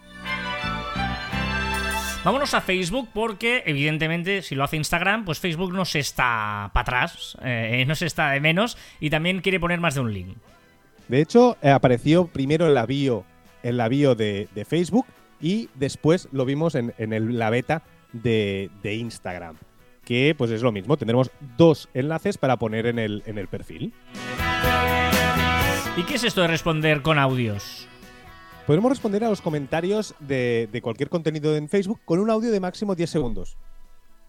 Vámonos 2.25 2.55
a 2.55 2.61
Facebook 2.61 3.09
porque, 3.13 3.61
evidentemente, 3.67 4.41
si 4.41 4.55
lo 4.55 4.63
hace 4.63 4.77
Instagram, 4.77 5.25
pues 5.25 5.39
Facebook 5.39 5.71
no 5.73 5.85
se 5.85 5.99
está 5.99 6.71
para 6.73 6.81
atrás, 6.81 7.37
eh, 7.43 7.85
no 7.87 7.93
se 7.93 8.07
está 8.07 8.31
de 8.31 8.39
menos 8.39 8.77
y 8.99 9.11
también 9.11 9.41
quiere 9.41 9.59
poner 9.59 9.79
más 9.79 9.93
de 9.93 10.01
un 10.01 10.11
link. 10.11 10.35
De 11.07 11.21
hecho, 11.21 11.55
eh, 11.61 11.69
apareció 11.69 12.25
primero 12.25 12.65
en 12.65 12.73
la 12.73 12.87
bio, 12.87 13.25
en 13.61 13.77
la 13.77 13.87
bio 13.89 14.15
de, 14.15 14.47
Facebook 14.67 15.05
y 15.39 15.69
después 15.75 16.27
lo 16.31 16.45
vimos 16.45 16.73
en, 16.73 16.93
la 17.37 17.51
beta 17.51 17.83
de, 18.11 18.71
Instagram. 18.83 19.57
Que 20.03 20.33
pues 20.35 20.49
es 20.49 20.63
lo 20.63 20.71
mismo, 20.71 20.97
tendremos 20.97 21.29
dos 21.57 21.89
enlaces 21.93 22.39
para 22.39 22.57
poner 22.57 22.87
en 22.87 22.97
el, 22.97 23.21
en 23.27 23.37
el 23.37 23.47
perfil. 23.47 23.93
¿Y 25.95 26.03
qué 26.03 26.15
es 26.15 26.23
esto 26.23 26.41
de 26.41 26.47
responder 26.47 27.03
con 27.03 27.19
audios? 27.19 27.87
Podremos 28.65 28.89
responder 28.89 29.23
a 29.23 29.29
los 29.29 29.41
comentarios 29.41 30.15
de, 30.19 30.79
cualquier 30.81 31.09
contenido 31.09 31.55
en 31.55 31.69
Facebook 31.69 31.99
con 32.03 32.19
un 32.19 32.31
audio 32.31 32.51
de 32.51 32.59
máximo 32.59 32.95
10 32.95 33.09
segundos. 33.09 33.57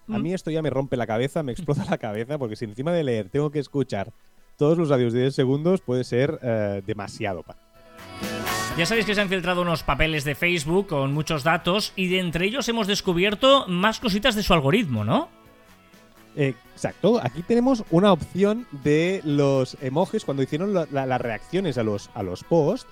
A 0.09 0.19
mí 0.19 0.31
mm. 0.31 0.35
esto 0.35 0.51
ya 0.51 0.61
me 0.61 0.69
rompe 0.69 0.99
la 0.99 1.07
cabeza, 1.07 1.43
me 1.43 1.53
explota 1.53 1.87
la 1.91 1.97
cabeza, 1.97 2.37
porque 2.39 2.55
si 2.55 2.67
encima 2.67 2.93
de 2.93 3.03
leer 3.03 3.31
tengo 3.31 3.51
que 3.51 3.61
escuchar 3.61 4.13
todos 4.59 4.77
los 4.77 4.91
audios 4.91 5.15
de 5.15 5.23
10 5.23 5.35
segundos, 5.35 5.81
puede 5.81 6.05
ser 6.05 6.39
eh, 6.43 6.83
demasiado. 6.87 7.45
Ya 8.77 8.85
sabéis 8.85 9.07
que 9.07 9.15
se 9.15 9.23
han 9.23 9.31
filtrado 9.31 9.63
unos 9.63 9.83
papeles 9.83 10.25
de 10.25 10.35
Facebook 10.35 10.89
con 10.89 11.15
muchos 11.15 11.43
datos 11.43 11.95
y 11.97 12.09
de 12.09 12.21
entre 12.21 12.45
ellos 12.45 12.69
hemos 12.69 12.87
descubierto 12.87 13.67
más 13.69 14.01
cositas 14.01 14.35
de 14.35 14.43
su 14.43 14.53
algoritmo, 14.53 15.05
¿no? 15.05 15.35
exacto, 16.39 17.19
aquí 17.23 17.41
tenemos 17.41 17.83
una 17.91 18.13
opción 18.13 18.67
de 18.85 19.23
los 19.25 19.79
emojis 19.81 20.27
cuando 20.27 20.43
hicieron 20.43 20.75
las 20.75 21.21
reacciones 21.23 21.79
a 21.79 21.83
los, 21.83 22.11
a 22.13 22.23
los 22.23 22.45
posts 22.45 22.87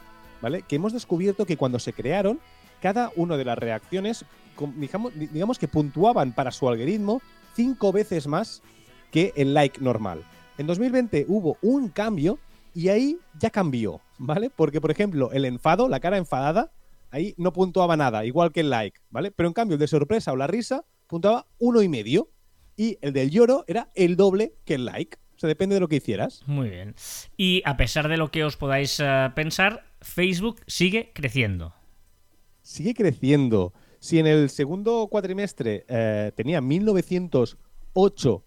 que 0.67 0.77
hemos 0.77 0.93
descubierto 0.93 1.47
que 1.47 1.57
cuando 1.57 1.79
se 1.79 1.93
crearon, 1.93 2.41
cada 2.81 3.11
una 3.17 3.37
de 3.37 3.45
las 3.45 3.59
reacciones, 3.59 4.25
digamos, 5.33 5.59
que 5.59 5.69
puntuaban 5.69 6.33
para 6.33 6.51
su 6.51 6.69
algoritmo 6.69 7.23
cinco 7.55 7.93
veces 7.93 8.27
más 8.27 8.63
que 9.11 9.33
el 9.37 9.55
like 9.55 9.81
normal. 9.81 10.23
En 10.59 10.67
2020 10.67 11.27
hubo 11.29 11.57
un 11.63 11.89
cambio 11.89 12.39
y 12.75 12.89
ahí 12.89 13.19
ya 13.39 13.51
cambió, 13.51 14.01
¿vale? 14.19 14.51
Porque, 14.51 14.81
por 14.81 14.91
ejemplo, 14.91 15.31
el 15.33 15.45
enfado, 15.45 15.89
la 15.89 16.01
cara 16.01 16.19
enfadada, 16.19 16.73
ahí 17.11 17.35
no 17.39 17.53
puntuaba 17.53 17.97
nada, 17.97 18.25
igual 18.25 18.53
que 18.53 18.61
el 18.61 18.71
like, 18.71 19.01
¿vale? 19.11 19.31
Pero 19.31 19.49
en 19.49 19.53
cambio, 19.53 19.75
el 19.75 19.81
de 19.81 19.87
sorpresa 19.87 20.33
o 20.33 20.37
la 20.37 20.47
risa 20.47 20.85
puntuaba 21.07 21.47
uno 21.59 21.83
y 21.83 21.89
medio 21.89 22.29
y 22.77 22.99
el 23.01 23.13
del 23.13 23.31
lloro 23.31 23.65
era 23.69 23.91
el 23.95 24.17
doble 24.17 24.55
que 24.65 24.75
el 24.75 24.85
like. 24.85 25.17
O 25.37 25.39
sea, 25.39 25.49
depende 25.49 25.75
de 25.75 25.81
lo 25.81 25.89
que 25.89 25.97
hicieras. 25.97 26.43
Muy 26.47 26.71
bien. 26.71 26.95
Y 27.37 27.63
a 27.65 27.77
pesar 27.77 28.09
de 28.09 28.17
lo 28.17 28.31
que 28.31 28.45
os 28.45 28.57
podáis 28.57 29.01
eh, 29.01 29.31
pensar, 29.35 29.85
Facebook 30.01 30.61
sigue 30.67 31.13
creciendo. 31.13 31.75
Sigue 32.63 32.95
creciendo. 32.95 33.73
Si 33.99 34.19
en 34.19 34.27
el 34.27 34.51
segundo 34.51 35.09
cuatrimestre 35.11 35.85
eh, 35.89 36.33
tenía 36.35 36.61
1908, 36.61 38.45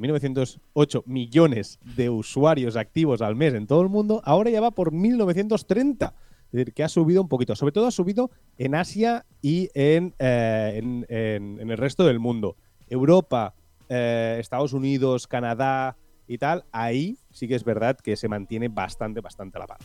1908 0.00 0.98
eh, 0.98 1.02
millones 1.06 1.78
de 1.96 2.10
usuarios 2.10 2.76
activos 2.76 3.22
al 3.22 3.36
mes 3.36 3.54
en 3.54 3.66
todo 3.66 3.82
el 3.82 3.88
mundo, 3.88 4.20
ahora 4.24 4.50
ya 4.50 4.60
va 4.60 4.72
por 4.72 4.92
1930. 4.92 6.14
Es 6.46 6.52
decir, 6.52 6.74
que 6.74 6.82
ha 6.82 6.88
subido 6.88 7.22
un 7.22 7.28
poquito. 7.28 7.54
Sobre 7.54 7.72
todo 7.72 7.86
ha 7.86 7.92
subido 7.92 8.30
en 8.58 8.74
Asia 8.74 9.24
y 9.40 9.70
en, 9.74 10.14
en, 10.18 11.06
el 11.08 11.78
resto 11.78 12.04
del 12.04 12.18
mundo. 12.18 12.56
Europa, 12.88 13.54
Estados 13.90 14.72
Unidos, 14.72 15.26
Canadá, 15.26 15.96
y 16.30 16.38
tal, 16.38 16.64
ahí 16.70 17.18
sí 17.32 17.48
que 17.48 17.56
es 17.56 17.64
verdad 17.64 17.98
que 17.98 18.14
se 18.16 18.28
mantiene 18.28 18.68
bastante, 18.68 19.20
bastante 19.20 19.58
a 19.58 19.60
la 19.62 19.66
par. 19.66 19.78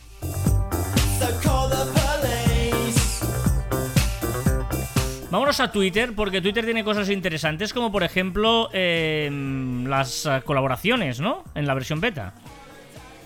Vámonos 5.28 5.58
a 5.58 5.72
Twitter, 5.72 6.14
porque 6.14 6.40
Twitter 6.40 6.64
tiene 6.64 6.84
cosas 6.84 7.10
interesantes, 7.10 7.72
como 7.72 7.90
por 7.90 8.04
ejemplo 8.04 8.68
em, 8.72 9.86
las 9.86 10.24
eh, 10.24 10.40
colaboraciones, 10.44 11.18
¿no? 11.18 11.42
En 11.56 11.66
la 11.66 11.74
versión 11.74 12.00
beta. 12.00 12.34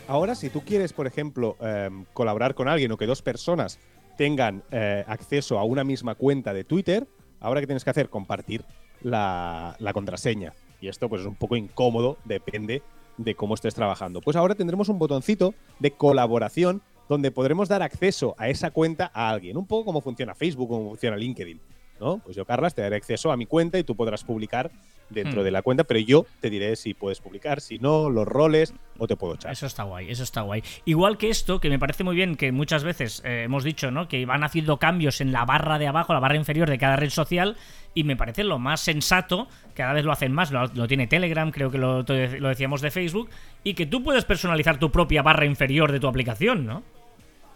Ahora, 0.08 0.34
si 0.34 0.48
tú 0.48 0.62
quieres, 0.62 0.94
por 0.94 1.06
ejemplo, 1.06 1.58
em, 1.60 2.06
colaborar 2.14 2.54
con 2.54 2.68
alguien 2.68 2.90
o 2.90 2.96
que 2.96 3.04
dos 3.04 3.20
personas 3.20 3.78
tengan 4.16 4.62
eh, 4.70 5.04
acceso 5.06 5.58
a 5.58 5.64
una 5.64 5.84
misma 5.84 6.14
cuenta 6.14 6.54
de 6.54 6.64
Twitter, 6.64 7.06
ahora 7.38 7.60
que 7.60 7.66
tienes 7.66 7.84
que 7.84 7.90
hacer 7.90 8.08
compartir 8.08 8.64
la, 9.02 9.76
la 9.78 9.92
contraseña. 9.92 10.54
Y 10.80 10.88
esto 10.88 11.08
pues 11.08 11.22
es 11.22 11.26
un 11.26 11.34
poco 11.34 11.56
incómodo, 11.56 12.18
depende 12.24 12.82
de 13.16 13.34
cómo 13.34 13.54
estés 13.54 13.74
trabajando. 13.74 14.20
Pues 14.20 14.36
ahora 14.36 14.54
tendremos 14.54 14.88
un 14.88 14.98
botoncito 14.98 15.54
de 15.78 15.90
colaboración 15.92 16.82
donde 17.08 17.30
podremos 17.30 17.68
dar 17.68 17.82
acceso 17.82 18.34
a 18.38 18.48
esa 18.48 18.70
cuenta 18.70 19.10
a 19.12 19.30
alguien. 19.30 19.56
Un 19.56 19.66
poco 19.66 19.84
como 19.84 20.00
funciona 20.00 20.34
Facebook, 20.34 20.68
como 20.68 20.90
funciona 20.90 21.16
LinkedIn. 21.16 21.60
¿no? 22.00 22.18
Pues 22.18 22.34
yo, 22.36 22.44
Carlas, 22.46 22.74
te 22.74 22.82
daré 22.82 22.96
acceso 22.96 23.30
a 23.30 23.36
mi 23.36 23.46
cuenta 23.46 23.78
y 23.78 23.84
tú 23.84 23.94
podrás 23.94 24.24
publicar 24.24 24.70
dentro 25.10 25.42
hmm. 25.42 25.44
de 25.44 25.50
la 25.50 25.62
cuenta, 25.62 25.84
pero 25.84 26.00
yo 26.00 26.26
te 26.40 26.50
diré 26.50 26.76
si 26.76 26.94
puedes 26.94 27.20
publicar, 27.20 27.60
si 27.60 27.78
no, 27.78 28.10
los 28.10 28.26
roles 28.26 28.74
o 28.98 29.06
te 29.06 29.16
puedo 29.16 29.34
echar. 29.34 29.52
Eso 29.52 29.66
está 29.66 29.84
guay, 29.84 30.10
eso 30.10 30.22
está 30.22 30.42
guay. 30.42 30.62
Igual 30.84 31.18
que 31.18 31.30
esto, 31.30 31.60
que 31.60 31.68
me 31.68 31.78
parece 31.78 32.04
muy 32.04 32.16
bien 32.16 32.36
que 32.36 32.52
muchas 32.52 32.84
veces 32.84 33.22
eh, 33.24 33.42
hemos 33.44 33.64
dicho, 33.64 33.90
¿no? 33.90 34.08
Que 34.08 34.24
van 34.26 34.44
haciendo 34.44 34.78
cambios 34.78 35.20
en 35.20 35.32
la 35.32 35.44
barra 35.44 35.78
de 35.78 35.86
abajo, 35.86 36.12
la 36.12 36.20
barra 36.20 36.36
inferior 36.36 36.68
de 36.70 36.78
cada 36.78 36.96
red 36.96 37.10
social, 37.10 37.56
y 37.94 38.04
me 38.04 38.16
parece 38.16 38.44
lo 38.44 38.58
más 38.58 38.80
sensato, 38.80 39.48
cada 39.74 39.92
vez 39.92 40.04
lo 40.04 40.12
hacen 40.12 40.32
más, 40.32 40.50
lo, 40.52 40.86
tiene 40.86 41.06
Telegram, 41.06 41.50
creo 41.50 41.70
que 41.70 41.78
lo, 41.78 42.02
lo 42.02 42.48
decíamos 42.48 42.80
de 42.80 42.90
Facebook, 42.90 43.30
y 43.64 43.74
que 43.74 43.86
tú 43.86 44.02
puedes 44.02 44.24
personalizar 44.24 44.78
tu 44.78 44.90
propia 44.90 45.22
barra 45.22 45.44
inferior 45.44 45.90
de 45.92 46.00
tu 46.00 46.06
aplicación, 46.06 46.66
¿no? 46.66 46.82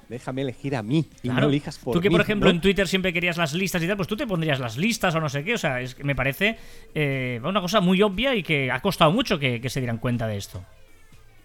Déjame 0.08 0.42
elegir 0.42 0.76
a 0.76 0.82
mí 0.82 1.06
y 1.22 1.28
no 1.28 1.48
elijas 1.48 1.78
por 1.78 1.94
Tú 1.94 2.00
que, 2.00 2.10
por 2.10 2.20
ejemplo, 2.20 2.50
en 2.50 2.60
Twitter 2.60 2.86
siempre 2.88 3.12
querías 3.12 3.36
las 3.36 3.52
listas 3.54 3.82
y 3.82 3.86
tal, 3.86 3.96
pues 3.96 4.08
tú 4.08 4.16
te 4.16 4.26
pondrías 4.26 4.60
las 4.60 4.76
listas 4.76 5.14
o 5.14 5.20
no 5.20 5.28
sé 5.28 5.44
qué. 5.44 5.54
O 5.54 5.58
sea, 5.58 5.80
es 5.80 5.94
que 5.94 6.04
me 6.04 6.14
parece 6.14 6.56
eh, 6.94 7.40
una 7.44 7.60
cosa 7.60 7.80
muy 7.80 8.00
obvia 8.02 8.34
y 8.34 8.42
que 8.42 8.70
ha 8.70 8.80
costado 8.80 9.10
mucho 9.12 9.38
que, 9.38 9.60
se 9.68 9.80
dieran 9.80 9.98
cuenta 9.98 10.26
de 10.26 10.36
esto. 10.36 10.64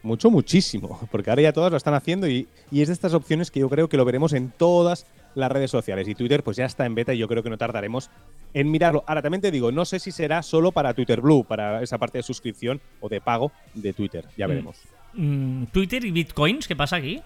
mucho, 0.04 0.30
muchísimo, 0.32 1.00
porque 1.12 1.30
ahora 1.30 1.42
ya 1.42 1.54
todas 1.54 1.72
lo 1.72 1.78
están 1.78 1.94
haciendo 1.94 2.28
y, 2.28 2.48
y, 2.72 2.82
es 2.82 2.88
de 2.88 2.94
estas 2.94 3.14
opciones 3.14 3.52
que 3.52 3.60
yo 3.60 3.70
creo 3.70 3.90
que 3.90 3.98
lo 3.98 4.06
veremos 4.06 4.34
en 4.34 4.52
todas 4.52 5.06
las 5.36 5.52
redes 5.52 5.72
sociales. 5.72 6.08
Y 6.08 6.16
Twitter 6.16 6.44
pues 6.44 6.58
ya 6.58 6.66
está 6.66 6.86
en 6.86 6.96
beta 6.96 7.14
y 7.14 7.18
yo 7.18 7.28
creo 7.28 7.44
que 7.44 7.50
no 7.50 7.58
tardaremos 7.58 8.10
en 8.54 8.72
mirarlo. 8.72 9.04
Ahora 9.08 9.22
también 9.22 9.42
te 9.42 9.52
digo, 9.52 9.72
no 9.72 9.86
sé 9.86 10.00
si 10.00 10.12
será 10.12 10.42
solo 10.42 10.72
para 10.72 10.94
Twitter 10.94 11.22
Blue, 11.22 11.44
para 11.44 11.82
esa 11.82 11.98
parte 11.98 12.20
de 12.20 12.24
suscripción 12.24 12.82
o 13.00 13.10
de 13.10 13.22
pago 13.22 13.52
de 13.74 13.94
Twitter, 13.94 14.26
ya 14.38 14.48
Mm. 14.48 14.50
veremos. 14.50 14.78
Mm, 15.14 15.64
Twitter 15.66 16.06
y 16.06 16.12
bitcoins, 16.12 16.68
¿qué 16.68 16.76
pasa 16.76 16.98
aquí? 16.98 17.22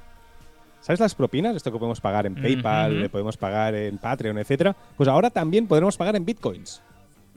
¿Sabes 0.84 1.00
las 1.00 1.15
propinas? 1.15 1.56
Esto 1.56 1.72
que 1.72 1.80
podemos 1.80 2.00
pagar 2.02 2.26
en 2.26 2.36
PayPal, 2.36 3.02
le 3.02 3.10
podemos 3.10 3.38
pagar 3.38 3.74
en 3.74 3.98
Patreon, 3.98 4.38
etcétera. 4.38 4.76
Pues 4.98 5.08
ahora 5.10 5.30
también 5.30 5.65
podremos 5.65 5.96
pagar 5.98 6.15
en 6.15 6.26
bitcoins. 6.26 6.82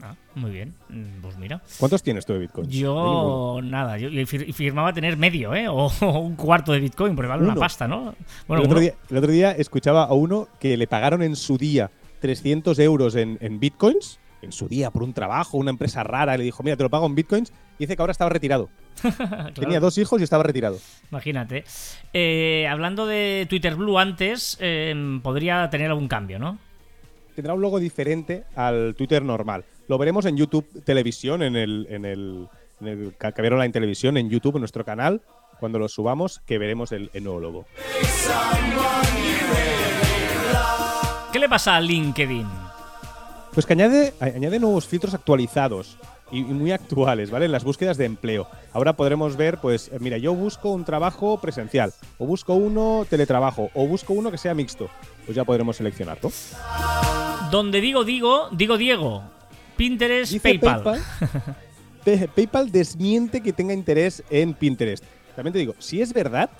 Ah, 0.03 0.13
muy 0.35 0.51
bien. 0.51 0.75
Mm, 0.89 1.21
Pues 1.23 1.37
mira. 1.37 1.59
¿Cuántos 1.79 2.03
tienes 2.03 2.25
tú 2.25 2.33
de 2.33 2.39
bitcoins? 2.39 2.69
Yo, 2.69 3.59
nada, 3.63 3.97
yo, 3.97 4.09
yo 4.09 4.21
fir- 4.27 4.53
firmaba 4.53 4.93
tener 4.93 5.17
medio, 5.17 5.55
¿eh? 5.55 5.67
O, 5.71 5.89
un 6.19 6.35
cuarto 6.35 6.71
de 6.73 6.79
Bitcoin, 6.81 7.15
porque 7.15 7.29
vale 7.29 7.41
una 7.43 7.53
Uno. 7.53 7.59
pasta, 7.61 7.87
¿no? 7.87 8.13
Bueno, 8.47 8.61
el, 8.63 8.67
otro 8.69 8.79
día, 8.79 8.93
el 9.09 9.17
otro 9.17 9.31
día 9.31 9.51
escuchaba 9.53 10.03
a 10.03 10.13
uno 10.13 10.47
que 10.59 10.77
le 10.77 10.85
pagaron 10.85 11.23
en 11.23 11.35
su 11.35 11.57
día 11.57 11.89
300 12.19 12.77
euros 12.79 13.15
en, 13.15 13.37
en 13.41 13.59
bitcoins, 13.59 14.19
en 14.41 14.51
su 14.51 14.67
día 14.67 14.91
por 14.91 15.03
un 15.03 15.13
trabajo, 15.13 15.57
una 15.57 15.71
empresa 15.71 16.03
rara, 16.03 16.37
le 16.37 16.43
dijo, 16.43 16.63
mira, 16.63 16.75
te 16.75 16.83
lo 16.83 16.89
pago 16.89 17.05
en 17.05 17.15
bitcoins, 17.15 17.51
y 17.77 17.83
dice 17.83 17.95
que 17.95 18.01
ahora 18.01 18.11
estaba 18.11 18.29
retirado. 18.29 18.69
claro, 19.01 19.53
Tenía 19.53 19.79
dos 19.79 19.97
hijos 19.97 20.19
y 20.21 20.23
estaba 20.23 20.43
retirado. 20.43 20.79
Imagínate. 21.11 21.63
Eh, 22.13 22.67
hablando 22.69 23.05
de 23.05 23.45
Twitter 23.49 23.75
Blue 23.75 23.99
antes, 23.99 24.57
eh, 24.59 25.19
podría 25.21 25.69
tener 25.69 25.89
algún 25.89 26.07
cambio, 26.07 26.39
¿no? 26.39 26.57
Tendrá 27.35 27.53
un 27.53 27.61
logo 27.61 27.79
diferente 27.79 28.45
al 28.55 28.95
Twitter 28.95 29.23
normal. 29.23 29.63
Lo 29.87 29.97
veremos 29.97 30.25
en 30.25 30.37
YouTube 30.37 30.83
Televisión, 30.83 31.43
en 31.43 31.55
el, 31.55 31.87
en 31.89 32.05
el, 32.05 32.47
en 32.81 32.87
el 32.87 33.13
Online 33.53 33.69
Televisión, 33.69 34.17
en 34.17 34.29
YouTube, 34.29 34.55
en 34.55 34.61
nuestro 34.61 34.83
canal, 34.83 35.21
cuando 35.59 35.79
lo 35.79 35.87
subamos, 35.87 36.41
que 36.45 36.57
veremos 36.57 36.91
el, 36.91 37.09
el 37.13 37.23
nuevo 37.23 37.39
logo. 37.39 37.65
¿Qué 41.31 41.39
le 41.39 41.47
pasa 41.47 41.75
a 41.75 41.81
LinkedIn? 41.81 42.66
Pues 43.57 43.65
que 43.65 43.73
añade, 43.73 44.13
añade 44.19 44.59
nuevos 44.59 44.85
filtros 44.85 45.15
actualizados 45.15 45.97
y, 46.31 46.43
muy 46.43 46.71
actuales, 46.71 47.31
¿vale? 47.31 47.45
En 47.45 47.51
las 47.51 47.63
búsquedas 47.63 47.97
de 47.97 48.05
empleo. 48.05 48.47
Ahora 48.71 48.93
podremos 48.93 49.35
ver, 49.35 49.57
pues, 49.57 49.87
eh, 49.87 49.97
mira, 49.99 50.19
yo 50.19 50.35
busco 50.35 50.69
un 50.69 50.85
trabajo 50.85 51.41
presencial, 51.41 51.91
o 52.19 52.27
busco 52.27 52.53
uno 52.53 53.07
teletrabajo, 53.09 53.71
o 53.73 53.87
busco 53.87 54.13
uno 54.13 54.29
que 54.29 54.37
sea 54.37 54.53
mixto. 54.53 54.91
Pues 55.25 55.35
ya 55.35 55.43
podremos 55.43 55.75
seleccionarlo. 55.75 56.31
Donde 57.49 57.81
digo, 57.81 58.03
digo, 58.03 58.47
digo 58.51 58.77
Diego. 58.77 59.23
Pinterest, 59.75 60.33
Dice 60.33 60.59
PayPal. 60.59 60.83
Pe- 62.05 62.27
PayPal 62.27 62.71
desmiente 62.71 63.41
que 63.41 63.53
tenga 63.53 63.73
interés 63.73 64.23
en 64.29 64.53
Pinterest. 64.53 65.03
También 65.35 65.53
te 65.53 65.57
digo, 65.57 65.73
si 65.79 65.99
es 65.99 66.13
verdad, 66.13 66.51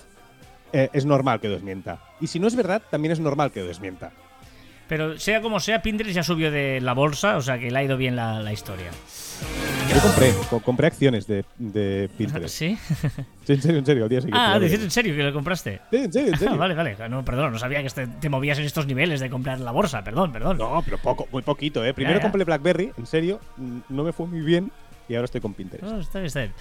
eh, 0.73 0.89
es 0.93 1.05
normal 1.05 1.39
que 1.41 1.47
desmienta. 1.47 1.99
Y 2.19 2.25
si 2.25 2.39
no 2.39 2.47
es 2.47 2.55
verdad, 2.55 2.81
también 2.89 3.11
es 3.11 3.19
normal 3.19 3.51
que 3.51 3.61
desmienta. 3.61 4.13
Pero 4.87 5.19
sea 5.19 5.41
como 5.41 5.59
sea, 5.59 5.81
Pinterest 5.81 6.15
ya 6.15 6.23
subió 6.23 6.49
de 6.51 6.79
la 6.81 6.93
bolsa, 6.93 7.37
o 7.37 7.41
sea 7.41 7.59
que 7.59 7.69
le 7.71 7.77
ha 7.79 7.83
ido 7.83 7.97
bien 7.97 8.15
la, 8.15 8.39
la 8.39 8.53
historia. 8.53 8.89
Yo 9.93 10.01
compré, 10.01 10.33
co- 10.49 10.59
compré 10.61 10.87
acciones 10.87 11.27
de, 11.27 11.45
de 11.57 12.09
Pinterest. 12.17 12.55
¿Sí? 12.57 12.77
Sí, 13.45 13.53
en 13.53 13.61
serio, 13.61 13.79
en 13.79 13.85
serio, 13.85 14.03
al 14.03 14.09
día 14.09 14.21
siguiente. 14.21 14.39
Ah, 14.43 14.59
¿decir 14.59 14.81
en 14.81 14.91
serio 14.91 15.15
que 15.15 15.23
lo 15.23 15.31
compraste? 15.33 15.79
Sí, 15.91 15.97
en 15.97 16.11
serio, 16.13 16.33
en 16.33 16.39
serio. 16.39 16.53
Ah, 16.55 16.57
vale, 16.57 16.73
vale. 16.73 16.95
No, 17.09 17.23
perdón, 17.23 17.53
no 17.53 17.59
sabía 17.59 17.81
que 17.81 17.87
este- 17.87 18.07
te 18.07 18.29
movías 18.29 18.57
en 18.59 18.65
estos 18.65 18.85
niveles 18.87 19.19
de 19.19 19.29
comprar 19.29 19.59
la 19.59 19.71
bolsa. 19.71 20.03
Perdón, 20.03 20.31
perdón. 20.31 20.57
No, 20.57 20.81
pero 20.83 20.97
poco, 20.97 21.27
muy 21.31 21.41
poquito, 21.43 21.83
¿eh? 21.85 21.93
Primero 21.93 22.15
Ya, 22.17 22.19
ya. 22.23 22.29
compré 22.29 22.43
BlackBerry, 22.43 22.91
en 22.97 23.05
serio, 23.05 23.39
no 23.89 24.03
me 24.03 24.11
fue 24.13 24.25
muy 24.27 24.41
bien 24.41 24.71
y 25.09 25.15
ahora 25.15 25.25
estoy 25.25 25.39
con 25.41 25.53
Pinterest. 25.53 25.83
No, 25.89 25.99
está 25.99 26.19
bien, 26.19 26.27
está 26.27 26.39
bien. 26.41 26.53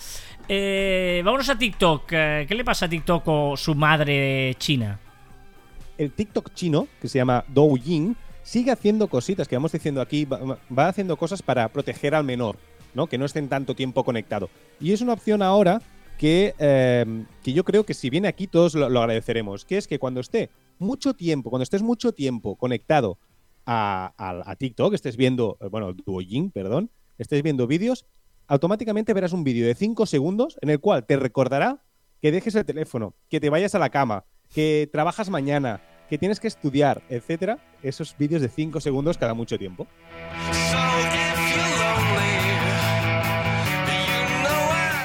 Eh, 0.48 1.22
vámonos 1.24 1.48
a 1.48 1.58
TikTok. 1.58 2.04
Eh, 2.12 2.44
¿Qué 2.48 2.54
le 2.54 2.64
pasa 2.64 2.86
a 2.86 2.88
TikTok 2.88 3.22
o 3.26 3.56
su 3.56 3.74
madre 3.74 4.54
china? 4.58 4.98
El 5.98 6.12
TikTok 6.12 6.52
chino, 6.54 6.88
que 7.00 7.08
se 7.08 7.18
llama 7.18 7.44
Douyin, 7.48 8.16
sigue 8.42 8.70
haciendo 8.70 9.08
cositas 9.08 9.48
que 9.48 9.56
vamos 9.56 9.72
diciendo 9.72 10.00
aquí, 10.00 10.24
va, 10.24 10.88
haciendo 10.88 11.16
cosas 11.16 11.42
para 11.42 11.68
proteger 11.68 12.14
al 12.14 12.24
menor, 12.24 12.56
¿no? 12.94 13.06
Que 13.08 13.18
no 13.18 13.24
estén 13.24 13.48
tanto 13.48 13.74
tiempo 13.74 14.04
conectado. 14.04 14.48
Y 14.80 14.92
es 14.92 15.00
una 15.00 15.14
opción 15.14 15.42
ahora 15.42 15.80
que, 16.18 16.54
eh, 16.58 17.24
que 17.42 17.52
yo 17.52 17.64
creo 17.64 17.84
que 17.84 17.94
si 17.94 18.08
viene 18.10 18.28
aquí 18.28 18.46
todos 18.46 18.74
lo, 18.74 18.88
lo 18.88 19.00
agradeceremos, 19.00 19.64
que 19.64 19.76
es 19.78 19.86
que 19.88 19.98
cuando 19.98 20.20
esté 20.20 20.50
mucho 20.78 21.14
tiempo, 21.14 21.50
cuando 21.50 21.62
estés 21.64 21.82
mucho 21.82 22.12
tiempo 22.12 22.56
conectado 22.56 23.18
a, 23.66 24.12
a- 24.16 24.50
a 24.50 24.56
TikTok, 24.56 24.94
estés 24.94 25.16
viendo, 25.16 25.56
eh, 25.60 25.68
bueno, 25.70 25.92
Douyin, 25.92 26.50
perdón, 26.50 26.90
estés 27.18 27.42
viendo 27.42 27.66
vídeos, 27.66 28.06
automáticamente 28.46 29.12
verás 29.12 29.32
un 29.32 29.44
vídeo 29.44 29.66
de 29.66 29.74
5 29.74 30.06
segundos 30.06 30.56
en 30.62 30.70
el 30.70 30.78
cual 30.80 31.04
te 31.04 31.16
recordará 31.16 31.82
que 32.22 32.30
dejes 32.32 32.54
el 32.54 32.64
teléfono, 32.64 33.14
que 33.28 33.40
te 33.40 33.50
vayas 33.50 33.74
a 33.74 33.78
la 33.78 33.90
cama, 33.90 34.24
que 34.56 34.88
trabajas 34.90 35.28
mañana, 35.28 35.82
que 36.08 36.16
tienes 36.16 36.40
que 36.40 36.48
estudiar, 36.48 37.02
etcétera. 37.10 37.58
Esos 37.82 38.16
vídeos 38.16 38.40
de 38.40 38.48
5 38.48 38.80
segundos 38.80 39.18
cada 39.18 39.34
mucho 39.34 39.58
tiempo. 39.58 39.86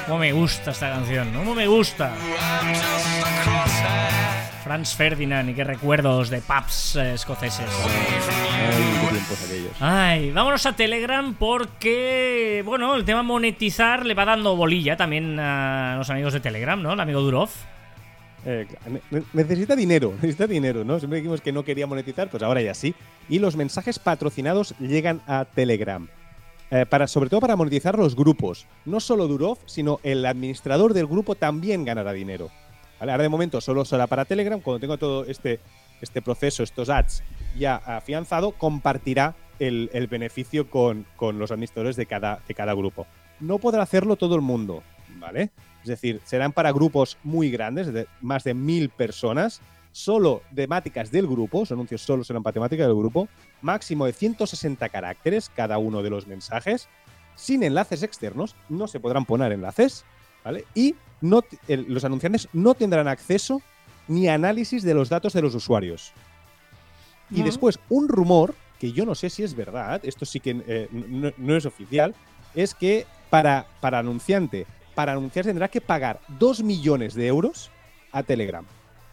¿Cómo 0.06 0.20
me 0.20 0.32
gusta 0.32 0.70
esta 0.70 0.88
canción? 0.88 1.30
¿no? 1.34 1.40
¿Cómo 1.40 1.54
me 1.54 1.66
gusta? 1.66 2.14
Franz 4.64 4.94
Ferdinand 4.94 5.50
y 5.50 5.52
qué 5.52 5.64
recuerdos 5.64 6.30
de 6.30 6.40
pubs 6.40 6.96
eh, 6.96 7.12
escoceses. 7.12 7.68
Ay, 7.68 9.00
qué 9.02 9.08
tiempos 9.10 9.44
aquellos. 9.44 9.72
Ay, 9.80 10.30
vámonos 10.30 10.64
a 10.64 10.74
Telegram 10.74 11.34
porque, 11.34 12.62
bueno, 12.64 12.94
el 12.94 13.04
tema 13.04 13.22
monetizar 13.22 14.06
le 14.06 14.14
va 14.14 14.24
dando 14.24 14.56
bolilla 14.56 14.96
también 14.96 15.38
a 15.38 15.96
los 15.98 16.08
amigos 16.08 16.32
de 16.32 16.40
Telegram, 16.40 16.80
¿no? 16.80 16.94
El 16.94 17.00
amigo 17.00 17.20
Durov. 17.20 17.50
Eh, 18.44 18.66
ne- 18.88 19.02
ne- 19.10 19.24
necesita 19.32 19.76
dinero, 19.76 20.12
necesita 20.22 20.46
dinero, 20.46 20.84
¿no? 20.84 20.98
Siempre 20.98 21.18
dijimos 21.18 21.40
que 21.40 21.52
no 21.52 21.64
quería 21.64 21.86
monetizar, 21.86 22.28
pues 22.28 22.42
ahora 22.42 22.60
ya 22.62 22.74
sí. 22.74 22.94
Y 23.28 23.38
los 23.38 23.56
mensajes 23.56 23.98
patrocinados 23.98 24.74
llegan 24.78 25.20
a 25.26 25.44
Telegram. 25.44 26.08
Eh, 26.70 26.86
para, 26.86 27.06
sobre 27.06 27.28
todo 27.28 27.40
para 27.40 27.54
monetizar 27.54 27.98
los 27.98 28.16
grupos. 28.16 28.66
No 28.86 28.98
solo 28.98 29.28
Durov, 29.28 29.58
sino 29.66 30.00
el 30.02 30.24
administrador 30.24 30.94
del 30.94 31.06
grupo 31.06 31.34
también 31.34 31.84
ganará 31.84 32.12
dinero. 32.14 32.50
Ahora 32.98 33.18
de 33.18 33.28
momento 33.28 33.60
solo 33.60 33.84
será 33.84 34.06
para 34.06 34.24
Telegram. 34.24 34.60
Cuando 34.60 34.80
tenga 34.80 34.96
todo 34.96 35.24
este, 35.26 35.60
este 36.00 36.22
proceso, 36.22 36.62
estos 36.62 36.88
ads 36.88 37.22
ya 37.58 37.76
afianzado, 37.76 38.52
compartirá 38.52 39.34
el, 39.58 39.90
el 39.92 40.06
beneficio 40.06 40.70
con, 40.70 41.04
con 41.16 41.38
los 41.38 41.50
administradores 41.50 41.96
de 41.96 42.06
cada, 42.06 42.40
de 42.48 42.54
cada 42.54 42.72
grupo. 42.72 43.06
No 43.38 43.58
podrá 43.58 43.82
hacerlo 43.82 44.16
todo 44.16 44.34
el 44.34 44.40
mundo, 44.40 44.82
¿vale? 45.18 45.50
Es 45.82 45.88
decir, 45.88 46.20
serán 46.24 46.52
para 46.52 46.72
grupos 46.72 47.18
muy 47.24 47.50
grandes, 47.50 47.92
de 47.92 48.06
más 48.20 48.44
de 48.44 48.54
mil 48.54 48.88
personas, 48.88 49.60
solo 49.90 50.42
temáticas 50.54 51.10
del 51.10 51.26
grupo, 51.26 51.60
los 51.60 51.72
anuncios 51.72 52.00
solo 52.02 52.24
serán 52.24 52.42
para 52.42 52.54
temática 52.54 52.84
del 52.84 52.94
grupo, 52.94 53.28
máximo 53.60 54.06
de 54.06 54.12
160 54.12 54.88
caracteres 54.88 55.50
cada 55.54 55.78
uno 55.78 56.02
de 56.02 56.10
los 56.10 56.26
mensajes, 56.26 56.88
sin 57.34 57.62
enlaces 57.62 58.02
externos, 58.02 58.54
no 58.68 58.86
se 58.86 59.00
podrán 59.00 59.24
poner 59.24 59.52
enlaces, 59.52 60.04
¿vale? 60.44 60.64
Y 60.74 60.94
no, 61.20 61.42
t- 61.42 61.58
el- 61.68 61.86
los 61.92 62.04
anunciantes 62.04 62.48
no 62.52 62.74
tendrán 62.74 63.08
acceso 63.08 63.60
ni 64.08 64.28
análisis 64.28 64.82
de 64.82 64.94
los 64.94 65.08
datos 65.08 65.32
de 65.32 65.42
los 65.42 65.54
usuarios. 65.54 66.12
Y 67.30 67.42
después, 67.42 67.78
un 67.88 68.08
rumor, 68.08 68.54
que 68.78 68.92
yo 68.92 69.06
no 69.06 69.14
sé 69.14 69.30
si 69.30 69.42
es 69.42 69.54
verdad, 69.54 70.00
esto 70.04 70.26
sí 70.26 70.38
que 70.40 70.62
eh, 70.66 70.88
no, 70.92 71.32
no 71.38 71.56
es 71.56 71.64
oficial, 71.64 72.14
es 72.54 72.74
que 72.74 73.06
para, 73.30 73.66
para 73.80 74.00
anunciante, 74.00 74.66
para 74.94 75.12
anunciar 75.12 75.44
tendrá 75.44 75.68
que 75.68 75.80
pagar 75.80 76.20
2 76.38 76.62
millones 76.62 77.14
de 77.14 77.26
euros 77.26 77.70
a 78.12 78.22
Telegram. 78.22 78.64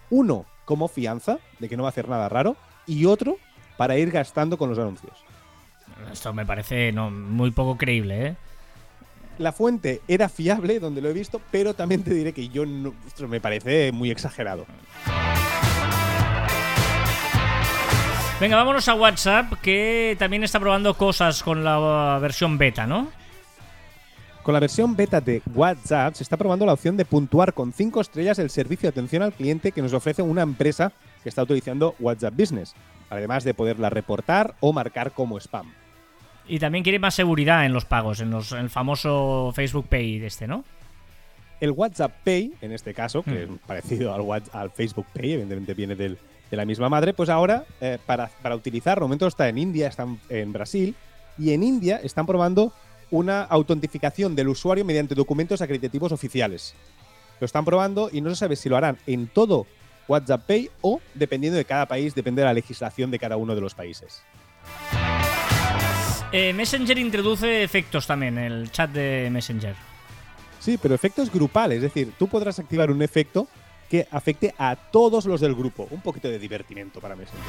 Uno 0.09 0.45
como 0.65 0.87
fianza, 0.87 1.39
de 1.59 1.67
que 1.67 1.77
no 1.77 1.83
va 1.83 1.89
a 1.89 1.91
hacer 1.91 2.07
nada 2.07 2.29
raro, 2.29 2.55
y 2.85 3.05
otro 3.05 3.37
para 3.77 3.97
ir 3.97 4.11
gastando 4.11 4.57
con 4.57 4.69
los 4.69 4.77
anuncios. 4.77 5.13
Esto 6.11 6.33
me 6.33 6.45
parece 6.45 6.91
no, 6.91 7.09
muy 7.09 7.51
poco 7.51 7.77
creíble, 7.77 8.27
¿eh? 8.27 8.35
La 9.37 9.53
fuente 9.53 10.01
era 10.07 10.27
fiable, 10.27 10.79
donde 10.79 11.01
lo 11.01 11.09
he 11.09 11.13
visto, 11.13 11.41
pero 11.49 11.73
también 11.73 12.03
te 12.03 12.13
diré 12.13 12.33
que 12.33 12.49
yo 12.49 12.65
no, 12.65 12.93
esto 13.07 13.27
me 13.27 13.39
parece 13.39 13.91
muy 13.91 14.11
exagerado. 14.11 14.65
Venga, 18.39 18.55
vámonos 18.55 18.87
a 18.87 18.95
WhatsApp, 18.95 19.53
que 19.61 20.15
también 20.19 20.43
está 20.43 20.59
probando 20.59 20.93
cosas 20.93 21.41
con 21.41 21.63
la 21.63 22.19
versión 22.21 22.57
beta, 22.57 22.85
¿no? 22.85 23.09
Con 24.49 24.53
la 24.55 24.59
versión 24.62 24.95
beta 24.95 25.21
de 25.21 25.43
WhatsApp 25.53 26.15
se 26.15 26.23
está 26.23 26.35
probando 26.35 26.65
la 26.65 26.73
opción 26.73 26.97
de 26.97 27.05
puntuar 27.05 27.53
con 27.53 27.71
5 27.71 28.01
estrellas 28.01 28.39
el 28.39 28.49
servicio 28.49 28.88
de 28.88 28.93
atención 28.93 29.21
al 29.21 29.31
cliente 29.31 29.71
que 29.71 29.83
nos 29.83 29.93
ofrece 29.93 30.23
una 30.23 30.41
empresa 30.41 30.91
que 31.21 31.29
está 31.29 31.43
utilizando 31.43 31.93
WhatsApp 31.99 32.33
Business, 32.35 32.73
además 33.12 33.43
de 33.43 33.53
poderla 33.53 33.91
reportar 33.91 34.55
o 34.59 34.73
marcar 34.73 35.12
como 35.12 35.38
spam. 35.39 35.71
Y 36.47 36.57
también 36.57 36.83
quiere 36.83 36.97
más 36.97 37.13
seguridad 37.13 37.63
en 37.63 37.73
los 37.73 37.85
pagos, 37.85 38.21
en, 38.21 38.31
los, 38.31 38.51
en 38.53 38.57
el 38.62 38.69
famoso 38.71 39.51
Facebook 39.55 39.85
Pay 39.88 40.17
de 40.17 40.25
este, 40.25 40.47
¿no? 40.47 40.63
El 41.62 41.69
WhatsApp 41.69 42.13
Pay, 42.23 42.53
en 42.62 42.71
este 42.71 42.95
caso, 42.95 43.21
que 43.21 43.45
Hmm. 43.45 43.53
es 43.53 43.59
parecido 43.67 44.15
al, 44.51 44.71
Facebook 44.71 45.05
Pay, 45.13 45.33
evidentemente 45.33 45.75
viene 45.75 45.95
del- 45.95 46.17
de 46.49 46.57
la 46.57 46.65
misma 46.65 46.89
madre, 46.89 47.13
pues 47.13 47.29
ahora 47.29 47.65
eh, 47.81 47.99
para, 48.03 48.31
para 48.41 48.55
utilizar, 48.55 48.97
de 48.97 49.01
momento 49.01 49.27
está 49.27 49.47
en 49.47 49.59
India, 49.59 49.89
está 49.89 50.07
en 50.29 50.51
Brasil, 50.53 50.95
y 51.38 51.53
en 51.53 51.62
India 51.62 52.01
están 52.03 52.25
probando 52.25 52.73
una 53.12 53.43
autentificación 53.43 54.36
del 54.36 54.50
usuario 54.50 54.86
mediante 54.86 55.15
documentos 55.15 55.62
acreditativos 55.62 56.12
oficiales. 56.12 56.76
lo 57.39 57.45
están 57.45 57.63
probando 57.63 58.10
y 58.12 58.22
no 58.22 58.30
se 58.30 58.36
sabe 58.36 58.56
si 58.56 58.67
lo 58.67 58.78
harán 58.78 58.98
en 59.08 59.28
todo 59.28 59.65
WhatsApp 60.08 60.45
Pay 60.45 60.69
o, 60.82 61.00
dependiendo 61.13 61.58
de 61.58 61.65
cada 61.65 61.86
país, 61.86 62.15
depende 62.15 62.41
de 62.41 62.48
la 62.48 62.54
legislación 62.54 63.12
de 63.12 63.19
cada 63.19 63.38
uno 63.38 63.56
de 63.56 63.62
los 63.62 63.76
países. 63.76 64.24
Eh, 66.32 66.54
Messenger 66.54 66.98
introduce 66.98 67.63
efectos 67.63 68.06
también, 68.06 68.38
el 68.38 68.72
chat 68.72 68.91
de 68.91 69.30
Messenger. 69.32 69.76
Sí, 70.60 70.78
pero 70.82 70.93
efectos 70.93 71.32
grupales, 71.32 71.78
es 71.78 71.84
decir, 71.84 72.12
tú 72.19 72.28
podrás 72.28 72.60
activar 72.60 72.91
un 72.91 73.02
efecto 73.02 73.48
que 73.89 74.08
afecte 74.12 74.54
a 74.58 74.76
todos 74.76 75.26
los 75.26 75.41
del 75.41 75.56
grupo. 75.56 75.88
Un 75.89 76.02
poquito 76.02 76.28
de 76.28 76.38
divertimento 76.38 77.00
para 77.00 77.15
Messenger. 77.15 77.43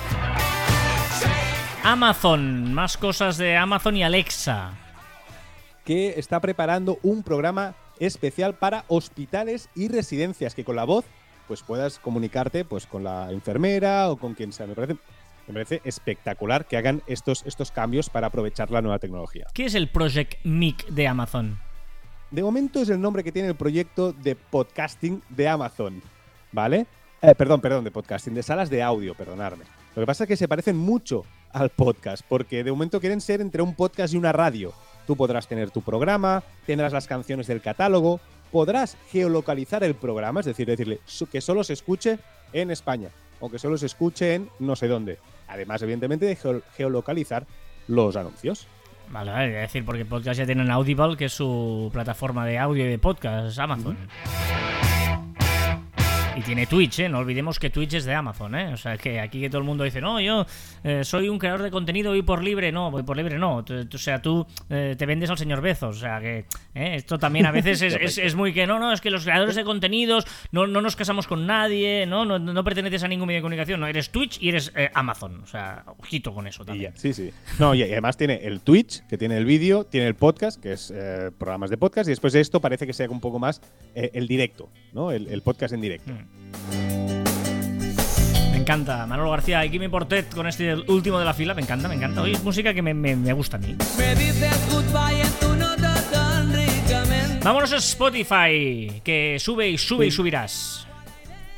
Amazon, 1.83 2.73
más 2.73 2.96
cosas 2.96 3.37
de 3.37 3.57
Amazon 3.57 3.96
y 3.96 4.03
Alexa. 4.03 4.73
Que 5.84 6.14
está 6.18 6.40
preparando 6.40 6.98
un 7.02 7.22
programa 7.22 7.74
especial 7.98 8.54
para 8.54 8.84
hospitales 8.88 9.68
y 9.74 9.88
residencias, 9.88 10.54
que 10.54 10.64
con 10.64 10.76
la 10.76 10.84
voz 10.84 11.04
pues 11.46 11.62
puedas 11.64 11.98
comunicarte 11.98 12.64
pues 12.64 12.86
con 12.86 13.02
la 13.02 13.32
enfermera 13.32 14.08
o 14.10 14.16
con 14.16 14.34
quien 14.34 14.52
sea. 14.52 14.68
Me 14.68 14.74
parece, 14.74 14.94
me 15.48 15.52
parece 15.52 15.80
espectacular 15.84 16.64
que 16.64 16.76
hagan 16.76 17.02
estos, 17.08 17.44
estos 17.44 17.72
cambios 17.72 18.08
para 18.08 18.28
aprovechar 18.28 18.70
la 18.70 18.80
nueva 18.82 19.00
tecnología. 19.00 19.46
¿Qué 19.52 19.64
es 19.64 19.74
el 19.74 19.88
Project 19.88 20.34
MIC 20.44 20.86
de 20.86 21.08
Amazon? 21.08 21.58
De 22.30 22.44
momento 22.44 22.80
es 22.80 22.88
el 22.88 23.00
nombre 23.00 23.24
que 23.24 23.32
tiene 23.32 23.48
el 23.48 23.56
proyecto 23.56 24.12
de 24.12 24.36
podcasting 24.36 25.20
de 25.28 25.48
Amazon, 25.48 26.00
¿vale? 26.52 26.86
Eh, 27.20 27.34
perdón, 27.34 27.60
perdón, 27.60 27.82
de 27.82 27.90
podcasting, 27.90 28.32
de 28.32 28.44
salas 28.44 28.70
de 28.70 28.80
audio, 28.80 29.16
perdonadme. 29.16 29.64
Lo 29.96 30.02
que 30.02 30.06
pasa 30.06 30.22
es 30.24 30.28
que 30.28 30.36
se 30.36 30.46
parecen 30.46 30.76
mucho 30.76 31.24
al 31.52 31.70
podcast, 31.70 32.24
porque 32.28 32.62
de 32.62 32.70
momento 32.70 33.00
quieren 33.00 33.20
ser 33.20 33.40
entre 33.40 33.60
un 33.60 33.74
podcast 33.74 34.14
y 34.14 34.16
una 34.16 34.30
radio. 34.30 34.72
Tú 35.11 35.16
podrás 35.16 35.49
tener 35.49 35.73
tu 35.73 35.83
programa, 35.83 36.44
tendrás 36.66 36.92
las 36.92 37.09
canciones 37.09 37.49
del 37.49 37.61
catálogo, 37.61 38.20
podrás 38.53 38.96
geolocalizar 39.11 39.83
el 39.83 39.96
programa, 39.96 40.38
es 40.38 40.46
decir, 40.46 40.68
decirle 40.68 41.01
que 41.33 41.40
solo 41.40 41.64
se 41.64 41.73
escuche 41.73 42.20
en 42.53 42.70
España 42.70 43.09
o 43.40 43.51
que 43.51 43.59
solo 43.59 43.77
se 43.77 43.87
escuche 43.87 44.37
en 44.37 44.49
no 44.61 44.77
sé 44.77 44.87
dónde. 44.87 45.18
Además, 45.49 45.83
evidentemente, 45.83 46.27
de 46.27 46.38
geolocalizar 46.77 47.44
los 47.88 48.14
anuncios. 48.14 48.68
Vale, 49.11 49.33
vale, 49.33 49.46
es 49.57 49.62
decir, 49.62 49.85
porque 49.85 50.05
podcast 50.05 50.38
ya 50.38 50.46
tienen 50.46 50.70
Audible, 50.70 51.16
que 51.16 51.25
es 51.25 51.33
su 51.33 51.90
plataforma 51.92 52.46
de 52.46 52.61
audio 52.61 52.87
y 52.87 52.90
de 52.90 52.99
podcast, 53.01 53.59
Amazon. 53.59 53.96
Y 56.40 56.42
tiene 56.42 56.66
Twitch, 56.66 57.00
¿eh? 57.00 57.09
No 57.11 57.18
olvidemos 57.18 57.59
que 57.59 57.68
Twitch 57.68 57.92
es 57.92 58.07
de 58.07 58.14
Amazon, 58.14 58.55
¿eh? 58.55 58.72
O 58.72 58.76
sea, 58.79 58.96
que 58.96 59.20
aquí 59.20 59.42
que 59.42 59.50
todo 59.50 59.59
el 59.59 59.66
mundo 59.66 59.85
dice, 59.85 60.00
no, 60.00 60.22
yo 60.22 60.46
eh, 60.83 61.05
soy 61.05 61.29
un 61.29 61.38
creador 61.38 61.61
de 61.61 61.70
contenido, 61.70 62.12
voy 62.12 62.22
por 62.22 62.42
libre. 62.42 62.72
No, 62.72 62.90
voy 62.90 63.03
por 63.03 63.18
libre 63.18 63.37
no. 63.37 63.59
O 63.59 63.98
sea, 63.98 64.22
tú 64.22 64.46
eh, 64.70 64.94
te 64.96 65.05
vendes 65.05 65.29
al 65.29 65.37
señor 65.37 65.61
Bezos. 65.61 65.98
O 65.98 66.00
sea, 66.00 66.18
que 66.18 66.46
¿eh? 66.74 66.94
esto 66.94 67.18
también 67.18 67.44
a 67.44 67.50
veces 67.50 67.83
es, 68.18 68.35
muy 68.35 68.55
que, 68.55 68.66
no, 68.66 68.79
no, 68.79 68.90
es 68.90 69.03
que 69.03 69.11
los 69.11 69.24
creadores 69.24 69.55
de 69.55 69.64
contenidos 69.64 70.24
no, 70.50 70.66
no 70.66 70.81
nos 70.81 70.96
casamos 70.96 71.26
con 71.26 71.46
nadie, 71.46 72.07
¿no? 72.07 72.24
No, 72.24 72.38
no 72.38 72.64
perteneces 72.64 73.03
a 73.03 73.09
ningún 73.09 73.26
medio 73.26 73.40
de 73.40 73.42
comunicación. 73.42 73.79
No, 73.79 73.87
eres 73.87 74.09
Twitch 74.09 74.38
y 74.40 74.48
eres 74.48 74.72
Amazon. 74.94 75.42
O 75.42 75.46
sea, 75.46 75.85
ojito 75.98 76.33
con 76.33 76.46
eso 76.46 76.64
también. 76.64 76.94
sí, 76.96 77.12
sí. 77.12 77.33
No, 77.59 77.74
y 77.74 77.83
además 77.83 78.16
tiene 78.16 78.37
el 78.44 78.62
Twitch, 78.62 79.07
que 79.09 79.18
tiene 79.18 79.37
el 79.37 79.44
vídeo, 79.44 79.85
tiene 79.85 80.07
el 80.07 80.14
podcast, 80.14 80.59
que 80.59 80.72
es 80.72 80.90
programas 81.38 81.68
de 81.68 81.76
podcast, 81.76 82.09
y 82.09 82.12
después 82.12 82.33
de 82.33 82.40
esto 82.40 82.62
parece 82.62 82.87
que 82.87 82.94
sea 82.94 83.11
un 83.11 83.20
poco 83.20 83.38
más 83.38 83.61
el 83.94 84.26
directo, 84.26 84.70
¿no? 84.94 85.12
El, 85.12 85.42
podcast 85.42 85.74
en 85.74 85.83
directo. 85.83 86.12
Mm. 86.12 86.29
Me 88.50 88.58
encanta. 88.58 89.06
Manolo 89.06 89.30
García 89.30 89.64
y 89.64 89.70
Kimi 89.70 89.88
Portet 89.88 90.32
con 90.34 90.46
este 90.46 90.74
último 90.74 91.18
de 91.18 91.24
la 91.24 91.34
fila. 91.34 91.54
Me 91.54 91.62
encanta, 91.62 91.88
me 91.88 91.94
encanta. 91.94 92.22
Hoy 92.22 92.32
es 92.32 92.44
música 92.44 92.72
que 92.74 92.82
me, 92.82 93.32
gusta 93.32 93.56
a 93.56 93.60
mí. 93.60 93.76
Vámonos 97.42 97.72
a 97.72 97.76
Spotify, 97.76 99.00
que 99.02 99.38
sube 99.40 99.68
y 99.68 99.78
sube 99.78 100.06
y 100.06 100.10
subirás. 100.10 100.86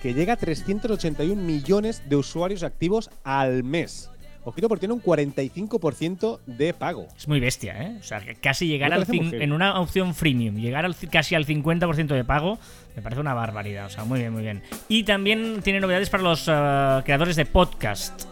Que 0.00 0.14
llega 0.14 0.35
a 0.35 0.37
381 0.37 1.40
millones 1.40 2.02
de 2.08 2.16
usuarios 2.16 2.62
activos 2.62 3.11
al 3.24 3.64
mes. 3.64 4.12
Ojito 4.44 4.68
porque 4.68 4.80
tiene 4.80 4.94
un 4.94 5.02
45% 5.02 6.40
de 6.46 6.74
pago. 6.74 7.06
Es 7.16 7.28
muy 7.28 7.38
bestia, 7.38 7.80
¿eh? 7.80 7.96
O 8.00 8.02
sea, 8.02 8.20
casi 8.40 8.66
llegar 8.66 8.92
al 8.92 9.06
en 9.08 9.52
una 9.52 9.78
opción 9.80 10.14
freemium, 10.14 10.56
llegar 10.56 10.85
al, 10.85 10.96
casi 11.11 11.37
al 11.37 11.46
50% 11.46 12.08
de 12.08 12.24
pago, 12.24 12.58
me 12.96 13.02
parece 13.02 13.20
una 13.20 13.35
barbaridad. 13.35 13.87
O 13.87 13.90
sea, 13.90 14.05
muy 14.05 14.20
bien, 14.20 14.33
muy 14.33 14.42
bien. 14.42 14.62
Y 14.88 15.05
también 15.05 15.61
tiene 15.62 15.81
novedades 15.81 16.11
para 16.11 16.22
los 16.22 16.46
eh, 16.48 17.02
creadores 17.05 17.37
de 17.37 17.46
podcast. 17.46 18.24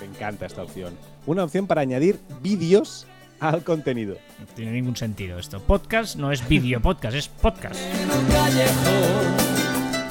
me 0.00 0.06
encanta 0.06 0.46
esta 0.46 0.62
opción. 0.62 0.94
Una 1.26 1.44
opción 1.44 1.66
para 1.66 1.80
añadir 1.80 2.18
vídeos 2.40 3.06
al 3.40 3.62
contenido. 3.62 4.16
No 4.38 4.46
tiene 4.54 4.72
ningún 4.72 4.96
sentido 4.96 5.38
esto. 5.38 5.60
Podcast 5.60 6.16
no 6.16 6.32
es 6.32 6.46
vídeo 6.48 6.80
podcast, 6.82 7.16
es 7.16 7.28
podcast. 7.28 7.80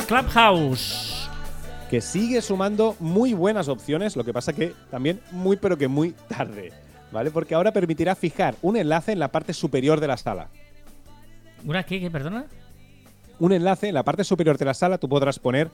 Clubhouse 0.08 1.18
que 1.90 2.02
sigue 2.02 2.42
sumando 2.42 2.96
muy 3.00 3.34
buenas 3.34 3.70
opciones, 3.70 4.16
lo 4.16 4.24
que 4.24 4.34
pasa 4.34 4.54
que 4.54 4.74
también 4.92 5.22
muy 5.32 5.56
pero 5.56 5.78
que 5.78 5.88
muy 5.88 6.12
tarde, 6.28 6.74
¿vale? 7.12 7.32
Porque 7.32 7.56
ahora 7.56 7.72
permitirá 7.72 8.16
fijar 8.16 8.56
un 8.62 8.76
enlace 8.76 9.14
en 9.14 9.20
la 9.20 9.32
parte 9.32 9.54
superior 9.54 10.00
de 10.00 10.08
la 10.08 10.18
sala. 10.18 10.50
¿Una 11.66 11.84
qué, 11.84 12.00
qué, 12.00 12.12
perdona? 12.12 12.46
Un 13.40 13.54
enlace 13.54 13.90
en 13.90 13.94
la 13.94 14.04
parte 14.04 14.24
superior 14.24 14.58
de 14.58 14.66
la 14.66 14.74
sala 14.74 14.98
tú 14.98 15.08
podrás 15.08 15.40
poner 15.40 15.70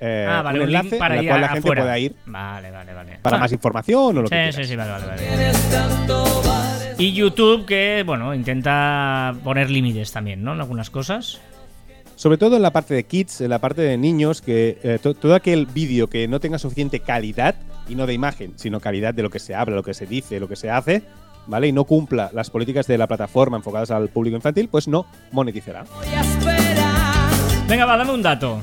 eh, 0.00 0.26
ah, 0.28 0.42
un 0.52 0.62
enlace 0.62 0.96
para 0.96 1.16
en 1.16 1.26
la 1.26 1.30
cual 1.30 1.40
la 1.40 1.48
gente 1.48 1.68
pueda 1.68 1.98
ir. 1.98 2.14
Vale, 2.26 2.70
vale, 2.70 2.92
vale. 2.92 3.18
Para 3.22 3.38
más 3.38 3.52
información 3.52 4.18
o 4.18 4.22
lo 4.22 4.28
que 4.28 4.36
quieras. 4.36 4.54
Sí, 4.56 4.64
sí, 4.64 4.76
vale, 4.76 4.90
vale, 4.90 5.06
vale. 5.06 6.94
Y 6.98 7.12
YouTube 7.12 7.66
que, 7.66 8.02
bueno, 8.06 8.34
intenta 8.34 9.34
poner 9.42 9.70
límites 9.70 10.12
también, 10.12 10.42
¿no? 10.44 10.54
En 10.54 10.60
algunas 10.60 10.90
cosas. 10.90 11.40
Sobre 12.16 12.38
todo 12.38 12.56
en 12.56 12.62
la 12.62 12.70
parte 12.70 12.94
de 12.94 13.04
kids, 13.04 13.40
en 13.40 13.50
la 13.50 13.58
parte 13.58 13.82
de 13.82 13.98
niños, 13.98 14.40
que 14.40 14.78
eh, 14.82 14.98
todo 15.00 15.34
aquel 15.34 15.66
vídeo 15.66 16.08
que 16.08 16.28
no 16.28 16.38
tenga 16.38 16.58
suficiente 16.58 17.00
calidad, 17.00 17.56
y 17.88 17.96
no 17.96 18.06
de 18.06 18.14
imagen, 18.14 18.52
sino 18.56 18.80
calidad 18.80 19.14
de 19.14 19.22
lo 19.22 19.30
que 19.30 19.38
se 19.38 19.54
habla, 19.54 19.74
lo 19.74 19.82
que 19.82 19.94
se 19.94 20.06
dice, 20.06 20.40
lo 20.40 20.48
que 20.48 20.56
se 20.56 20.70
hace, 20.70 21.02
¿vale? 21.46 21.68
Y 21.68 21.72
no 21.72 21.84
cumpla 21.84 22.30
las 22.32 22.50
políticas 22.50 22.86
de 22.86 22.98
la 22.98 23.06
plataforma 23.06 23.56
enfocadas 23.56 23.90
al 23.90 24.08
público 24.08 24.36
infantil, 24.36 24.68
pues 24.68 24.88
no 24.88 25.06
monetizará. 25.32 25.84
Venga, 27.68 27.86
va, 27.86 27.96
dame 27.96 28.12
un 28.12 28.22
dato. 28.22 28.60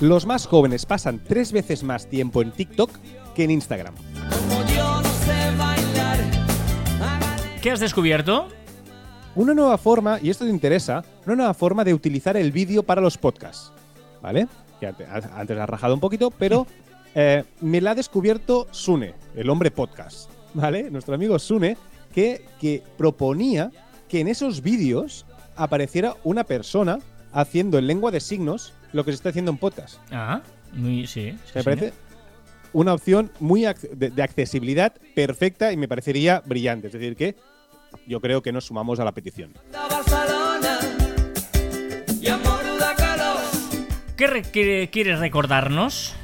Los 0.00 0.26
más 0.26 0.46
jóvenes 0.46 0.84
pasan 0.84 1.20
tres 1.26 1.52
veces 1.52 1.82
más 1.82 2.06
tiempo 2.08 2.42
en 2.42 2.52
TikTok 2.52 2.90
que 3.34 3.44
en 3.44 3.50
Instagram. 3.52 3.94
¿Qué 7.62 7.70
has 7.70 7.80
descubierto? 7.80 8.48
una 9.34 9.54
nueva 9.54 9.78
forma, 9.78 10.18
y 10.20 10.30
esto 10.30 10.44
te 10.44 10.50
interesa, 10.50 11.04
una 11.26 11.36
nueva 11.36 11.54
forma 11.54 11.84
de 11.84 11.94
utilizar 11.94 12.36
el 12.36 12.52
vídeo 12.52 12.82
para 12.82 13.00
los 13.00 13.16
podcasts. 13.16 13.72
¿Vale? 14.20 14.46
Que 14.78 14.86
antes, 14.86 15.08
ha 15.08 15.66
rajado 15.66 15.94
un 15.94 16.00
poquito, 16.00 16.30
pero 16.30 16.66
eh, 17.14 17.44
me 17.60 17.80
la 17.80 17.92
ha 17.92 17.94
descubierto 17.94 18.68
Sune, 18.70 19.14
el 19.34 19.48
hombre 19.50 19.70
podcast. 19.70 20.30
¿Vale? 20.54 20.90
Nuestro 20.90 21.14
amigo 21.14 21.38
Sune, 21.38 21.76
que, 22.14 22.44
que 22.60 22.82
proponía 22.98 23.70
que 24.08 24.20
en 24.20 24.28
esos 24.28 24.60
vídeos 24.60 25.24
apareciera 25.56 26.14
una 26.24 26.44
persona 26.44 26.98
haciendo 27.32 27.78
en 27.78 27.86
lengua 27.86 28.10
de 28.10 28.20
signos 28.20 28.74
lo 28.92 29.04
que 29.04 29.12
se 29.12 29.16
está 29.16 29.30
haciendo 29.30 29.50
en 29.50 29.58
podcast. 29.58 29.98
Ah, 30.10 30.42
muy, 30.72 31.06
sí. 31.06 31.36
me 31.54 31.64
parece 31.64 31.92
una 32.72 32.94
opción 32.94 33.30
muy 33.40 33.66
de, 33.92 34.22
accesibilidad 34.22 34.94
perfecta 35.14 35.72
y 35.72 35.76
me 35.76 35.88
parecería 35.88 36.42
brillante. 36.44 36.86
Es 36.86 36.92
decir, 36.92 37.16
que 37.16 37.36
yo 38.06 38.20
creo 38.20 38.42
que 38.42 38.52
nos 38.52 38.64
sumamos 38.64 39.00
a 39.00 39.04
la 39.04 39.12
petición. 39.12 39.52
¿Qué, 44.16 44.88
quieres 44.90 45.18
recordarnos? 45.18 46.14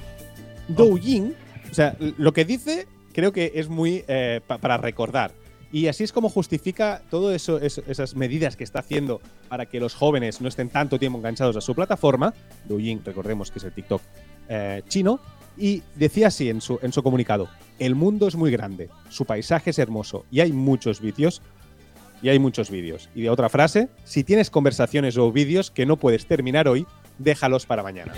Douyin, 0.69 1.35
o 1.71 1.75
sea, 1.75 1.97
lo 1.99 2.33
que 2.33 2.45
dice 2.45 2.87
creo 3.13 3.33
que 3.33 3.53
es 3.57 3.69
muy 3.69 4.05
eh, 4.07 4.41
para 4.47 4.77
recordar. 4.77 5.33
Y 5.71 5.87
así 5.89 6.05
es 6.05 6.13
como 6.13 6.29
justifica 6.31 7.03
todas 7.11 7.37
eso, 7.37 7.59
esas 7.61 8.17
medidas 8.17 8.57
que 8.57 8.65
está 8.65 8.79
haciendo 8.81 9.21
para 9.49 9.67
que 9.67 9.81
los 9.81 9.95
jóvenes 9.95 10.41
no 10.41 10.49
estén 10.49 10.71
tanto 10.71 10.99
tiempo 10.99 11.19
enganchados 11.19 11.57
a 11.57 11.61
su 11.61 11.75
plataforma. 11.75 12.33
Douyin, 12.65 13.05
recordemos 13.05 13.51
que 13.51 13.59
es 13.59 13.65
el 13.65 13.73
TikTok 13.73 14.03
eh, 14.49 14.83
chino. 14.89 15.21
Y 15.59 15.83
decía 15.97 16.29
así 16.29 16.49
en 16.49 16.61
su, 16.61 16.79
en 16.83 16.93
su 16.93 17.03
comunicado, 17.03 17.49
el 17.81 17.97
mundo 17.97 18.29
es 18.29 18.37
muy 18.37 18.53
grande, 18.53 18.91
su 19.09 19.25
paisaje 19.25 19.71
es 19.71 19.79
hermoso 19.81 20.25
y 20.31 20.39
hay 20.39 20.53
muchos 20.53 21.01
vicios 21.01 21.43
y 22.23 22.29
hay 22.29 22.39
muchos 22.39 22.71
vídeos. 22.71 23.09
Y 23.13 23.23
de 23.23 23.31
otra 23.31 23.49
frase, 23.49 23.89
si 24.05 24.23
tienes 24.23 24.51
conversaciones 24.51 25.17
o 25.19 25.33
vídeos 25.33 25.73
que 25.73 25.85
no 25.85 25.97
puedes 25.97 26.27
terminar 26.27 26.69
hoy, 26.69 26.87
déjalos 27.19 27.67
para 27.67 27.83
mañana. 27.83 28.13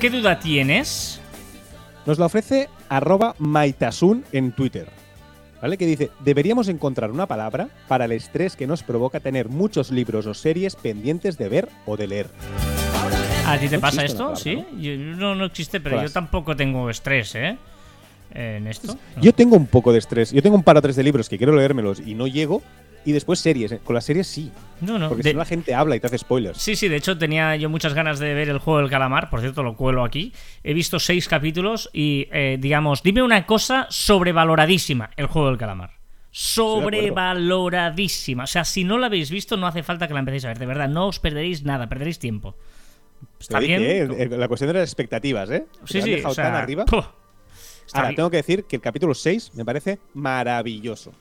¿Qué 0.00 0.10
duda 0.10 0.38
tienes? 0.38 1.20
Nos 2.06 2.18
la 2.18 2.26
ofrece 2.26 2.68
arroba 2.88 3.34
maitasun 3.38 4.24
en 4.32 4.52
Twitter. 4.52 4.88
¿Vale? 5.62 5.78
Que 5.78 5.86
dice, 5.86 6.10
deberíamos 6.20 6.68
encontrar 6.68 7.10
una 7.10 7.26
palabra 7.26 7.68
para 7.88 8.04
el 8.04 8.12
estrés 8.12 8.54
que 8.54 8.66
nos 8.66 8.82
provoca 8.82 9.20
tener 9.20 9.48
muchos 9.48 9.90
libros 9.90 10.26
o 10.26 10.34
series 10.34 10.76
pendientes 10.76 11.38
de 11.38 11.48
ver 11.48 11.68
o 11.86 11.96
de 11.96 12.06
leer. 12.06 12.26
¿A 13.46 13.58
ti 13.58 13.68
te 13.68 13.78
pasa 13.78 14.04
esto? 14.04 14.36
¿Sí? 14.36 14.62
no, 15.16 15.34
no 15.34 15.46
existe, 15.46 15.80
pero 15.80 16.02
yo 16.02 16.10
tampoco 16.10 16.54
tengo 16.54 16.90
estrés, 16.90 17.34
¿eh? 17.34 17.56
en 18.34 18.66
esto? 18.66 18.98
Yo 19.20 19.32
tengo 19.32 19.56
un 19.56 19.66
poco 19.66 19.92
de 19.92 19.98
estrés. 19.98 20.32
Yo 20.32 20.42
tengo 20.42 20.56
un 20.56 20.62
par 20.62 20.76
o 20.76 20.82
tres 20.82 20.96
de 20.96 21.02
libros 21.02 21.28
que 21.28 21.38
quiero 21.38 21.54
leérmelos 21.54 22.00
y 22.00 22.14
no 22.14 22.26
llego. 22.26 22.62
Y 23.04 23.12
después 23.12 23.38
series. 23.40 23.72
¿eh? 23.72 23.80
Con 23.84 23.94
las 23.94 24.04
series 24.04 24.26
sí. 24.26 24.50
No, 24.80 24.98
no. 24.98 25.08
Porque 25.08 25.22
de- 25.22 25.30
si 25.30 25.34
no 25.34 25.38
la 25.38 25.44
gente 25.44 25.74
habla 25.74 25.96
y 25.96 26.00
te 26.00 26.06
hace 26.06 26.18
spoilers. 26.18 26.58
Sí, 26.58 26.76
sí, 26.76 26.88
de 26.88 26.96
hecho 26.96 27.16
tenía 27.18 27.56
yo 27.56 27.68
muchas 27.70 27.94
ganas 27.94 28.18
de 28.18 28.34
ver 28.34 28.48
el 28.48 28.58
juego 28.58 28.80
del 28.80 28.90
calamar, 28.90 29.30
por 29.30 29.40
cierto 29.40 29.62
lo 29.62 29.76
cuelo 29.76 30.04
aquí. 30.04 30.32
He 30.62 30.74
visto 30.74 30.98
seis 30.98 31.28
capítulos 31.28 31.88
y, 31.92 32.28
eh, 32.32 32.56
digamos, 32.60 33.02
dime 33.02 33.22
una 33.22 33.46
cosa 33.46 33.86
sobrevaloradísima, 33.90 35.10
el 35.16 35.26
juego 35.26 35.48
del 35.48 35.58
calamar. 35.58 35.90
Sobrevaloradísima. 36.30 38.44
O 38.44 38.46
sea, 38.46 38.64
si 38.64 38.84
no 38.84 38.98
la 38.98 39.06
habéis 39.06 39.30
visto, 39.30 39.56
no 39.56 39.66
hace 39.66 39.82
falta 39.82 40.08
que 40.08 40.14
la 40.14 40.20
empecéis 40.20 40.44
a 40.46 40.48
ver, 40.48 40.58
de 40.58 40.66
verdad, 40.66 40.88
no 40.88 41.06
os 41.06 41.18
perderéis 41.20 41.62
nada, 41.64 41.88
perderéis 41.88 42.18
tiempo. 42.18 42.56
Está 43.38 43.58
bien. 43.58 43.82
¿eh? 43.82 44.28
La 44.30 44.48
cuestión 44.48 44.68
de 44.68 44.74
las 44.80 44.88
expectativas, 44.88 45.50
¿eh? 45.50 45.66
Sí, 45.84 46.02
sí, 46.02 46.14
o 46.24 46.34
sea, 46.34 46.44
tan 46.44 46.54
arriba. 46.56 46.84
Ahora, 47.92 48.08
bien. 48.08 48.16
tengo 48.16 48.30
que 48.30 48.38
decir 48.38 48.64
que 48.64 48.76
el 48.76 48.82
capítulo 48.82 49.14
6 49.14 49.52
me 49.54 49.64
parece 49.64 49.98
maravilloso. 50.14 51.12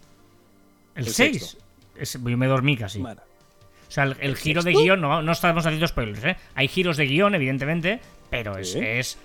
El 0.96 1.08
el 1.08 1.13
6. 1.13 1.58
Yo 2.01 2.19
me 2.38 2.47
dormí 2.47 2.75
casi. 2.77 2.99
O 3.01 3.91
sea, 3.93 4.06
el, 4.06 4.15
el 4.19 4.36
giro 4.36 4.62
de 4.63 4.71
guion, 4.73 5.01
no, 5.01 5.21
no 5.21 5.32
estamos 5.32 5.65
haciendo 5.65 5.88
spoilers, 5.88 6.23
¿eh? 6.23 6.36
Hay 6.56 6.67
giros 6.67 6.97
de 6.97 7.06
guion, 7.06 7.36
evidentemente, 7.36 7.99
pero 8.29 8.58
es, 8.58 8.73
es, 8.75 9.17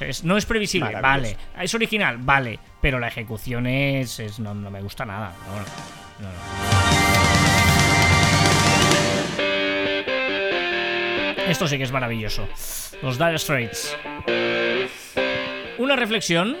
es- 0.00 0.22
No 0.24 0.36
es 0.36 0.44
previsible, 0.44 0.90
vale. 1.00 1.36
Es 1.60 1.74
original, 1.74 2.18
vale. 2.18 2.58
Pero 2.82 2.98
la 2.98 3.08
ejecución 3.08 3.66
es. 3.66 4.20
es- 4.20 4.38
no, 4.38 4.54
no 4.54 4.70
me 4.70 4.82
gusta 4.82 5.04
nada. 5.06 5.32
no. 6.20 6.28
Esto 11.48 11.68
sí 11.68 11.76
que 11.76 11.84
es 11.84 11.92
maravilloso. 11.92 12.48
Los 13.02 13.18
Dire 13.18 13.38
Straits. 13.38 13.96
Una 15.78 15.94
reflexión. 15.96 16.56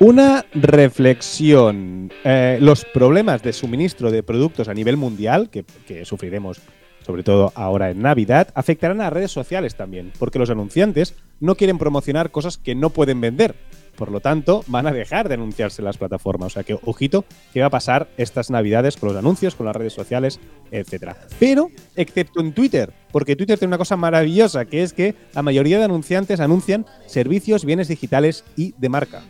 Una 0.00 0.44
reflexión. 0.52 2.12
Eh, 2.24 2.58
los 2.60 2.84
problemas 2.84 3.42
de 3.42 3.52
suministro 3.52 4.10
de 4.10 4.24
productos 4.24 4.68
a 4.68 4.74
nivel 4.74 4.96
mundial, 4.96 5.50
que, 5.50 5.64
sufriremos 6.04 6.60
sobre 7.06 7.22
todo 7.22 7.52
ahora 7.54 7.90
en 7.90 8.02
Navidad, 8.02 8.48
afectarán 8.54 9.00
a 9.00 9.10
redes 9.10 9.30
sociales 9.30 9.76
también, 9.76 10.10
porque 10.18 10.38
los 10.38 10.50
anunciantes 10.50 11.14
no 11.38 11.54
quieren 11.54 11.78
promocionar 11.78 12.30
cosas 12.30 12.58
que 12.58 12.74
no 12.74 12.90
pueden 12.90 13.20
vender. 13.20 13.54
Por 13.94 14.10
lo 14.10 14.20
tanto, 14.20 14.64
van 14.66 14.86
a 14.88 14.92
dejar 14.92 15.28
de 15.28 15.34
anunciarse 15.34 15.82
las 15.82 15.98
plataformas. 15.98 16.46
O 16.46 16.50
sea 16.54 16.64
que, 16.64 16.76
ojito, 16.82 17.24
¿qué 17.52 17.60
va 17.60 17.66
a 17.66 17.70
pasar 17.70 18.08
estas 18.16 18.50
Navidades 18.50 18.96
con 18.96 19.10
los 19.10 19.18
anuncios, 19.18 19.54
con 19.54 19.66
las 19.66 19.76
redes 19.76 19.92
sociales, 19.92 20.40
etcétera? 20.72 21.16
Pero, 21.38 21.70
excepto 21.94 22.40
en 22.40 22.52
Twitter, 22.52 22.92
porque 23.14 23.36
Twitter 23.36 23.56
tiene 23.56 23.68
una 23.70 23.78
cosa 23.78 23.96
maravillosa, 23.96 24.64
que 24.64 24.82
es 24.82 24.92
que 24.92 25.14
la 25.34 25.42
mayoría 25.42 25.78
de 25.78 25.84
anunciantes 25.84 26.40
anuncian 26.40 26.84
servicios, 27.06 27.64
bienes 27.64 27.86
digitales 27.86 28.42
y 28.56 28.74
de 28.76 28.88
marca. 28.88 29.22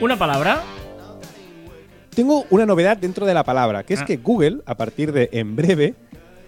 Una 0.00 0.16
palabra. 0.18 0.62
Tengo 2.14 2.46
una 2.48 2.64
novedad 2.64 2.96
dentro 2.96 3.26
de 3.26 3.34
la 3.34 3.44
palabra, 3.44 3.82
que 3.84 3.92
es 3.92 4.00
Ah. 4.00 4.06
que 4.06 4.16
Google, 4.16 4.62
a 4.64 4.76
partir 4.76 5.12
de 5.12 5.28
en 5.32 5.54
breve, 5.56 5.94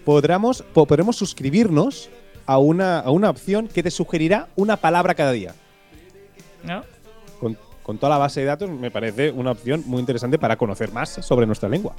podremos, 0.05 0.63
po- 0.73 0.87
podremos 0.87 1.15
suscribirnos 1.15 2.09
a 2.47 2.57
una, 2.57 2.99
a 2.99 3.11
una 3.11 3.29
opción 3.29 3.67
que 3.67 3.83
te 3.83 3.91
sugerirá 3.91 4.47
una 4.55 4.77
palabra 4.77 5.13
cada 5.13 5.31
día. 5.33 5.53
¿No? 6.63 6.83
Con, 7.83 7.97
toda 7.97 8.11
la 8.11 8.17
base 8.17 8.41
de 8.41 8.45
datos 8.45 8.69
me 8.69 8.91
parece 8.91 9.31
una 9.31 9.51
opción 9.51 9.83
muy 9.85 9.99
interesante 9.99 10.37
para 10.37 10.57
conocer 10.57 10.91
más 10.91 11.09
sobre 11.09 11.45
nuestra 11.45 11.69
lengua. 11.69 11.95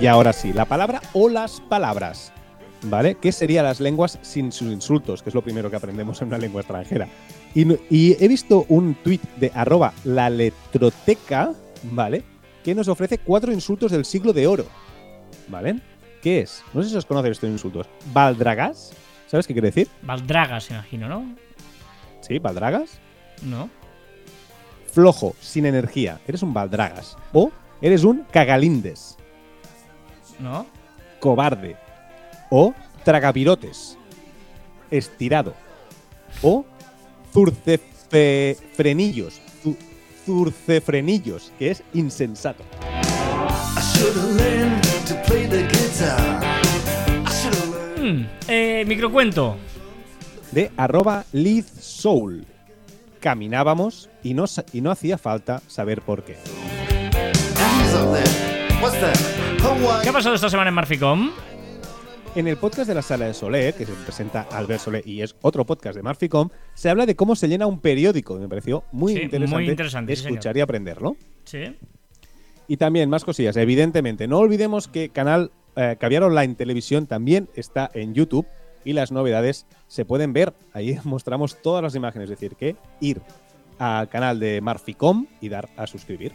Y 0.00 0.06
ahora 0.06 0.32
sí, 0.32 0.52
la 0.52 0.64
palabra 0.64 1.00
o 1.12 1.28
las 1.28 1.60
palabras. 1.60 2.32
¿Vale? 2.84 3.14
¿Qué 3.14 3.30
serían 3.30 3.64
las 3.64 3.78
lenguas 3.78 4.18
sin 4.22 4.50
sus 4.50 4.72
insultos? 4.72 5.22
Que 5.22 5.28
es 5.28 5.34
lo 5.34 5.42
primero 5.42 5.70
que 5.70 5.76
aprendemos 5.76 6.20
en 6.20 6.28
una 6.28 6.38
lengua 6.38 6.62
extranjera. 6.62 7.06
Y 7.54 8.24
he 8.24 8.28
visto 8.28 8.66
un 8.68 8.94
tuit 8.96 9.22
de 9.36 9.52
arroba 9.54 9.92
la 10.02 10.28
letroteca, 10.30 11.52
¿vale? 11.84 12.24
Que 12.64 12.74
nos 12.74 12.88
ofrece 12.88 13.18
cuatro 13.18 13.52
insultos 13.52 13.92
del 13.92 14.04
siglo 14.04 14.32
de 14.32 14.48
oro. 14.48 14.66
¿Vale? 15.46 15.80
¿Qué 16.22 16.40
es? 16.40 16.64
No 16.72 16.82
sé 16.82 16.90
si 16.90 16.96
os 16.96 17.06
conocen 17.06 17.32
estos 17.32 17.50
insultos. 17.50 17.88
Baldragas. 18.12 18.92
¿Sabes 19.28 19.46
qué 19.46 19.52
quiere 19.52 19.68
decir? 19.68 19.88
Valdragas, 20.02 20.70
imagino, 20.70 21.08
¿no? 21.08 21.34
Sí, 22.22 22.38
Baldragas. 22.38 22.98
No. 23.42 23.68
Flojo, 24.90 25.34
sin 25.40 25.66
energía. 25.66 26.20
Eres 26.26 26.42
un 26.42 26.54
Baldragas. 26.54 27.16
O 27.32 27.50
eres 27.80 28.04
un 28.04 28.24
cagalindes. 28.32 29.16
No. 30.38 30.66
cobarde 31.20 31.76
o 32.50 32.74
tragapirotes, 33.04 33.96
estirado 34.90 35.54
o 36.42 36.64
zurcefrenillos, 37.32 39.40
zu- 39.62 39.76
zurcefrenillos, 40.26 41.52
que 41.58 41.70
es 41.70 41.82
insensato. 41.94 42.64
Mm, 48.00 48.24
eh, 48.48 48.84
microcuento. 48.86 49.56
De 50.52 50.70
arroba 50.76 51.24
Soul. 51.80 52.44
Caminábamos 53.20 54.10
y 54.22 54.34
no, 54.34 54.44
y 54.72 54.80
no 54.80 54.90
hacía 54.90 55.16
falta 55.16 55.62
saber 55.66 56.02
por 56.02 56.24
qué. 56.24 56.36
¿Qué 60.02 60.08
ha 60.08 60.12
pasado 60.12 60.34
esta 60.34 60.50
semana 60.50 60.68
en 60.68 60.74
Marficom? 60.74 61.30
En 62.34 62.48
el 62.48 62.56
podcast 62.56 62.88
de 62.88 62.94
la 62.94 63.02
sala 63.02 63.26
de 63.26 63.34
Soler, 63.34 63.74
que 63.74 63.86
se 63.86 63.92
presenta 63.92 64.42
Albert 64.50 64.80
Soler 64.80 65.06
y 65.06 65.22
es 65.22 65.36
otro 65.42 65.64
podcast 65.64 65.96
de 65.96 66.02
Marficom, 66.02 66.48
se 66.74 66.90
habla 66.90 67.06
de 67.06 67.14
cómo 67.14 67.36
se 67.36 67.48
llena 67.48 67.66
un 67.66 67.80
periódico. 67.80 68.38
Me 68.38 68.48
pareció 68.48 68.84
muy 68.92 69.14
Sí, 69.14 69.22
interesante, 69.22 69.54
muy 69.54 69.70
interesante, 69.70 70.16
sí, 70.16 70.26
escuchar 70.26 70.56
y 70.56 70.60
aprenderlo. 70.60 71.16
Sí. 71.44 71.76
Y 72.68 72.76
también 72.76 73.08
más 73.10 73.24
cosillas, 73.24 73.56
evidentemente. 73.56 74.26
No 74.28 74.38
olvidemos 74.38 74.88
que 74.88 75.10
canal 75.10 75.50
eh, 75.76 75.96
Caviar 75.98 76.24
Online 76.24 76.54
Televisión 76.54 77.06
también 77.06 77.48
está 77.54 77.90
en 77.94 78.14
YouTube 78.14 78.46
y 78.84 78.94
las 78.94 79.12
novedades 79.12 79.66
se 79.92 80.06
pueden 80.06 80.32
ver. 80.32 80.54
Ahí 80.72 80.98
mostramos 81.04 81.60
todas 81.60 81.82
las 81.82 81.94
imágenes, 81.94 82.30
es 82.30 82.38
decir, 82.40 82.56
que 82.56 82.76
ir 83.00 83.20
al 83.78 84.08
canal 84.08 84.40
de 84.40 84.60
Marficom 84.62 85.26
y 85.40 85.50
dar 85.50 85.68
a 85.76 85.86
suscribir. 85.86 86.32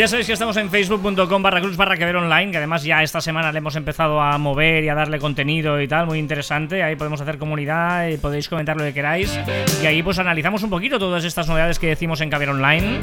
Ya 0.00 0.08
sabéis 0.08 0.28
que 0.28 0.32
estamos 0.32 0.56
en 0.56 0.70
facebook.com 0.70 1.42
barra 1.42 1.60
cruz 1.60 1.76
barra 1.76 1.94
que 1.98 2.06
ver 2.06 2.16
online, 2.16 2.50
que 2.50 2.56
además 2.56 2.82
ya 2.82 3.02
esta 3.02 3.20
semana 3.20 3.52
le 3.52 3.58
hemos 3.58 3.76
empezado 3.76 4.18
a 4.18 4.38
mover 4.38 4.82
y 4.82 4.88
a 4.88 4.94
darle 4.94 5.18
contenido 5.18 5.78
y 5.78 5.86
tal, 5.86 6.06
muy 6.06 6.18
interesante. 6.18 6.82
Ahí 6.82 6.96
podemos 6.96 7.20
hacer 7.20 7.36
comunidad 7.36 8.08
y 8.08 8.16
podéis 8.16 8.48
comentar 8.48 8.78
lo 8.78 8.84
que 8.84 8.94
queráis. 8.94 9.38
Y 9.82 9.84
ahí 9.84 10.02
pues 10.02 10.18
analizamos 10.18 10.62
un 10.62 10.70
poquito 10.70 10.98
todas 10.98 11.22
estas 11.24 11.48
novedades 11.48 11.78
que 11.78 11.88
decimos 11.88 12.22
en 12.22 12.30
Caber 12.30 12.48
Online. 12.48 12.98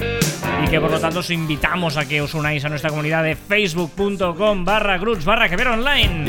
Y 0.66 0.70
que 0.72 0.82
por 0.82 0.90
lo 0.90 1.00
tanto 1.00 1.20
os 1.20 1.30
invitamos 1.30 1.98
a 1.98 2.08
que 2.08 2.20
os 2.20 2.34
unáis 2.34 2.66
a 2.66 2.70
nuestra 2.70 2.90
comunidad 2.90 3.24
de 3.24 3.36
facebook.com 3.36 4.66
barra 4.66 4.98
cruz 4.98 5.24
barra 5.24 5.50
que 5.50 5.56
ver 5.56 5.68
online. 5.68 6.24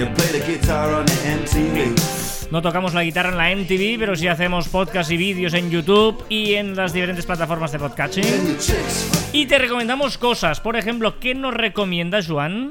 No 2.51 2.63
tocamos 2.63 2.95
la 2.95 3.05
guitarra 3.05 3.29
en 3.29 3.37
la 3.37 3.55
MTV, 3.55 3.99
pero 3.99 4.17
sí 4.17 4.27
hacemos 4.27 4.69
podcast 4.69 5.11
y 5.11 5.19
vídeos 5.19 5.53
en 5.53 5.69
YouTube 5.71 6.25
y 6.31 6.55
en 6.55 6.75
las 6.75 6.95
diferentes 6.95 7.27
plataformas 7.27 7.73
de 7.73 7.79
podcasting. 7.79 8.25
Y 9.35 9.45
te 9.45 9.59
recomendamos 9.59 10.17
cosas. 10.17 10.59
Por 10.59 10.77
ejemplo, 10.77 11.21
¿qué 11.21 11.35
nos 11.35 11.53
recomiendas, 11.53 12.27
Juan? 12.27 12.71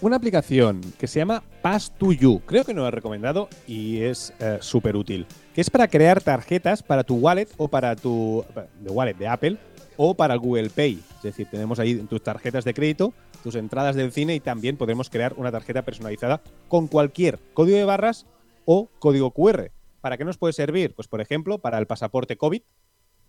Una 0.00 0.16
aplicación 0.16 0.80
que 0.98 1.06
se 1.06 1.20
llama 1.20 1.44
Pass 1.62 1.92
to 1.96 2.10
You. 2.10 2.42
Creo 2.44 2.64
que 2.64 2.74
no 2.74 2.80
lo 2.80 2.88
he 2.88 2.90
recomendado 2.90 3.48
y 3.68 4.00
es 4.00 4.34
eh, 4.40 4.58
súper 4.60 4.96
útil. 4.96 5.26
Que 5.54 5.60
es 5.60 5.70
para 5.70 5.86
crear 5.86 6.20
tarjetas 6.20 6.82
para 6.82 7.04
tu 7.04 7.14
wallet 7.14 7.46
o 7.58 7.68
para 7.68 7.94
tu 7.94 8.44
de 8.80 8.90
wallet 8.90 9.14
de 9.14 9.28
Apple 9.28 9.58
o 9.96 10.14
para 10.14 10.34
Google 10.34 10.70
Pay. 10.70 10.98
Es 11.18 11.22
decir, 11.22 11.46
tenemos 11.48 11.78
ahí 11.78 11.94
tus 11.94 12.20
tarjetas 12.20 12.64
de 12.64 12.74
crédito, 12.74 13.14
tus 13.44 13.54
entradas 13.54 13.94
del 13.94 14.10
cine 14.10 14.34
y 14.34 14.40
también 14.40 14.76
podemos 14.76 15.08
crear 15.08 15.34
una 15.36 15.52
tarjeta 15.52 15.82
personalizada 15.82 16.40
con 16.66 16.88
cualquier 16.88 17.38
código 17.54 17.76
de 17.76 17.84
barras 17.84 18.26
o 18.64 18.90
código 18.98 19.30
QR. 19.32 19.70
¿Para 20.00 20.16
qué 20.16 20.24
nos 20.24 20.38
puede 20.38 20.52
servir? 20.52 20.94
Pues 20.94 21.08
por 21.08 21.20
ejemplo, 21.20 21.58
para 21.58 21.78
el 21.78 21.86
pasaporte 21.86 22.36
COVID, 22.36 22.62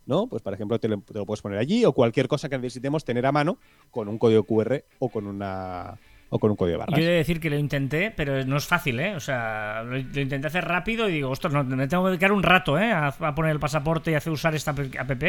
¿no? 0.06 0.28
Pues 0.28 0.42
por 0.42 0.54
ejemplo 0.54 0.80
te 0.80 0.88
lo, 0.88 1.02
te 1.02 1.14
lo 1.14 1.26
puedes 1.26 1.42
poner 1.42 1.60
allí 1.60 1.86
o 1.86 1.94
cualquier 1.94 2.28
cosa 2.28 2.50
que 2.50 2.58
necesitemos 2.58 3.06
tener 3.06 3.26
a 3.26 3.32
mano 3.32 3.58
con 3.92 4.08
un 4.08 4.18
código 4.18 4.44
QR 4.44 4.84
o 5.00 5.10
con 5.10 5.28
una 5.28 5.98
o 6.30 6.40
con 6.40 6.50
un 6.50 6.58
código 6.58 6.74
de 6.74 6.78
barras. 6.78 7.00
Yo 7.00 7.06
he 7.06 7.08
de 7.08 7.18
decir 7.18 7.40
que 7.40 7.52
lo 7.52 7.58
intenté, 7.60 8.10
pero 8.10 8.44
no 8.44 8.58
es 8.58 8.66
fácil, 8.66 9.00
¿eh? 9.00 9.16
O 9.16 9.20
sea, 9.20 9.84
lo, 9.84 9.92
lo 9.92 10.20
intenté 10.20 10.48
hacer 10.48 10.66
rápido 10.66 11.08
y 11.08 11.14
digo, 11.14 11.30
ostras, 11.30 11.54
no, 11.54 11.64
me 11.64 11.88
tengo 11.88 12.06
que 12.06 12.10
dedicar 12.10 12.32
un 12.32 12.42
rato, 12.42 12.80
¿eh? 12.80 12.92
A, 12.92 13.10
a 13.10 13.36
poner 13.36 13.52
el 13.52 13.60
pasaporte 13.60 14.10
y 14.10 14.16
hacer 14.16 14.34
usar 14.34 14.56
esta 14.56 14.72
app. 14.72 15.24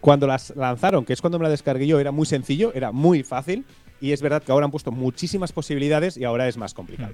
Cuando 0.00 0.26
las 0.26 0.56
lanzaron, 0.56 1.04
que 1.04 1.12
es 1.12 1.20
cuando 1.20 1.38
me 1.38 1.42
la 1.42 1.50
descargué 1.50 1.86
yo, 1.86 2.00
era 2.00 2.12
muy 2.12 2.24
sencillo, 2.24 2.72
era 2.74 2.92
muy 2.92 3.22
fácil. 3.22 3.66
Y 4.00 4.12
es 4.12 4.22
verdad 4.22 4.42
que 4.42 4.50
ahora 4.50 4.64
han 4.64 4.70
puesto 4.70 4.90
muchísimas 4.90 5.52
posibilidades 5.52 6.16
y 6.16 6.24
ahora 6.24 6.48
es 6.48 6.56
más 6.56 6.72
complicado. 6.72 7.12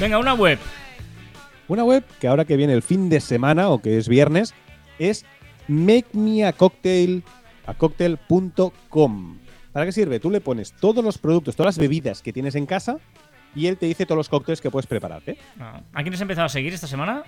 Venga, 0.00 0.18
una 0.18 0.34
web. 0.34 0.58
Una 1.66 1.84
web 1.84 2.04
que 2.20 2.28
ahora 2.28 2.44
que 2.44 2.56
viene 2.56 2.72
el 2.72 2.82
fin 2.82 3.08
de 3.08 3.20
semana 3.20 3.68
o 3.68 3.80
que 3.82 3.98
es 3.98 4.08
viernes 4.08 4.54
es 4.98 5.24
makemeacocktail 5.66 7.22
a 7.66 7.74
cocktail.com. 7.74 9.38
¿Para 9.72 9.86
qué 9.86 9.92
sirve? 9.92 10.18
Tú 10.20 10.30
le 10.30 10.40
pones 10.40 10.72
todos 10.72 11.04
los 11.04 11.18
productos, 11.18 11.56
todas 11.56 11.76
las 11.76 11.78
bebidas 11.82 12.22
que 12.22 12.32
tienes 12.32 12.54
en 12.54 12.64
casa 12.66 12.98
y 13.54 13.66
él 13.66 13.76
te 13.76 13.86
dice 13.86 14.06
todos 14.06 14.16
los 14.16 14.28
cócteles 14.28 14.60
que 14.60 14.70
puedes 14.70 14.86
prepararte. 14.86 15.36
Ah, 15.60 15.80
¿A 15.92 16.02
quién 16.02 16.14
has 16.14 16.20
empezado 16.20 16.46
a 16.46 16.50
seguir 16.50 16.72
esta 16.72 16.86
semana? 16.86 17.22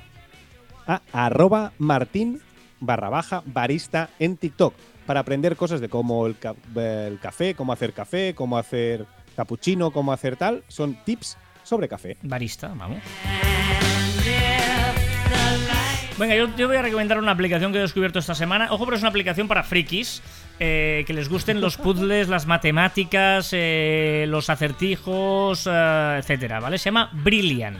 a 0.87 1.03
arroba 1.13 1.73
martín 1.79 2.41
barra 2.81 3.11
baja 3.11 3.43
barista 3.45 4.09
en 4.19 4.37
TikTok 4.39 4.75
para 5.07 5.21
aprender 5.21 5.55
cosas 5.55 5.81
de 5.81 5.89
cómo 5.91 6.27
el, 6.27 6.39
ca- 6.39 6.55
el 6.75 7.19
café, 7.21 7.55
cómo 7.55 7.73
hacer 7.73 7.93
café, 7.93 8.35
cómo 8.35 8.57
hacer 8.57 9.07
cappuccino, 9.37 9.91
cómo 9.93 10.13
hacer 10.13 10.37
tal. 10.37 10.65
Son 10.69 10.97
tips 11.05 11.37
sobre 11.71 11.87
café. 11.87 12.17
Barista, 12.23 12.73
vamos. 12.75 12.99
Venga, 16.19 16.35
yo, 16.35 16.67
voy 16.67 16.77
a 16.77 16.83
recomendar 16.83 17.17
una 17.19 17.31
aplicación 17.31 17.71
que 17.71 17.79
he 17.79 17.81
descubierto 17.81 18.19
esta 18.19 18.35
semana. 18.35 18.73
Ojo, 18.73 18.85
pero 18.85 18.97
es 18.97 19.03
una 19.03 19.11
aplicación 19.11 19.47
para 19.47 19.63
frikis. 19.63 20.21
eh, 20.59 21.05
que 21.07 21.15
les 21.15 21.29
gusten 21.29 21.61
los 21.61 21.77
puzzles, 21.85 22.29
las 22.29 22.47
matemáticas, 22.47 23.51
eh, 23.53 24.27
los 24.29 24.51
acertijos, 24.51 25.69
eh, 25.71 26.17
etcétera, 26.19 26.59
¿vale? 26.59 26.77
Se 26.77 26.87
llama 26.87 27.09
Brilliant. 27.13 27.79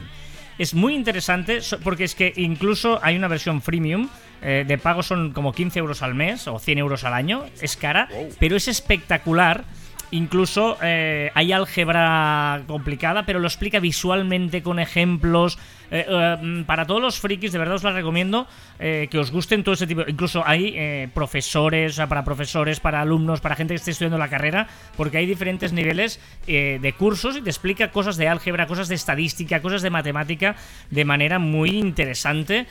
Es 0.57 0.73
muy 0.73 0.95
interesante 0.95 1.59
porque 1.83 2.05
es 2.05 2.15
que 2.15 2.31
incluso 2.37 2.97
hay 3.03 3.17
una 3.17 3.27
versión 3.27 3.61
freemium. 3.61 4.07
de 4.41 4.77
pago 4.81 5.03
son 5.03 5.33
como 5.33 5.51
15 5.51 5.79
euros 5.79 6.01
al 6.01 6.15
mes 6.15 6.47
o 6.47 6.57
100 6.57 6.77
euros 6.77 7.03
al 7.03 7.13
año. 7.13 7.45
Es 7.61 7.75
cara, 7.75 8.07
pero 8.39 8.55
es 8.55 8.67
espectacular. 8.67 9.65
Incluso 10.11 10.77
eh, 10.81 11.31
hay 11.33 11.53
álgebra 11.53 12.63
complicada, 12.67 13.25
pero 13.25 13.39
lo 13.39 13.47
explica 13.47 13.79
visualmente 13.79 14.61
con 14.61 14.79
ejemplos. 14.79 15.57
Eh, 15.91 16.05
eh, 16.07 16.37
mm, 16.41 16.63
para 16.63 16.87
todos 16.87 17.01
los 17.01 17.19
frikis, 17.19 17.51
de 17.51 17.59
verdad 17.59 17.75
os 17.75 17.83
la 17.83 17.91
recomiendo 17.91 18.47
eh, 18.79 19.07
que 19.11 19.19
os 19.19 19.29
gusten 19.29 19.63
todo 19.63 19.73
ese 19.75 19.85
tipo. 19.87 20.03
Incluso 20.07 20.41
hay 20.45 21.07
profesores, 21.13 21.91
o 21.93 21.95
sea, 21.97 22.07
para 22.07 22.23
profesores, 22.23 22.79
para 22.79 23.01
alumnos, 23.01 23.41
para 23.41 23.55
gente 23.55 23.73
que 23.73 23.75
esté 23.75 23.91
estudiando 23.91 24.17
la 24.17 24.29
carrera, 24.29 24.67
porque 24.95 25.17
hay 25.17 25.25
diferentes 25.25 25.73
niveles 25.73 26.19
de 26.47 26.95
cursos 26.97 27.35
y 27.37 27.41
te 27.41 27.49
explica 27.49 27.91
cosas 27.91 28.15
de 28.17 28.27
álgebra, 28.29 28.67
cosas 28.67 28.87
de 28.87 28.95
estadística, 28.95 29.61
cosas 29.61 29.81
de 29.81 29.89
matemática 29.89 30.55
de 30.89 31.03
manera 31.05 31.39
muy 31.39 31.71
interesante. 31.77 32.67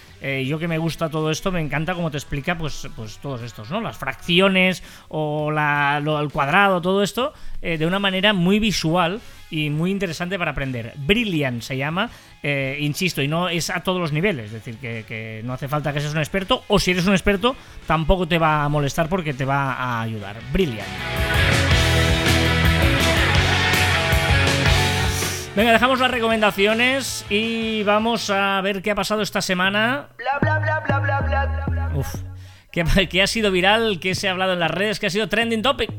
Yo 0.47 0.59
que 0.59 0.67
me 0.69 0.79
gusta 0.79 1.11
todo 1.11 1.31
esto, 1.31 1.53
me 1.53 1.61
encanta 1.61 1.95
cómo 1.95 2.11
te 2.11 2.17
explica 2.17 2.57
pues, 2.57 2.89
pues 2.97 3.19
todos 3.19 3.43
estos, 3.43 3.71
¿no? 3.71 3.81
Las 3.81 3.99
fracciones 3.99 4.83
o 5.09 5.51
la- 5.51 6.01
lo- 6.03 6.21
el 6.21 6.31
cuadrado, 6.31 6.81
todo 6.81 7.03
esto, 7.03 7.33
de 7.61 7.87
una 7.87 7.99
manera 7.99 8.33
muy 8.33 8.59
visual 8.59 9.21
y 9.51 9.71
muy 9.71 9.91
interesante 9.91 10.39
para 10.39 10.53
aprender. 10.53 10.95
Brilliant 10.97 11.63
se 11.63 11.77
llama, 11.77 12.11
eh, 12.43 12.79
insisto, 12.81 13.23
y 13.23 13.29
no 13.29 13.49
es 13.49 13.71
a 13.71 13.81
todos 13.81 14.01
los 14.01 14.13
niveles, 14.13 14.47
es 14.47 14.53
decir, 14.53 14.77
que, 14.77 15.05
que 15.07 15.43
no 15.45 15.53
hace 15.53 15.69
falta 15.69 15.93
que 15.93 16.01
seas 16.01 16.13
un 16.13 16.19
experto, 16.19 16.65
o 16.69 16.79
si 16.79 16.93
eres 16.93 17.07
un 17.07 17.13
experto, 17.13 17.57
tampoco 17.87 18.27
te 18.27 18.39
va 18.39 18.65
a 18.65 18.69
molestar 18.69 19.09
porque 19.09 19.35
te 19.35 19.45
va 19.45 19.75
a 19.75 20.03
ayudar. 20.03 20.37
Brilliant. 20.53 20.89
Venga, 25.57 25.73
dejamos 25.73 25.99
las 25.99 26.11
recomendaciones 26.11 27.27
y 27.29 27.83
vamos 27.83 28.31
a 28.31 28.61
ver 28.61 28.83
qué 28.83 28.93
ha 28.93 28.95
pasado 28.95 29.21
esta 29.21 29.43
semana. 29.43 30.07
Uf. 31.95 32.15
¿Qué, 32.71 32.85
qué 33.09 33.23
ha 33.23 33.27
sido 33.27 33.51
viral? 33.51 33.99
¿Qué 34.01 34.15
se 34.15 34.29
ha 34.29 34.31
hablado 34.31 34.53
en 34.53 34.61
las 34.61 34.71
redes? 34.71 35.01
¿Qué 35.01 35.09
ha 35.09 35.11
sido 35.11 35.29
trending 35.29 35.63
topic? 35.63 35.91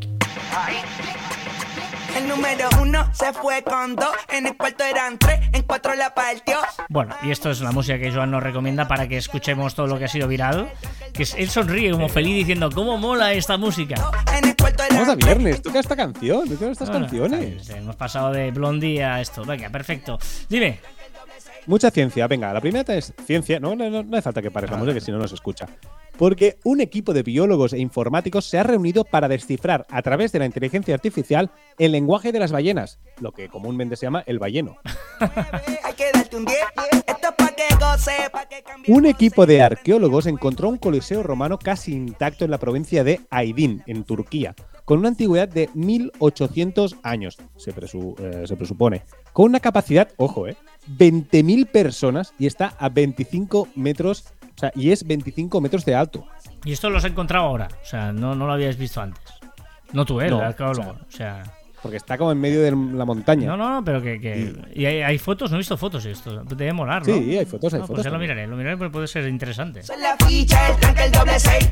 El 2.18 2.28
número 2.28 2.68
uno 2.82 3.10
se 3.14 3.32
fue 3.34 3.64
con 3.64 3.96
dos, 3.96 4.14
en 4.30 4.46
el 4.46 4.58
cuarto 4.58 4.84
eran 4.84 5.18
tres, 5.18 5.40
en 5.54 5.64
cuatro 5.64 5.96
la 5.96 6.14
partió. 6.14 6.58
Bueno, 6.90 7.16
y 7.24 7.32
esto 7.32 7.50
es 7.50 7.62
la 7.62 7.72
música 7.72 7.98
que 7.98 8.12
Joan 8.12 8.32
nos 8.32 8.44
recomienda 8.44 8.88
para 8.88 9.08
que 9.08 9.18
escuchemos 9.18 9.76
todo 9.76 9.88
lo 9.88 9.98
que 9.98 10.06
ha 10.06 10.08
sido 10.08 10.28
viral. 10.28 10.72
Que 11.14 11.26
él 11.38 11.50
sonríe 11.50 11.92
como 11.92 12.10
feliz 12.10 12.36
diciendo, 12.36 12.70
¿cómo 12.74 12.98
mola 12.98 13.34
esta 13.34 13.58
música? 13.58 13.96
Vamos 14.92 15.10
a 15.10 15.16
viernes, 15.16 15.62
toca 15.62 15.80
esta 15.80 15.96
canción, 15.96 16.48
toca 16.50 16.72
estas 16.72 16.90
Bueno, 16.90 17.06
canciones. 17.06 17.62
está 17.62 17.74
bien, 17.74 17.84
hemos 17.84 17.96
pasado 17.96 18.32
de 18.32 18.52
Blondie 18.52 19.04
a 19.04 19.22
esto. 19.22 19.44
Venga, 19.46 19.70
perfecto. 19.70 20.18
Dime. 20.50 20.80
Mucha 21.68 21.92
ciencia. 21.92 22.28
Venga, 22.28 22.54
la 22.54 22.62
primera 22.62 22.96
es 22.96 23.14
ciencia. 23.26 23.60
No, 23.60 23.76
no, 23.76 23.90
no, 23.90 24.04
no 24.04 24.18
hace 24.18 24.24
falta 24.24 24.42
que 24.42 24.52
pares 24.52 24.72
la 24.72 24.78
música, 24.78 24.96
que 24.96 25.02
si 25.02 25.12
no, 25.12 25.18
no 25.18 25.28
se 25.28 25.36
escucha. 25.36 25.68
Porque 26.18 26.58
un 26.64 26.82
equipo 26.82 27.14
de 27.14 27.24
biólogos 27.24 27.74
e 27.74 27.80
informáticos 27.80 28.46
se 28.46 28.60
ha 28.60 28.64
reunido 28.64 29.04
para 29.04 29.28
descifrar 29.28 29.88
a 29.90 30.02
través 30.02 30.32
de 30.32 30.40
la 30.40 30.46
inteligencia 30.46 30.94
artificial 30.94 31.52
el 31.78 31.94
lenguaje 31.94 32.32
de 32.32 32.40
las 32.40 32.52
ballenas, 32.52 33.00
lo 33.20 33.32
que 33.32 33.50
comúnmente 33.50 33.96
se 33.96 34.06
llama 34.06 34.24
el 34.26 34.38
balleno. 34.38 34.78
Hay 35.84 35.94
que 35.94 36.12
darte 36.14 36.36
un 36.36 36.46
10, 36.46 36.58
esto 37.08 37.28
es 37.30 37.36
pa' 37.36 37.56
que 37.56 37.76
goce, 37.76 38.30
pa' 38.32 38.46
que 38.46 38.62
cambie. 38.62 38.94
Un 38.94 39.06
equipo 39.06 39.46
de 39.46 39.62
arqueólogos 39.62 40.28
encontró 40.28 40.70
un 40.70 40.78
coliseo 40.78 41.24
romano 41.24 41.58
casi 41.58 41.94
intacto 41.94 42.46
en 42.46 42.52
la 42.52 42.60
provincia 42.60 43.04
de 43.04 43.22
Aydin, 43.30 43.82
en 43.88 44.04
Turquía, 44.04 44.54
con 44.92 45.00
una 45.00 45.08
antigüedad 45.08 45.48
de 45.48 45.70
1800 45.74 46.98
años, 47.04 47.38
se, 47.56 47.74
presu- 47.74 48.14
eh, 48.20 48.46
se 48.46 48.58
presupone, 48.58 49.04
con 49.32 49.46
una 49.46 49.62
capacidad, 49.62 50.10
ojo, 50.18 50.50
eh, 50.50 50.58
20.000 50.98 51.66
personas 51.68 52.34
y 52.38 52.46
está 52.46 52.74
a 52.78 52.90
25 52.90 53.70
metros, 53.76 54.26
o 54.54 54.60
sea, 54.60 54.74
y 54.76 54.92
es 54.92 55.08
25 55.08 55.62
metros 55.62 55.86
de 55.86 55.96
alto. 55.96 56.28
Y 56.66 56.74
esto 56.74 56.90
lo 56.90 56.98
has 56.98 57.06
encontrado 57.06 57.46
ahora. 57.46 57.70
O 57.82 57.86
sea, 57.86 58.12
no, 58.12 58.36
no 58.36 58.46
lo 58.48 58.52
habías 58.52 58.76
visto 58.76 59.00
antes. 59.00 59.24
No 59.94 60.04
tú, 60.04 60.20
¿eh? 60.20 60.30
No, 60.30 60.40
el 60.40 60.44
arqueólogo. 60.48 60.90
o 60.90 60.94
O 60.96 60.98
sea, 61.12 61.42
Porque 61.82 61.96
está 61.96 62.18
como 62.18 62.34
en 62.34 62.42
medio 62.42 62.62
de 62.62 62.72
la 62.72 63.06
montaña. 63.06 63.48
no, 63.48 63.56
no, 63.56 63.70
no, 63.70 63.86
pero 63.86 64.02
que. 64.02 64.20
que- 64.20 64.54
¿Y 64.76 64.86
hay, 64.88 65.04
hay 65.04 65.18
fotos? 65.20 65.52
No 65.52 65.56
he 65.56 65.60
visto 65.60 65.78
fotos 65.78 66.04
de 66.04 66.12
esto. 66.12 66.44
Debe 66.44 66.74
molar, 66.74 67.08
¿no? 67.08 67.14
Sí, 67.16 67.38
hay 67.38 67.46
fotos, 67.46 67.74
hay 67.74 67.80
No, 67.80 67.88
fotos. 67.88 67.96
Pues 68.04 68.04
ya 68.04 68.12
lo 68.12 68.20
miraré, 68.20 68.46
lo 68.46 68.58
miraré 68.58 68.76
porque 68.76 68.92
puede 68.92 69.08
ser 69.08 69.26
interesante. 69.30 69.84
Son 69.84 70.02
la 70.02 70.18
ficha, 70.28 70.68
el 70.70 70.76
tranque, 70.82 71.06
el 71.06 71.12
doble 71.14 71.40
seis. 71.40 71.72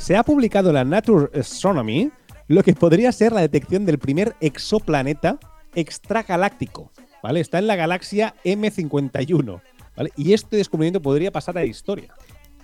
Se 0.00 0.16
ha 0.16 0.22
publicado 0.22 0.70
en 0.70 0.76
la 0.76 0.84
Nature 0.84 1.28
Astronomy 1.38 2.10
lo 2.48 2.62
que 2.62 2.72
podría 2.72 3.12
ser 3.12 3.32
la 3.32 3.42
detección 3.42 3.84
del 3.84 3.98
primer 3.98 4.34
exoplaneta 4.40 5.38
extragaláctico. 5.74 6.90
¿Vale? 7.22 7.40
Está 7.40 7.58
en 7.58 7.66
la 7.66 7.76
galaxia 7.76 8.34
M51. 8.42 9.60
¿Vale? 9.94 10.10
Y 10.16 10.32
este 10.32 10.56
descubrimiento 10.56 11.02
podría 11.02 11.30
pasar 11.30 11.58
a 11.58 11.60
la 11.60 11.66
historia. 11.66 12.14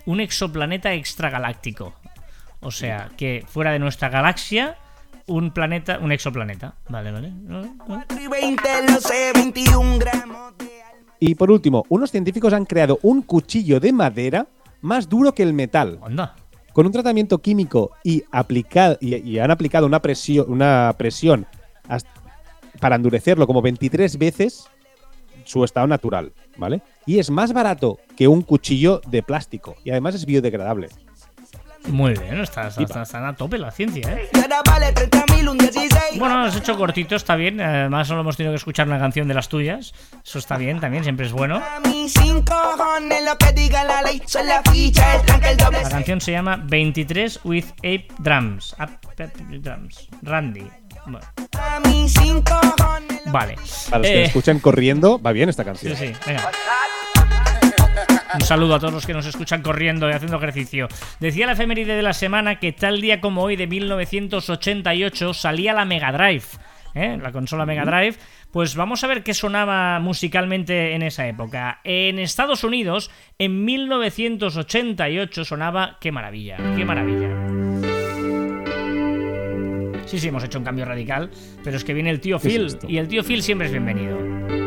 Un 0.07 0.19
exoplaneta 0.19 0.91
extragaláctico. 0.95 1.93
O 2.59 2.71
sea, 2.71 3.11
que 3.15 3.45
fuera 3.47 3.71
de 3.71 3.77
nuestra 3.77 4.09
galaxia, 4.09 4.75
un 5.27 5.51
planeta, 5.51 5.99
un 5.99 6.11
exoplaneta. 6.11 6.73
Vale, 6.89 7.11
vale. 7.11 7.29
No, 7.29 7.61
no. 7.61 7.77
4 7.85 8.19
y 8.19 8.27
20, 8.27 8.63
lo 8.91 8.99
sé, 8.99 9.31
21 9.35 9.99
gramos 9.99 10.57
de 10.57 10.81
alma. 10.81 11.07
Y 11.19 11.35
por 11.35 11.51
último, 11.51 11.85
unos 11.89 12.09
científicos 12.09 12.51
han 12.53 12.65
creado 12.65 12.97
un 13.03 13.21
cuchillo 13.21 13.79
de 13.79 13.93
madera 13.93 14.47
más 14.81 15.07
duro 15.07 15.33
que 15.35 15.43
el 15.43 15.53
metal. 15.53 15.99
Onda. 16.01 16.35
Con 16.77 16.85
un 16.85 16.91
tratamiento 16.91 17.39
químico 17.39 17.89
y, 18.03 18.23
aplicado, 18.31 18.99
y, 19.01 19.39
han 19.39 19.49
aplicado 19.49 19.87
una 19.87 19.99
presión, 19.99 20.45
una 20.47 20.93
presión 20.95 21.47
para 22.79 22.97
endurecerlo 22.97 23.47
como 23.47 23.63
23 23.63 24.15
veces 24.19 24.67
su 25.43 25.63
estado 25.63 25.87
natural, 25.87 26.33
¿vale? 26.55 26.83
Y 27.07 27.17
es 27.17 27.31
más 27.31 27.51
barato 27.51 27.97
que 28.15 28.27
un 28.27 28.43
cuchillo 28.43 29.01
de 29.07 29.23
plástico. 29.23 29.75
Y 29.83 29.89
además 29.89 30.13
es 30.13 30.27
biodegradable. 30.27 30.89
Muy 31.87 32.13
bien, 32.13 32.39
está, 32.41 32.67
está, 32.67 32.81
está- 32.83 33.01
está 33.03 33.27
a 33.27 33.33
tope 33.35 33.57
la 33.57 33.71
ciencia, 33.71 34.09
¿eh? 34.13 34.29
Y 34.33 34.39
ahora 34.39 34.61
vale 34.65 34.91
30 34.91 35.25
mil, 35.33 35.47
un 35.49 35.57
16. 35.57 36.19
Bueno, 36.19 36.43
has 36.43 36.55
hecho 36.55 36.77
cortito, 36.77 37.15
está 37.15 37.35
bien. 37.35 37.61
Además, 37.61 38.07
solo 38.07 38.21
hemos 38.21 38.35
tenido 38.37 38.51
que 38.53 38.57
escuchar 38.57 38.87
una 38.87 38.99
canción 38.99 39.27
de 39.27 39.33
las 39.33 39.47
tuyas. 39.49 39.93
Eso 40.23 40.39
está 40.39 40.57
bien 40.57 40.79
también, 40.79 41.03
siempre 41.03 41.25
es 41.25 41.31
bueno. 41.31 41.61
La 45.83 45.89
canción 45.89 46.21
se 46.21 46.31
llama 46.31 46.57
23 46.65 47.39
with 47.43 47.65
Ape 47.79 48.07
Drums. 48.19 48.75
Ape 48.77 48.97
Drums. 49.59 50.07
Randy. 50.21 50.67
Bueno, 51.05 51.25
vale. 53.27 53.55
Para 53.89 53.97
los 53.99 54.07
que 54.07 54.13
Eh, 54.13 54.17
me 54.17 54.23
escuchan 54.25 54.59
corriendo, 54.59 55.19
va 55.21 55.31
bien 55.31 55.47
esta 55.49 55.63
Sí, 55.63 55.67
canción. 55.67 55.95
sí, 55.95 56.13
venga. 56.25 56.51
Un 58.33 58.41
saludo 58.41 58.75
a 58.75 58.79
todos 58.79 58.93
los 58.93 59.05
que 59.05 59.13
nos 59.13 59.25
escuchan 59.25 59.61
corriendo 59.61 60.09
y 60.09 60.13
haciendo 60.13 60.37
ejercicio. 60.37 60.87
Decía 61.19 61.45
la 61.45 61.53
efeméride 61.53 61.95
de 61.95 62.01
la 62.01 62.13
semana 62.13 62.59
que 62.59 62.71
tal 62.73 63.01
día 63.01 63.21
como 63.21 63.43
hoy 63.43 63.55
de 63.55 63.67
1988 63.67 65.33
salía 65.33 65.73
la 65.73 65.85
Mega 65.85 66.11
Drive. 66.11 66.43
¿eh? 66.93 67.17
La 67.21 67.31
consola 67.31 67.65
Mega 67.65 67.85
Drive. 67.85 68.17
Pues 68.51 68.75
vamos 68.75 69.03
a 69.03 69.07
ver 69.07 69.23
qué 69.23 69.33
sonaba 69.33 69.99
musicalmente 69.99 70.93
en 70.93 71.03
esa 71.03 71.27
época. 71.27 71.79
En 71.83 72.19
Estados 72.19 72.63
Unidos, 72.63 73.11
en 73.37 73.65
1988 73.65 75.45
sonaba... 75.45 75.97
¡Qué 75.99 76.11
maravilla! 76.11 76.57
¡Qué 76.75 76.85
maravilla! 76.85 77.29
Sí, 80.05 80.19
sí, 80.19 80.29
hemos 80.29 80.43
hecho 80.43 80.59
un 80.59 80.65
cambio 80.65 80.85
radical, 80.85 81.29
pero 81.63 81.75
es 81.75 81.83
que 81.83 81.93
viene 81.93 82.09
el 82.09 82.21
tío 82.21 82.39
¿Qué 82.39 82.47
es 82.47 82.77
Phil 82.77 82.89
y 82.89 82.97
el 82.97 83.09
tío 83.09 83.23
Phil 83.23 83.43
siempre 83.43 83.67
es 83.67 83.73
bienvenido. 83.73 84.66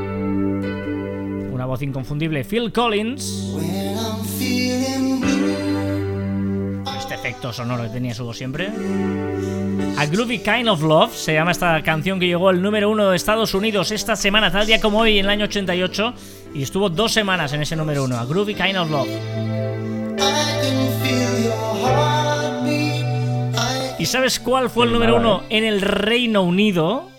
Una 1.61 1.67
voz 1.67 1.83
inconfundible, 1.83 2.43
Phil 2.43 2.73
Collins. 2.73 3.55
Este 6.99 7.15
efecto 7.15 7.53
sonoro 7.53 7.83
que 7.83 7.91
tenía 7.91 8.15
su 8.15 8.25
voz 8.25 8.39
siempre. 8.39 8.71
A 9.99 10.07
Groovy 10.07 10.39
Kind 10.39 10.69
of 10.69 10.81
Love 10.81 11.15
se 11.15 11.35
llama 11.35 11.51
esta 11.51 11.83
canción 11.83 12.19
que 12.19 12.27
llegó 12.27 12.49
al 12.49 12.63
número 12.63 12.89
uno 12.89 13.11
de 13.11 13.17
Estados 13.17 13.53
Unidos 13.53 13.91
esta 13.91 14.17
semana, 14.17 14.51
tal 14.51 14.67
día 14.67 14.81
como 14.81 15.01
hoy, 15.01 15.19
en 15.19 15.27
el 15.27 15.31
año 15.31 15.45
88, 15.45 16.15
y 16.55 16.63
estuvo 16.63 16.89
dos 16.89 17.13
semanas 17.13 17.53
en 17.53 17.61
ese 17.61 17.77
número 17.77 18.05
uno. 18.05 18.17
A 18.17 18.25
Groovy 18.25 18.55
Kind 18.55 18.79
of 18.79 18.91
Love. 18.91 19.09
¿Y 23.99 24.07
sabes 24.07 24.41
cuál 24.41 24.71
fue 24.71 24.87
el 24.87 24.93
número 24.95 25.17
uno 25.17 25.43
en 25.51 25.65
el 25.65 25.83
Reino 25.83 26.41
Unido? 26.41 27.11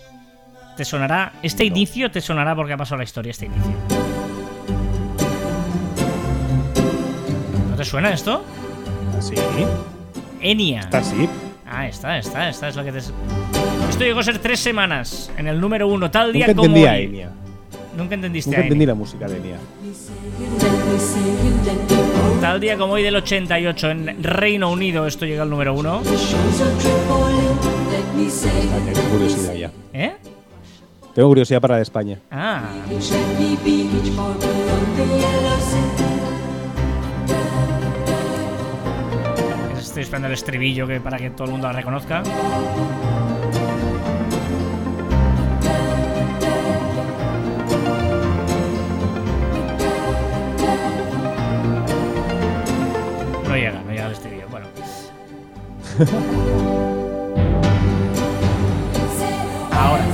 Te 0.76 0.84
sonará, 0.84 1.34
este 1.44 1.64
inicio 1.64 2.10
te 2.10 2.20
sonará 2.20 2.56
porque 2.56 2.72
ha 2.72 2.76
pasado 2.76 2.98
la 2.98 3.04
historia, 3.04 3.30
este 3.30 3.46
inicio. 3.46 3.91
Te 7.82 7.90
suena 7.90 8.12
esto? 8.12 8.44
Sí, 9.20 9.34
Enia. 10.40 10.80
está 10.80 10.98
así. 10.98 11.28
Ah, 11.66 11.88
está, 11.88 12.18
está, 12.18 12.48
esta 12.48 12.68
es 12.68 12.76
la 12.76 12.84
que 12.84 12.92
te... 12.92 12.98
Esto 12.98 14.04
llegó 14.04 14.20
a 14.20 14.22
ser 14.22 14.38
tres 14.38 14.60
semanas 14.60 15.32
en 15.36 15.48
el 15.48 15.60
número 15.60 15.88
uno, 15.88 16.08
tal 16.10 16.32
día 16.32 16.46
Nunca 16.46 16.56
como 16.56 16.66
entendí 16.66 16.86
a. 16.86 16.98
Enya. 16.98 17.30
Nunca 17.96 18.14
entendiste 18.14 18.50
Nunca 18.50 18.60
a 18.60 18.64
entendí 18.64 18.86
la 18.86 18.94
música 18.94 19.26
de 19.26 19.36
Enya. 19.36 19.56
Tal 22.40 22.60
día 22.60 22.78
como 22.78 22.92
hoy 22.92 23.02
del 23.02 23.16
88 23.16 23.90
en 23.90 24.22
Reino 24.22 24.70
Unido 24.70 25.06
esto 25.06 25.26
llega 25.26 25.42
al 25.42 25.50
número 25.50 25.74
uno. 25.74 26.02
Tengo 28.92 29.08
curiosidad 29.10 29.54
ya. 29.54 29.70
¿Eh? 29.92 30.12
Tengo 31.14 31.28
curiosidad 31.28 31.60
para 31.60 31.74
la 31.74 31.78
de 31.78 31.82
España. 31.82 32.20
Ah, 32.30 32.62
estoy 39.92 40.04
esperando 40.04 40.28
el 40.28 40.32
estribillo 40.32 40.86
que 40.86 41.00
para 41.00 41.18
que 41.18 41.28
todo 41.28 41.44
el 41.44 41.50
mundo 41.50 41.66
la 41.66 41.74
reconozca. 41.74 42.22
No 53.46 53.54
llega, 53.54 53.82
no 53.82 53.90
llega 53.90 54.06
el 54.06 54.12
estribillo. 54.12 54.48
Bueno. 54.48 54.66
Ahora. 59.72 60.06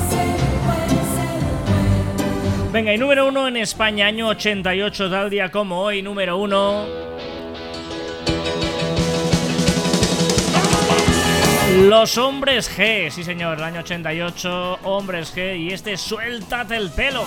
Venga, 2.72 2.92
y 2.92 2.98
número 2.98 3.28
uno 3.28 3.46
en 3.46 3.58
España, 3.58 4.08
año 4.08 4.26
88, 4.26 5.08
tal 5.08 5.30
día 5.30 5.52
como 5.52 5.82
hoy, 5.82 6.02
número 6.02 6.36
uno. 6.36 7.06
Los 11.86 12.18
hombres 12.18 12.70
G, 12.76 13.08
sí 13.10 13.22
señor, 13.22 13.58
el 13.58 13.64
año 13.64 13.80
88, 13.80 14.80
hombres 14.82 15.34
G, 15.34 15.58
y 15.58 15.72
este 15.72 15.96
Suéltate 15.96 16.76
el 16.76 16.90
pelo. 16.90 17.22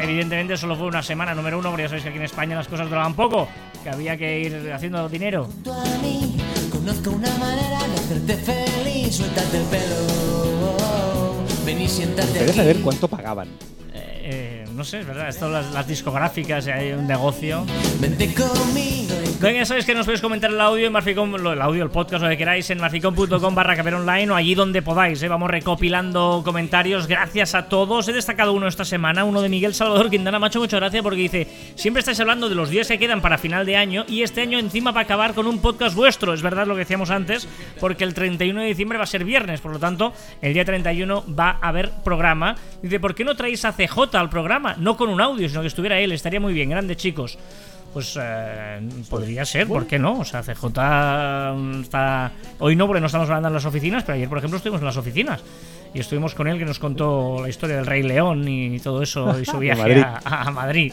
Evidentemente 0.00 0.56
solo 0.56 0.76
fue 0.76 0.86
una 0.86 1.02
semana 1.02 1.34
número 1.34 1.58
uno, 1.58 1.70
porque 1.70 1.84
ya 1.84 1.88
sabéis 1.88 2.04
que 2.04 2.08
aquí 2.10 2.18
en 2.18 2.24
España 2.24 2.56
las 2.56 2.68
cosas 2.68 2.88
duraban 2.88 3.14
poco, 3.14 3.48
que 3.82 3.88
había 3.90 4.16
que 4.16 4.40
ir 4.40 4.70
haciendo 4.72 5.08
dinero. 5.08 5.44
Junto 5.44 5.72
a 5.72 5.84
mí, 6.02 6.36
conozco 6.70 7.10
una 7.10 7.34
manera 7.38 7.78
de 7.88 7.94
hacerte 7.94 8.36
feliz. 8.36 9.16
Suéltate 9.16 9.56
el 9.56 9.64
pelo. 9.64 11.44
Ven 11.64 11.80
y 11.80 11.88
siéntate 11.88 12.32
Quería 12.32 12.44
aquí. 12.44 12.52
saber 12.56 12.80
cuánto 12.80 13.08
pagaban. 13.08 13.48
Eh, 13.94 14.64
eh, 14.64 14.64
no 14.78 14.84
sé, 14.84 15.00
es 15.00 15.06
verdad, 15.06 15.28
esto 15.28 15.50
las, 15.50 15.72
las 15.72 15.88
discográficas, 15.88 16.68
y 16.68 16.70
hay 16.70 16.92
un 16.92 17.08
negocio. 17.08 17.66
Vente 18.00 18.32
conmigo 18.32 19.08
Venga, 19.40 19.60
ya 19.60 19.66
sabéis 19.66 19.86
que 19.86 19.94
nos 19.94 20.04
podéis 20.04 20.20
comentar 20.20 20.50
el 20.50 20.60
audio 20.60 20.88
en 20.88 20.92
Marficom, 20.92 21.32
el 21.36 21.62
audio, 21.62 21.84
el 21.84 21.90
podcast, 21.90 22.24
lo 22.24 22.28
que 22.28 22.36
queráis, 22.36 22.68
en 22.70 22.80
marficom.com 22.80 23.54
barra 23.54 23.80
online 23.96 24.32
o 24.32 24.34
allí 24.34 24.56
donde 24.56 24.82
podáis. 24.82 25.22
¿eh? 25.22 25.28
Vamos 25.28 25.48
recopilando 25.48 26.42
comentarios. 26.44 27.06
Gracias 27.06 27.54
a 27.54 27.68
todos. 27.68 28.08
He 28.08 28.12
destacado 28.12 28.52
uno 28.52 28.66
esta 28.66 28.84
semana, 28.84 29.22
uno 29.22 29.40
de 29.40 29.48
Miguel 29.48 29.74
Salvador 29.74 30.10
Quintana. 30.10 30.40
Macho, 30.40 30.58
muchas 30.58 30.80
gracias 30.80 31.04
porque 31.04 31.20
dice: 31.20 31.46
Siempre 31.76 32.00
estáis 32.00 32.18
hablando 32.18 32.48
de 32.48 32.56
los 32.56 32.68
días 32.68 32.88
que 32.88 32.98
quedan 32.98 33.20
para 33.20 33.38
final 33.38 33.64
de 33.64 33.76
año 33.76 34.04
y 34.08 34.22
este 34.22 34.40
año 34.40 34.58
encima 34.58 34.90
va 34.90 35.02
a 35.02 35.04
acabar 35.04 35.34
con 35.34 35.46
un 35.46 35.60
podcast 35.60 35.94
vuestro. 35.94 36.34
Es 36.34 36.42
verdad 36.42 36.66
lo 36.66 36.74
que 36.74 36.80
decíamos 36.80 37.10
antes, 37.10 37.46
porque 37.78 38.02
el 38.02 38.14
31 38.14 38.60
de 38.60 38.66
diciembre 38.66 38.98
va 38.98 39.04
a 39.04 39.06
ser 39.06 39.24
viernes, 39.24 39.60
por 39.60 39.70
lo 39.70 39.78
tanto, 39.78 40.12
el 40.42 40.52
día 40.52 40.64
31 40.64 41.24
va 41.38 41.58
a 41.62 41.68
haber 41.68 41.92
programa. 42.02 42.56
Dice: 42.82 42.98
¿Por 42.98 43.14
qué 43.14 43.22
no 43.22 43.36
traéis 43.36 43.64
a 43.64 43.72
CJ 43.72 44.16
al 44.16 44.30
programa? 44.30 44.67
No 44.76 44.96
con 44.96 45.08
un 45.08 45.20
audio, 45.20 45.48
sino 45.48 45.60
que 45.60 45.68
estuviera 45.68 45.98
él. 45.98 46.12
Estaría 46.12 46.40
muy 46.40 46.52
bien. 46.52 46.70
Grande, 46.70 46.96
chicos. 46.96 47.38
Pues 47.92 48.18
eh, 48.20 48.80
podría 49.08 49.44
ser, 49.46 49.66
¿por 49.66 49.86
qué 49.86 49.98
no? 49.98 50.20
O 50.20 50.24
sea, 50.24 50.42
CJ 50.42 50.66
mm, 51.56 51.80
está. 51.80 52.32
Hoy 52.58 52.76
no, 52.76 52.86
porque 52.86 53.00
no 53.00 53.06
estamos 53.06 53.28
hablando 53.28 53.48
en 53.48 53.54
las 53.54 53.64
oficinas, 53.64 54.04
pero 54.04 54.16
ayer, 54.16 54.28
por 54.28 54.38
ejemplo, 54.38 54.58
estuvimos 54.58 54.80
en 54.80 54.86
las 54.86 54.96
oficinas. 54.96 55.40
Y 55.94 56.00
estuvimos 56.00 56.34
con 56.34 56.48
él 56.48 56.58
que 56.58 56.66
nos 56.66 56.78
contó 56.78 57.38
la 57.40 57.48
historia 57.48 57.76
del 57.76 57.86
Rey 57.86 58.02
León 58.02 58.46
y 58.46 58.78
todo 58.78 59.02
eso, 59.02 59.40
y 59.40 59.46
su 59.46 59.58
viaje 59.58 59.80
Madrid. 59.80 60.02
A, 60.02 60.48
a 60.48 60.50
Madrid. 60.50 60.92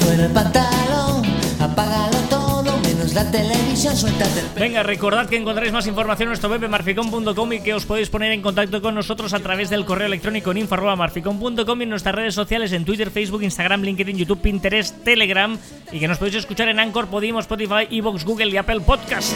fuera 0.00 0.26
el 0.26 0.32
pantalón. 0.32 1.22
Apágalo 1.60 2.18
todo, 2.28 2.57
menos 2.98 3.14
la 3.14 3.30
televisión. 3.30 3.96
Suéltate 3.96 4.40
el 4.40 4.46
pelo. 4.46 4.66
Venga, 4.66 4.82
recordad 4.82 5.28
que 5.28 5.36
encontraréis 5.36 5.72
más 5.72 5.86
información 5.86 6.26
en 6.26 6.30
nuestro 6.30 6.50
web 6.50 6.62
en 6.64 6.70
marficom.com 6.70 7.52
y 7.52 7.60
que 7.60 7.74
os 7.74 7.86
podéis 7.86 8.08
poner 8.10 8.32
en 8.32 8.42
contacto 8.42 8.82
con 8.82 8.94
nosotros 8.94 9.32
a 9.34 9.40
través 9.40 9.70
del 9.70 9.84
correo 9.84 10.06
electrónico 10.06 10.50
en 10.50 10.58
info.marficom.com 10.58 11.80
y 11.80 11.84
en 11.84 11.90
nuestras 11.90 12.14
redes 12.14 12.34
sociales 12.34 12.72
en 12.72 12.84
Twitter, 12.84 13.10
Facebook, 13.10 13.42
Instagram, 13.42 13.82
LinkedIn, 13.82 14.16
YouTube, 14.16 14.40
Pinterest, 14.40 15.02
Telegram 15.04 15.56
y 15.92 16.00
que 16.00 16.08
nos 16.08 16.18
podéis 16.18 16.36
escuchar 16.36 16.68
en 16.68 16.80
Anchor, 16.80 17.06
Podimo, 17.08 17.40
Spotify, 17.40 17.86
Evox, 17.90 18.24
Google 18.24 18.50
y 18.50 18.56
Apple 18.56 18.80
Podcasts. 18.80 19.34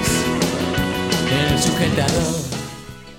El 1.30 1.58
sujetador. 1.58 2.42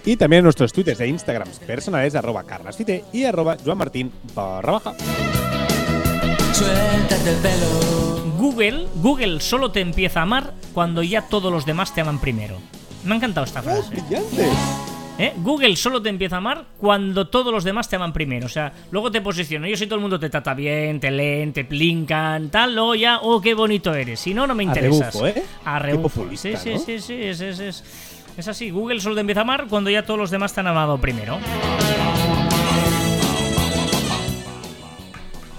Y 0.05 0.17
también 0.17 0.43
nuestros 0.43 0.73
twitters 0.73 0.99
e 0.99 1.07
instagrams 1.07 1.59
personales 1.59 2.13
arroba 2.15 2.43
carlasfite 2.43 3.05
y 3.13 3.23
arroba 3.23 3.55
joanmartin 3.63 4.11
barra 4.35 4.73
baja. 4.73 4.93
Suéltate 6.53 7.29
el 7.29 7.35
pelo. 7.37 8.22
Google, 8.43 8.87
Google 8.95 9.39
solo 9.39 9.71
te 9.71 9.79
empieza 9.79 10.19
a 10.19 10.23
amar 10.23 10.53
cuando 10.73 11.01
ya 11.01 11.21
todos 11.21 11.49
los 11.49 11.65
demás 11.65 11.95
te 11.95 12.01
aman 12.01 12.19
primero. 12.19 12.57
Me 13.05 13.13
ha 13.13 13.15
encantado 13.15 13.45
esta 13.45 13.61
frase. 13.61 13.89
¡Brillante! 13.91 14.45
¿Eh? 15.17 15.31
Google 15.37 15.77
solo 15.77 16.01
te 16.01 16.09
empieza 16.09 16.35
a 16.35 16.37
amar 16.39 16.65
cuando 16.77 17.29
todos 17.29 17.53
los 17.53 17.63
demás 17.63 17.87
te 17.87 17.95
aman 17.95 18.11
primero. 18.11 18.47
O 18.47 18.49
sea, 18.49 18.73
luego 18.91 19.09
te 19.11 19.21
posiciona. 19.21 19.69
Yo 19.69 19.77
si 19.77 19.85
todo 19.85 19.95
el 19.95 20.01
mundo 20.01 20.19
te 20.19 20.29
trata 20.29 20.53
bien, 20.55 20.99
te 20.99 21.09
leen, 21.09 21.53
te 21.53 21.63
plincan, 21.63 22.49
tal, 22.49 22.75
luego 22.75 22.95
ya, 22.95 23.19
oh, 23.21 23.39
qué 23.39 23.53
bonito 23.53 23.93
eres. 23.93 24.19
Si 24.19 24.33
no, 24.33 24.45
no 24.45 24.55
me 24.55 24.63
A 24.63 24.65
interesas. 24.67 25.13
rebufo, 25.13 25.27
¿eh? 25.27 25.43
A 25.63 25.79
rebufo. 25.79 26.27
sí, 26.35 26.57
sí, 26.57 26.73
¿no? 26.73 26.79
sí, 26.79 26.99
sí, 26.99 27.13
es, 27.13 27.39
es, 27.39 27.59
es, 27.61 27.83
es 28.35 28.47
así. 28.49 28.71
Google 28.71 28.99
solo 28.99 29.15
te 29.15 29.21
empieza 29.21 29.39
a 29.39 29.43
amar 29.43 29.67
cuando 29.69 29.89
ya 29.89 30.03
todos 30.03 30.19
los 30.19 30.31
demás 30.31 30.53
te 30.53 30.59
han 30.59 30.67
amado 30.67 30.97
primero. 30.97 31.39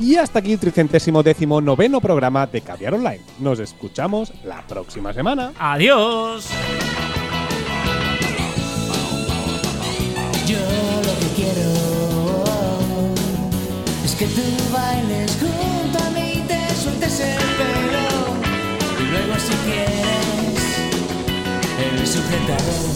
Y 0.01 0.17
hasta 0.17 0.41
aquí 0.41 0.53
el 0.53 0.59
tricentésimo 0.59 1.23
décimo 1.23 1.61
noveno 1.61 2.01
programa 2.01 2.47
de 2.47 2.61
Caviar 2.61 2.95
Online. 2.95 3.21
Nos 3.39 3.61
escuchamos 3.61 4.33
la 4.45 4.67
próxima 4.67 5.13
semana. 5.13 5.53
Adiós. 5.59 6.49
Yo 10.47 10.59
lo 10.59 11.19
que 11.21 11.29
quiero 11.37 11.71
es 14.05 14.15
que 14.17 14.27
tú 14.27 14.43
bailes 14.73 15.39
junto 15.39 16.05
a 16.05 16.11
mí 16.11 16.33
y 16.35 16.41
te 16.41 16.75
sueltes 16.75 17.21
el 17.21 17.39
pelo. 17.39 18.35
Y 19.01 19.05
luego 19.11 19.35
si 19.39 19.55
quieres 19.65 20.65
el 21.79 22.07
sujetador, 22.07 22.95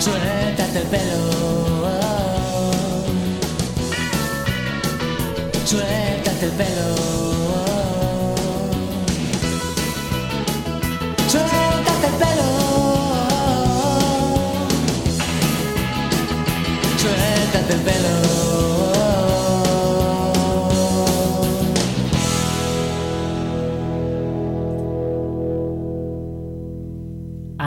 suéltate 0.00 0.78
el 0.80 0.86
pelo. 0.88 1.77
Suéltate 5.68 6.46
el 6.46 6.52
pelo. 6.52 6.96
Suéltate 11.28 12.06
el 12.06 12.14
pelo. 12.22 12.48
Suéltate 16.96 17.74
el 17.74 17.80
pelo. 17.80 18.27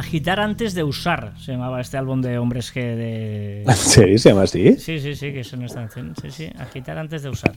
Agitar 0.01 0.39
antes 0.39 0.73
de 0.73 0.83
usar 0.83 1.33
se 1.37 1.51
llamaba 1.51 1.79
este 1.79 1.95
álbum 1.95 2.21
de 2.21 2.39
hombres 2.39 2.71
que 2.71 2.81
de. 2.81 3.63
¿Sí? 3.75 4.17
¿Se 4.17 4.29
llama 4.29 4.43
así? 4.43 4.75
Sí, 4.79 4.99
sí, 4.99 5.15
sí, 5.15 5.31
que 5.31 5.43
son 5.43 5.61
esta 5.61 5.81
canción. 5.81 6.15
Sí, 6.19 6.31
sí, 6.31 6.49
agitar 6.57 6.97
antes 6.97 7.21
de 7.21 7.29
usar. 7.29 7.55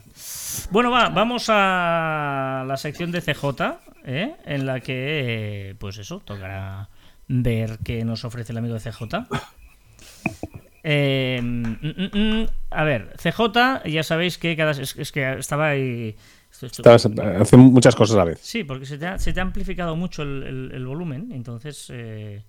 Bueno, 0.70 0.90
va, 0.90 1.08
vamos 1.08 1.46
a 1.48 2.66
la 2.68 2.76
sección 2.76 3.12
de 3.12 3.22
CJ, 3.22 3.78
¿eh? 4.04 4.34
en 4.44 4.66
la 4.66 4.80
que, 4.80 5.70
eh, 5.70 5.74
pues 5.78 5.96
eso, 5.96 6.20
tocará 6.20 6.90
ver 7.28 7.78
qué 7.82 8.04
nos 8.04 8.26
ofrece 8.26 8.52
el 8.52 8.58
amigo 8.58 8.74
de 8.74 8.80
CJ. 8.80 9.26
Eh, 10.82 11.40
mm, 11.42 11.76
mm, 11.80 12.10
mm, 12.12 12.46
a 12.72 12.84
ver, 12.84 13.16
CJ, 13.16 13.88
ya 13.88 14.02
sabéis 14.02 14.36
que 14.36 14.54
cada. 14.54 14.72
Es, 14.72 14.96
es 14.98 15.12
que 15.12 15.38
estaba 15.38 15.68
ahí. 15.68 16.14
Estabas 16.62 17.06
hace 17.06 17.56
muchas 17.56 17.94
cosas 17.96 18.14
a 18.16 18.18
la 18.18 18.24
vez. 18.26 18.38
Sí, 18.40 18.64
porque 18.64 18.86
se 18.86 18.98
te 18.98 19.06
ha, 19.06 19.18
se 19.18 19.32
te 19.32 19.40
ha 19.40 19.42
amplificado 19.42 19.96
mucho 19.96 20.22
el, 20.22 20.42
el- 20.42 20.70
el 20.74 20.86
volumen, 20.86 21.32
entonces 21.32 21.88
eh, 21.92 22.44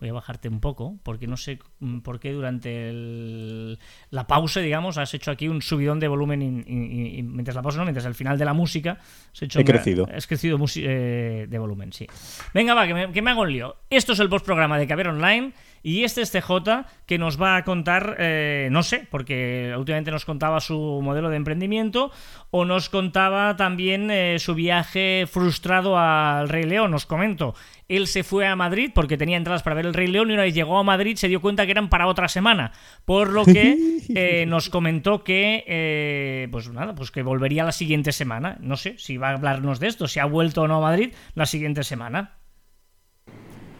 voy 0.00 0.08
a 0.08 0.12
bajarte 0.14 0.48
un 0.48 0.60
poco, 0.60 0.98
porque 1.02 1.26
no 1.26 1.36
sé 1.36 1.58
mm, 1.80 1.98
por 1.98 2.18
qué 2.20 2.32
durante 2.32 2.88
el- 2.88 3.78
la 4.10 4.26
pausa, 4.26 4.60
digamos, 4.60 4.96
has 4.98 5.12
hecho 5.12 5.30
aquí 5.30 5.46
un 5.48 5.60
subidón 5.60 6.00
de 6.00 6.08
volumen 6.08 6.40
y 6.42 7.22
mientras 7.22 7.54
la 7.54 7.62
pausa, 7.62 7.78
no, 7.78 7.84
mientras 7.84 8.06
el 8.06 8.14
final 8.14 8.38
de 8.38 8.44
la 8.46 8.54
música 8.54 8.98
has 9.32 9.42
hecho 9.42 9.60
He 9.60 9.64
crecido. 9.64 10.06
Has 10.14 10.26
crecido 10.26 10.58
eh, 10.76 11.46
de 11.48 11.58
volumen, 11.58 11.92
sí. 11.92 12.06
Venga, 12.54 12.72
va, 12.74 12.86
que 12.86 12.94
me, 12.94 13.12
que 13.12 13.20
me 13.22 13.30
hago 13.30 13.42
un 13.42 13.52
lío. 13.52 13.76
Esto 13.90 14.14
es 14.14 14.20
el 14.20 14.28
postprograma 14.30 14.78
de 14.78 14.86
Caber 14.86 15.08
Online 15.08 15.52
Y 15.82 16.04
este 16.04 16.22
es 16.22 16.30
CJ 16.30 16.86
que 17.06 17.18
nos 17.18 17.40
va 17.40 17.56
a 17.56 17.64
contar, 17.64 18.16
eh, 18.18 18.68
no 18.70 18.82
sé, 18.82 19.06
porque 19.10 19.74
últimamente 19.76 20.10
nos 20.10 20.24
contaba 20.24 20.60
su 20.60 21.00
modelo 21.02 21.30
de 21.30 21.36
emprendimiento 21.36 22.10
o 22.50 22.64
nos 22.64 22.88
contaba 22.88 23.56
también 23.56 24.10
eh, 24.10 24.38
su 24.38 24.54
viaje 24.54 25.26
frustrado 25.30 25.98
al 25.98 26.48
Rey 26.48 26.64
León. 26.64 26.92
Os 26.94 27.06
comento, 27.06 27.54
él 27.90 28.06
se 28.06 28.22
fue 28.22 28.46
a 28.46 28.56
Madrid 28.56 28.92
porque 28.94 29.16
tenía 29.16 29.36
entradas 29.36 29.62
para 29.62 29.74
ver 29.74 29.86
el 29.86 29.94
Rey 29.94 30.06
León 30.06 30.30
y 30.30 30.34
una 30.34 30.42
vez 30.42 30.54
llegó 30.54 30.78
a 30.78 30.84
Madrid 30.84 31.16
se 31.16 31.28
dio 31.28 31.40
cuenta 31.40 31.64
que 31.64 31.72
eran 31.72 31.88
para 31.88 32.06
otra 32.06 32.28
semana. 32.28 32.72
Por 33.04 33.30
lo 33.30 33.44
que 33.44 33.76
eh, 34.14 34.46
nos 34.46 34.68
comentó 34.70 35.24
que, 35.24 35.64
eh, 35.66 36.48
pues 36.52 36.70
nada, 36.70 36.94
pues 36.94 37.10
que 37.10 37.22
volvería 37.22 37.64
la 37.64 37.72
siguiente 37.72 38.12
semana. 38.12 38.58
No 38.60 38.76
sé 38.76 38.96
si 38.98 39.16
va 39.16 39.30
a 39.30 39.32
hablarnos 39.34 39.80
de 39.80 39.88
esto, 39.88 40.06
si 40.06 40.20
ha 40.20 40.24
vuelto 40.24 40.62
o 40.62 40.68
no 40.68 40.76
a 40.76 40.80
Madrid 40.80 41.12
la 41.34 41.46
siguiente 41.46 41.82
semana. 41.82 42.39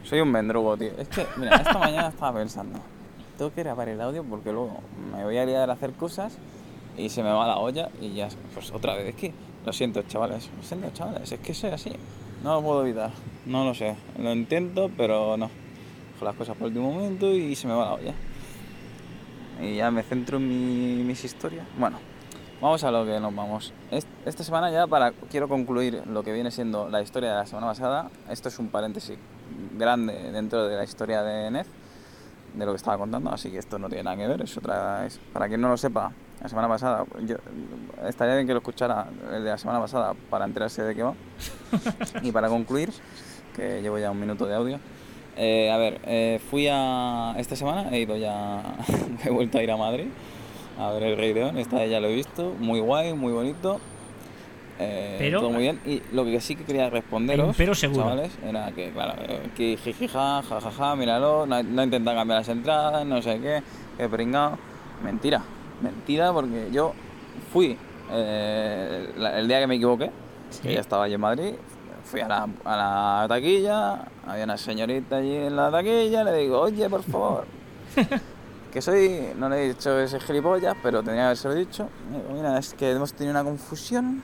Soy 0.03 0.19
un 0.19 0.31
mendrugo, 0.31 0.77
tío. 0.77 0.91
Es 0.97 1.07
que, 1.07 1.25
mira, 1.37 1.55
esta 1.57 1.77
mañana 1.77 2.09
estaba 2.09 2.37
pensando, 2.39 2.79
tengo 3.37 3.53
que 3.53 3.63
grabar 3.63 3.87
el 3.89 4.01
audio 4.01 4.23
porque 4.23 4.51
luego 4.51 4.79
me 5.15 5.23
voy 5.23 5.37
a 5.37 5.45
liar 5.45 5.69
a 5.69 5.73
hacer 5.73 5.93
cosas 5.93 6.37
y 6.97 7.09
se 7.09 7.23
me 7.23 7.31
va 7.31 7.47
la 7.47 7.57
olla 7.57 7.89
y 8.01 8.13
ya, 8.13 8.27
pues 8.53 8.71
otra 8.71 8.95
vez. 8.95 9.09
Es 9.09 9.15
que, 9.15 9.33
lo 9.65 9.71
siento, 9.73 10.01
chavales, 10.03 10.49
lo 10.57 10.63
siento, 10.63 10.89
chavales, 10.93 11.31
es 11.31 11.39
que 11.39 11.53
soy 11.53 11.71
así. 11.71 11.91
No 12.43 12.55
lo 12.55 12.61
puedo 12.63 12.85
evitar, 12.85 13.11
no 13.45 13.63
lo 13.63 13.73
sé. 13.73 13.95
Lo 14.17 14.31
intento, 14.33 14.89
pero 14.97 15.37
no. 15.37 15.49
Dejo 16.13 16.25
las 16.25 16.35
cosas 16.35 16.57
por 16.57 16.67
último 16.67 16.91
momento 16.91 17.31
y 17.31 17.55
se 17.55 17.67
me 17.67 17.73
va 17.75 17.85
la 17.85 17.93
olla. 17.93 18.13
Y 19.61 19.75
ya 19.75 19.91
me 19.91 20.01
centro 20.03 20.37
en 20.37 20.47
mi- 20.47 21.03
mis 21.03 21.23
historias. 21.23 21.65
Bueno, 21.77 21.99
vamos 22.59 22.83
a 22.83 22.89
lo 22.91 23.05
que 23.05 23.19
nos 23.19 23.33
vamos. 23.35 23.71
Es- 23.91 24.07
Esta 24.25 24.43
semana 24.43 24.71
ya 24.71 24.87
para 24.87 25.11
quiero 25.29 25.47
concluir 25.47 26.01
lo 26.07 26.23
que 26.23 26.31
viene 26.33 26.49
siendo 26.51 26.89
la 26.89 27.01
historia 27.01 27.29
de 27.29 27.35
la 27.37 27.45
semana 27.45 27.67
pasada. 27.67 28.09
Esto 28.29 28.49
es 28.49 28.57
un 28.59 28.69
paréntesis 28.69 29.17
grande 29.77 30.31
dentro 30.31 30.67
de 30.67 30.75
la 30.75 30.83
historia 30.83 31.23
de 31.23 31.51
Ned, 31.51 31.65
de 32.55 32.65
lo 32.65 32.71
que 32.73 32.77
estaba 32.77 32.97
contando, 32.97 33.31
así 33.31 33.49
que 33.49 33.57
esto 33.57 33.79
no 33.79 33.87
tiene 33.87 34.03
nada 34.03 34.17
que 34.17 34.27
ver. 34.27 34.41
Es 34.41 34.57
otra, 34.57 35.05
es- 35.05 35.19
para 35.33 35.47
quien 35.47 35.61
no 35.61 35.69
lo 35.69 35.77
sepa, 35.77 36.11
la 36.41 36.49
semana 36.49 36.67
pasada, 36.67 37.05
yo, 37.25 37.35
estaría 38.07 38.35
bien 38.35 38.47
que 38.47 38.53
lo 38.53 38.59
escuchara 38.59 39.07
el 39.33 39.43
de 39.43 39.49
la 39.51 39.57
semana 39.57 39.79
pasada 39.79 40.13
para 40.29 40.45
enterarse 40.45 40.81
de 40.83 40.95
qué 40.95 41.03
va. 41.03 41.13
y 42.23 42.31
para 42.31 42.49
concluir, 42.49 42.89
que 43.55 43.81
llevo 43.81 43.97
ya 43.99 44.11
un 44.11 44.19
minuto 44.19 44.45
de 44.45 44.55
audio. 44.55 44.79
eh, 45.37 45.71
a 45.71 45.77
ver, 45.77 45.99
eh, 46.05 46.39
fui 46.49 46.67
a. 46.69 47.35
Esta 47.37 47.55
semana 47.55 47.89
he 47.91 47.99
ido 48.01 48.17
ya. 48.17 48.61
he 49.23 49.29
vuelto 49.29 49.57
a 49.59 49.63
ir 49.63 49.71
a 49.71 49.77
Madrid 49.77 50.07
a 50.79 50.91
ver 50.93 51.03
el 51.03 51.17
Rey 51.17 51.33
León. 51.33 51.57
Esta 51.57 51.85
ya 51.85 51.99
lo 51.99 52.07
he 52.07 52.15
visto. 52.15 52.55
Muy 52.59 52.79
guay, 52.79 53.13
muy 53.13 53.31
bonito. 53.33 53.79
Eh, 54.81 55.15
Pero- 55.19 55.39
todo 55.39 55.49
muy 55.51 55.61
bien. 55.63 55.79
Y 55.85 56.01
lo 56.13 56.25
que 56.25 56.39
sí 56.41 56.55
que 56.55 56.63
quería 56.63 56.89
responderos, 56.89 57.55
pero 57.55 57.73
seguro. 57.75 58.03
chavales, 58.03 58.31
era 58.43 58.71
que, 58.71 58.91
claro, 58.91 59.13
que 59.55 59.77
jijija, 59.77 60.41
jajaja, 60.43 60.95
míralo, 60.95 61.45
no, 61.45 61.61
no 61.63 61.83
intentan 61.83 62.15
cambiar 62.15 62.39
las 62.39 62.49
entradas, 62.49 63.05
no 63.05 63.21
sé 63.21 63.39
qué, 63.39 63.61
que 63.97 64.09
pringado. 64.09 64.57
Mentira, 65.03 65.41
mentira, 65.81 66.31
porque 66.33 66.69
yo 66.71 66.93
fui 67.51 67.77
eh, 68.13 69.13
la- 69.17 69.39
el 69.39 69.47
día 69.47 69.59
que 69.61 69.67
me 69.67 69.75
equivoqué, 69.75 70.11
Sí. 70.49 70.63
que 70.63 70.73
ya 70.73 70.81
estaba 70.81 71.05
allí 71.05 71.13
en 71.13 71.21
Madrid, 71.21 71.53
fui 72.03 72.19
a 72.19 72.27
la, 72.27 72.47
a 72.65 72.75
la 73.21 73.25
taquilla, 73.29 74.05
había 74.27 74.43
una 74.43 74.57
señorita 74.57 75.17
allí 75.17 75.33
en 75.35 75.55
la 75.55 75.71
taquilla, 75.71 76.23
le 76.25 76.33
digo, 76.33 76.59
oye, 76.59 76.89
por 76.89 77.03
favor, 77.03 77.45
que 78.73 78.81
soy, 78.81 79.27
no 79.37 79.47
le 79.49 79.63
he 79.63 79.67
dicho 79.69 79.97
ese 79.99 80.19
gilipollas, 80.19 80.75
pero 80.83 81.01
tenía 81.03 81.21
que 81.21 81.25
haberse 81.25 81.55
dicho. 81.55 81.87
Le 82.11 82.17
digo, 82.19 82.33
Mira, 82.33 82.57
es 82.59 82.73
que 82.73 82.91
hemos 82.91 83.13
tenido 83.13 83.31
una 83.31 83.43
confusión, 83.43 84.21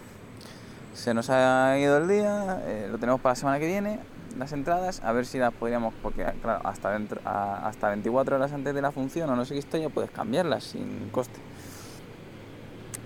se 0.97 1.13
nos 1.13 1.29
ha 1.29 1.77
ido 1.77 1.97
el 1.97 2.07
día, 2.07 2.61
eh, 2.65 2.87
lo 2.91 2.97
tenemos 2.97 3.21
para 3.21 3.31
la 3.31 3.35
semana 3.35 3.59
que 3.59 3.67
viene, 3.67 3.99
las 4.37 4.51
entradas, 4.51 5.01
a 5.03 5.11
ver 5.11 5.25
si 5.25 5.37
las 5.37 5.53
podríamos, 5.53 5.93
porque 6.01 6.25
claro, 6.41 6.59
hasta, 6.67 6.91
dentro, 6.91 7.21
a- 7.23 7.67
hasta 7.67 7.89
24 7.89 8.35
horas 8.35 8.51
antes 8.51 8.73
de 8.73 8.81
la 8.81 8.91
función 8.91 9.29
o 9.29 9.35
no 9.35 9.45
sé 9.45 9.53
qué 9.53 9.59
historia, 9.59 9.89
puedes 9.89 10.09
cambiarlas 10.11 10.63
sin 10.63 11.09
coste. 11.11 11.39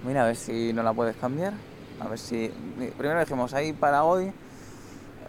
Mira, 0.06 0.24
a 0.24 0.26
ver 0.26 0.36
si 0.36 0.74
no 0.74 0.84
la 0.84 0.94
puedes 0.94 1.16
cambiar. 1.18 1.54
A 2.00 2.08
ver 2.08 2.18
si. 2.18 2.52
Primero 2.98 3.20
dijimos 3.20 3.54
ahí 3.54 3.74
para 3.74 4.04
hoy. 4.04 4.32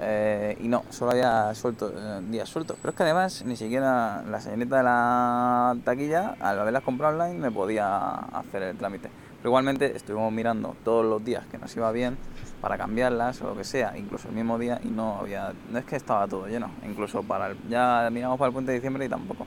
eh, 0.01 0.57
y 0.61 0.69
no, 0.69 0.83
solo 0.91 1.11
había 1.13 1.55
suelto, 1.55 1.93
eh, 1.95 2.21
días 2.31 2.49
sueltos. 2.49 2.77
Pero 2.81 2.91
es 2.91 2.97
que 2.97 3.03
además 3.03 3.45
ni 3.45 3.57
siquiera 3.57 4.23
la 4.29 4.41
señorita 4.41 4.79
de 4.79 4.83
la 4.83 5.77
taquilla, 5.85 6.37
al 6.41 6.59
haberlas 6.59 6.83
comprado 6.83 7.13
online, 7.19 7.39
me 7.39 7.51
podía 7.51 8.09
hacer 8.15 8.63
el 8.63 8.77
trámite. 8.79 9.11
Pero 9.43 9.51
igualmente 9.51 9.97
estuvimos 9.97 10.33
mirando 10.33 10.77
todos 10.85 11.05
los 11.05 11.25
días 11.25 11.45
que 11.47 11.59
nos 11.59 11.75
iba 11.77 11.91
bien 11.91 12.17
para 12.61 12.79
cambiarlas 12.79 13.43
o 13.43 13.49
lo 13.49 13.57
que 13.57 13.65
sea, 13.65 13.99
incluso 13.99 14.29
el 14.29 14.37
mismo 14.37 14.57
día, 14.57 14.81
y 14.85 14.87
no 14.87 15.19
había. 15.19 15.53
No 15.69 15.81
es 15.81 15.85
que 15.85 15.97
estaba 15.97 16.29
todo 16.29 16.47
lleno, 16.47 16.71
incluso 16.87 17.25
para 17.25 17.49
el, 17.49 17.57
ya 17.69 18.09
miramos 18.13 18.39
para 18.39 18.47
el 18.49 18.53
puente 18.53 18.71
de 18.71 18.79
diciembre 18.79 19.05
y 19.05 19.09
tampoco. 19.09 19.45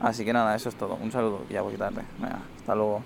Así 0.00 0.22
que 0.22 0.34
nada, 0.34 0.54
eso 0.54 0.68
es 0.68 0.74
todo. 0.74 0.96
Un 0.96 1.10
saludo, 1.10 1.46
que 1.48 1.54
ya 1.54 1.62
voy 1.62 1.76
tarde. 1.76 2.02
Venga, 2.20 2.40
hasta 2.58 2.74
luego. 2.74 3.02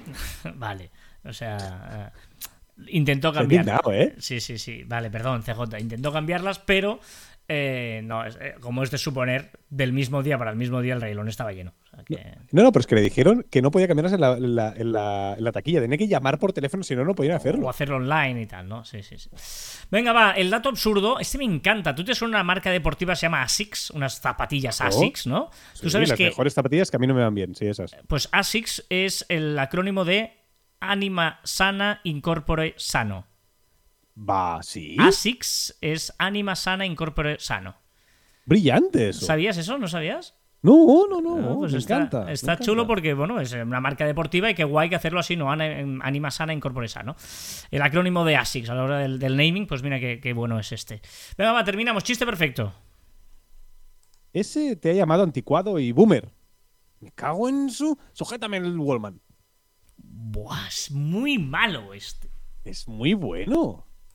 vale, 0.54 0.90
o 1.24 1.32
sea, 1.34 2.10
eh, 2.14 2.84
intentó 2.88 3.30
Se 3.32 3.38
ha 3.38 3.40
cambiar. 3.42 3.60
indignado, 3.64 3.92
¿eh? 3.92 4.14
Sí, 4.18 4.40
sí, 4.40 4.56
sí, 4.58 4.84
vale, 4.84 5.10
perdón, 5.10 5.42
CJ, 5.42 5.78
intentó 5.78 6.10
cambiarlas, 6.10 6.58
pero 6.58 7.00
eh, 7.48 8.00
no, 8.04 8.24
es- 8.24 8.36
eh, 8.40 8.54
como 8.60 8.82
es 8.82 8.90
de 8.90 8.98
suponer, 8.98 9.50
del 9.68 9.92
mismo 9.92 10.22
día 10.22 10.38
para 10.38 10.50
el 10.50 10.56
mismo 10.56 10.80
día 10.80 10.94
el 10.94 11.00
Rey 11.00 11.14
León 11.14 11.28
estaba 11.28 11.52
lleno. 11.52 11.74
O 11.84 11.86
sea 11.96 12.04
que- 12.04 12.38
No, 12.52 12.62
no, 12.62 12.72
pero 12.72 12.80
es 12.80 12.86
que 12.86 12.94
le 12.94 13.00
dijeron 13.02 13.44
que 13.50 13.60
no 13.60 13.70
podía 13.70 13.88
cambiarlas 13.88 14.12
en 14.14 14.20
la, 14.20 14.32
en 14.36 14.54
la, 14.56 14.74
en 14.76 14.92
la- 14.92 15.34
en 15.36 15.44
la 15.44 15.52
taquilla. 15.52 15.80
Tenía 15.80 15.98
que 15.98 16.08
llamar 16.08 16.38
por 16.38 16.52
teléfono, 16.52 16.82
si 16.82 16.94
no, 16.96 17.04
no 17.04 17.14
podían 17.14 17.34
O 17.34 17.36
hacerlo. 17.36 17.68
hacerlo 17.68 17.96
online 17.96 18.42
y 18.42 18.46
tal, 18.46 18.68
¿no? 18.68 18.84
Sí, 18.84 19.02
sí, 19.02 19.16
sí. 19.18 19.28
Venga, 19.90 20.12
va, 20.12 20.32
el 20.32 20.48
dato 20.50 20.68
absurdo, 20.68 21.18
este 21.20 21.38
me 21.38 21.44
encanta. 21.44 21.94
Tú 21.94 22.04
te 22.04 22.14
suena 22.14 22.36
una 22.38 22.44
marca 22.44 22.70
deportiva, 22.70 23.14
se 23.16 23.26
llama 23.26 23.42
ASICS, 23.42 23.90
unas 23.90 24.20
zapatillas 24.20 24.80
Oh. 24.80 24.84
ASICS, 24.84 25.26
¿no? 25.26 25.50
Sí, 25.74 25.82
Tú 25.82 25.90
sabes 25.90 26.08
las 26.08 26.16
que 26.18 26.24
mejores 26.26 26.54
zapatillas 26.54 26.90
que 26.90 26.96
a 26.96 27.00
mí 27.00 27.06
no 27.06 27.14
me 27.14 27.22
van 27.22 27.34
bien, 27.34 27.54
sí, 27.54 27.66
esas. 27.66 27.94
pues 28.08 28.28
ASICS 28.32 28.86
es 28.88 29.26
el 29.28 29.58
acrónimo 29.58 30.04
de 30.04 30.32
Anima 30.80 31.40
Sana 31.44 32.00
Incorpore 32.04 32.74
Sano. 32.76 33.26
Va, 34.16 34.62
sí. 34.62 34.96
ASICS 34.98 35.78
es 35.80 36.12
Anima 36.18 36.54
Sana 36.56 36.84
Incorpore 36.86 37.38
Sano. 37.40 37.76
Brillante 38.44 39.08
eso. 39.10 39.24
¿Sabías 39.24 39.56
eso? 39.56 39.78
¿No 39.78 39.88
sabías? 39.88 40.34
No, 40.62 41.06
no, 41.08 41.20
no. 41.20 41.38
Ah, 41.38 41.54
pues 41.58 41.72
me 41.72 41.78
está, 41.78 41.96
encanta. 41.96 42.24
me 42.26 42.32
está 42.32 42.52
encanta. 42.52 42.64
chulo 42.64 42.86
porque, 42.86 43.14
bueno, 43.14 43.40
es 43.40 43.52
una 43.52 43.80
marca 43.80 44.06
deportiva 44.06 44.48
y 44.48 44.54
qué 44.54 44.62
guay 44.62 44.88
que 44.88 44.94
hacerlo 44.94 45.18
así, 45.18 45.34
¿no? 45.34 45.50
Anima 45.50 46.30
sana, 46.30 46.52
incorpore 46.52 46.86
sano. 46.86 47.16
El 47.70 47.82
acrónimo 47.82 48.24
de 48.24 48.36
ASICS 48.36 48.70
a 48.70 48.74
la 48.74 48.84
hora 48.84 48.98
del, 48.98 49.18
del 49.18 49.36
naming, 49.36 49.66
pues 49.66 49.82
mira 49.82 49.98
qué, 49.98 50.20
qué 50.20 50.32
bueno 50.34 50.60
es 50.60 50.70
este. 50.70 51.00
Venga, 51.36 51.52
va, 51.52 51.64
terminamos. 51.64 52.04
Chiste 52.04 52.24
perfecto. 52.24 52.72
Ese 54.32 54.76
te 54.76 54.90
ha 54.90 54.94
llamado 54.94 55.24
anticuado 55.24 55.78
y 55.78 55.90
boomer. 55.92 56.32
Me 57.00 57.10
cago 57.10 57.48
en 57.48 57.68
su. 57.70 57.98
Sujétame 58.12 58.58
el 58.58 58.78
Wallman. 58.78 59.20
Buah, 59.96 60.68
es 60.68 60.90
muy 60.92 61.38
malo 61.38 61.92
este. 61.92 62.30
Es 62.64 62.86
muy 62.86 63.14
bueno. 63.14 63.84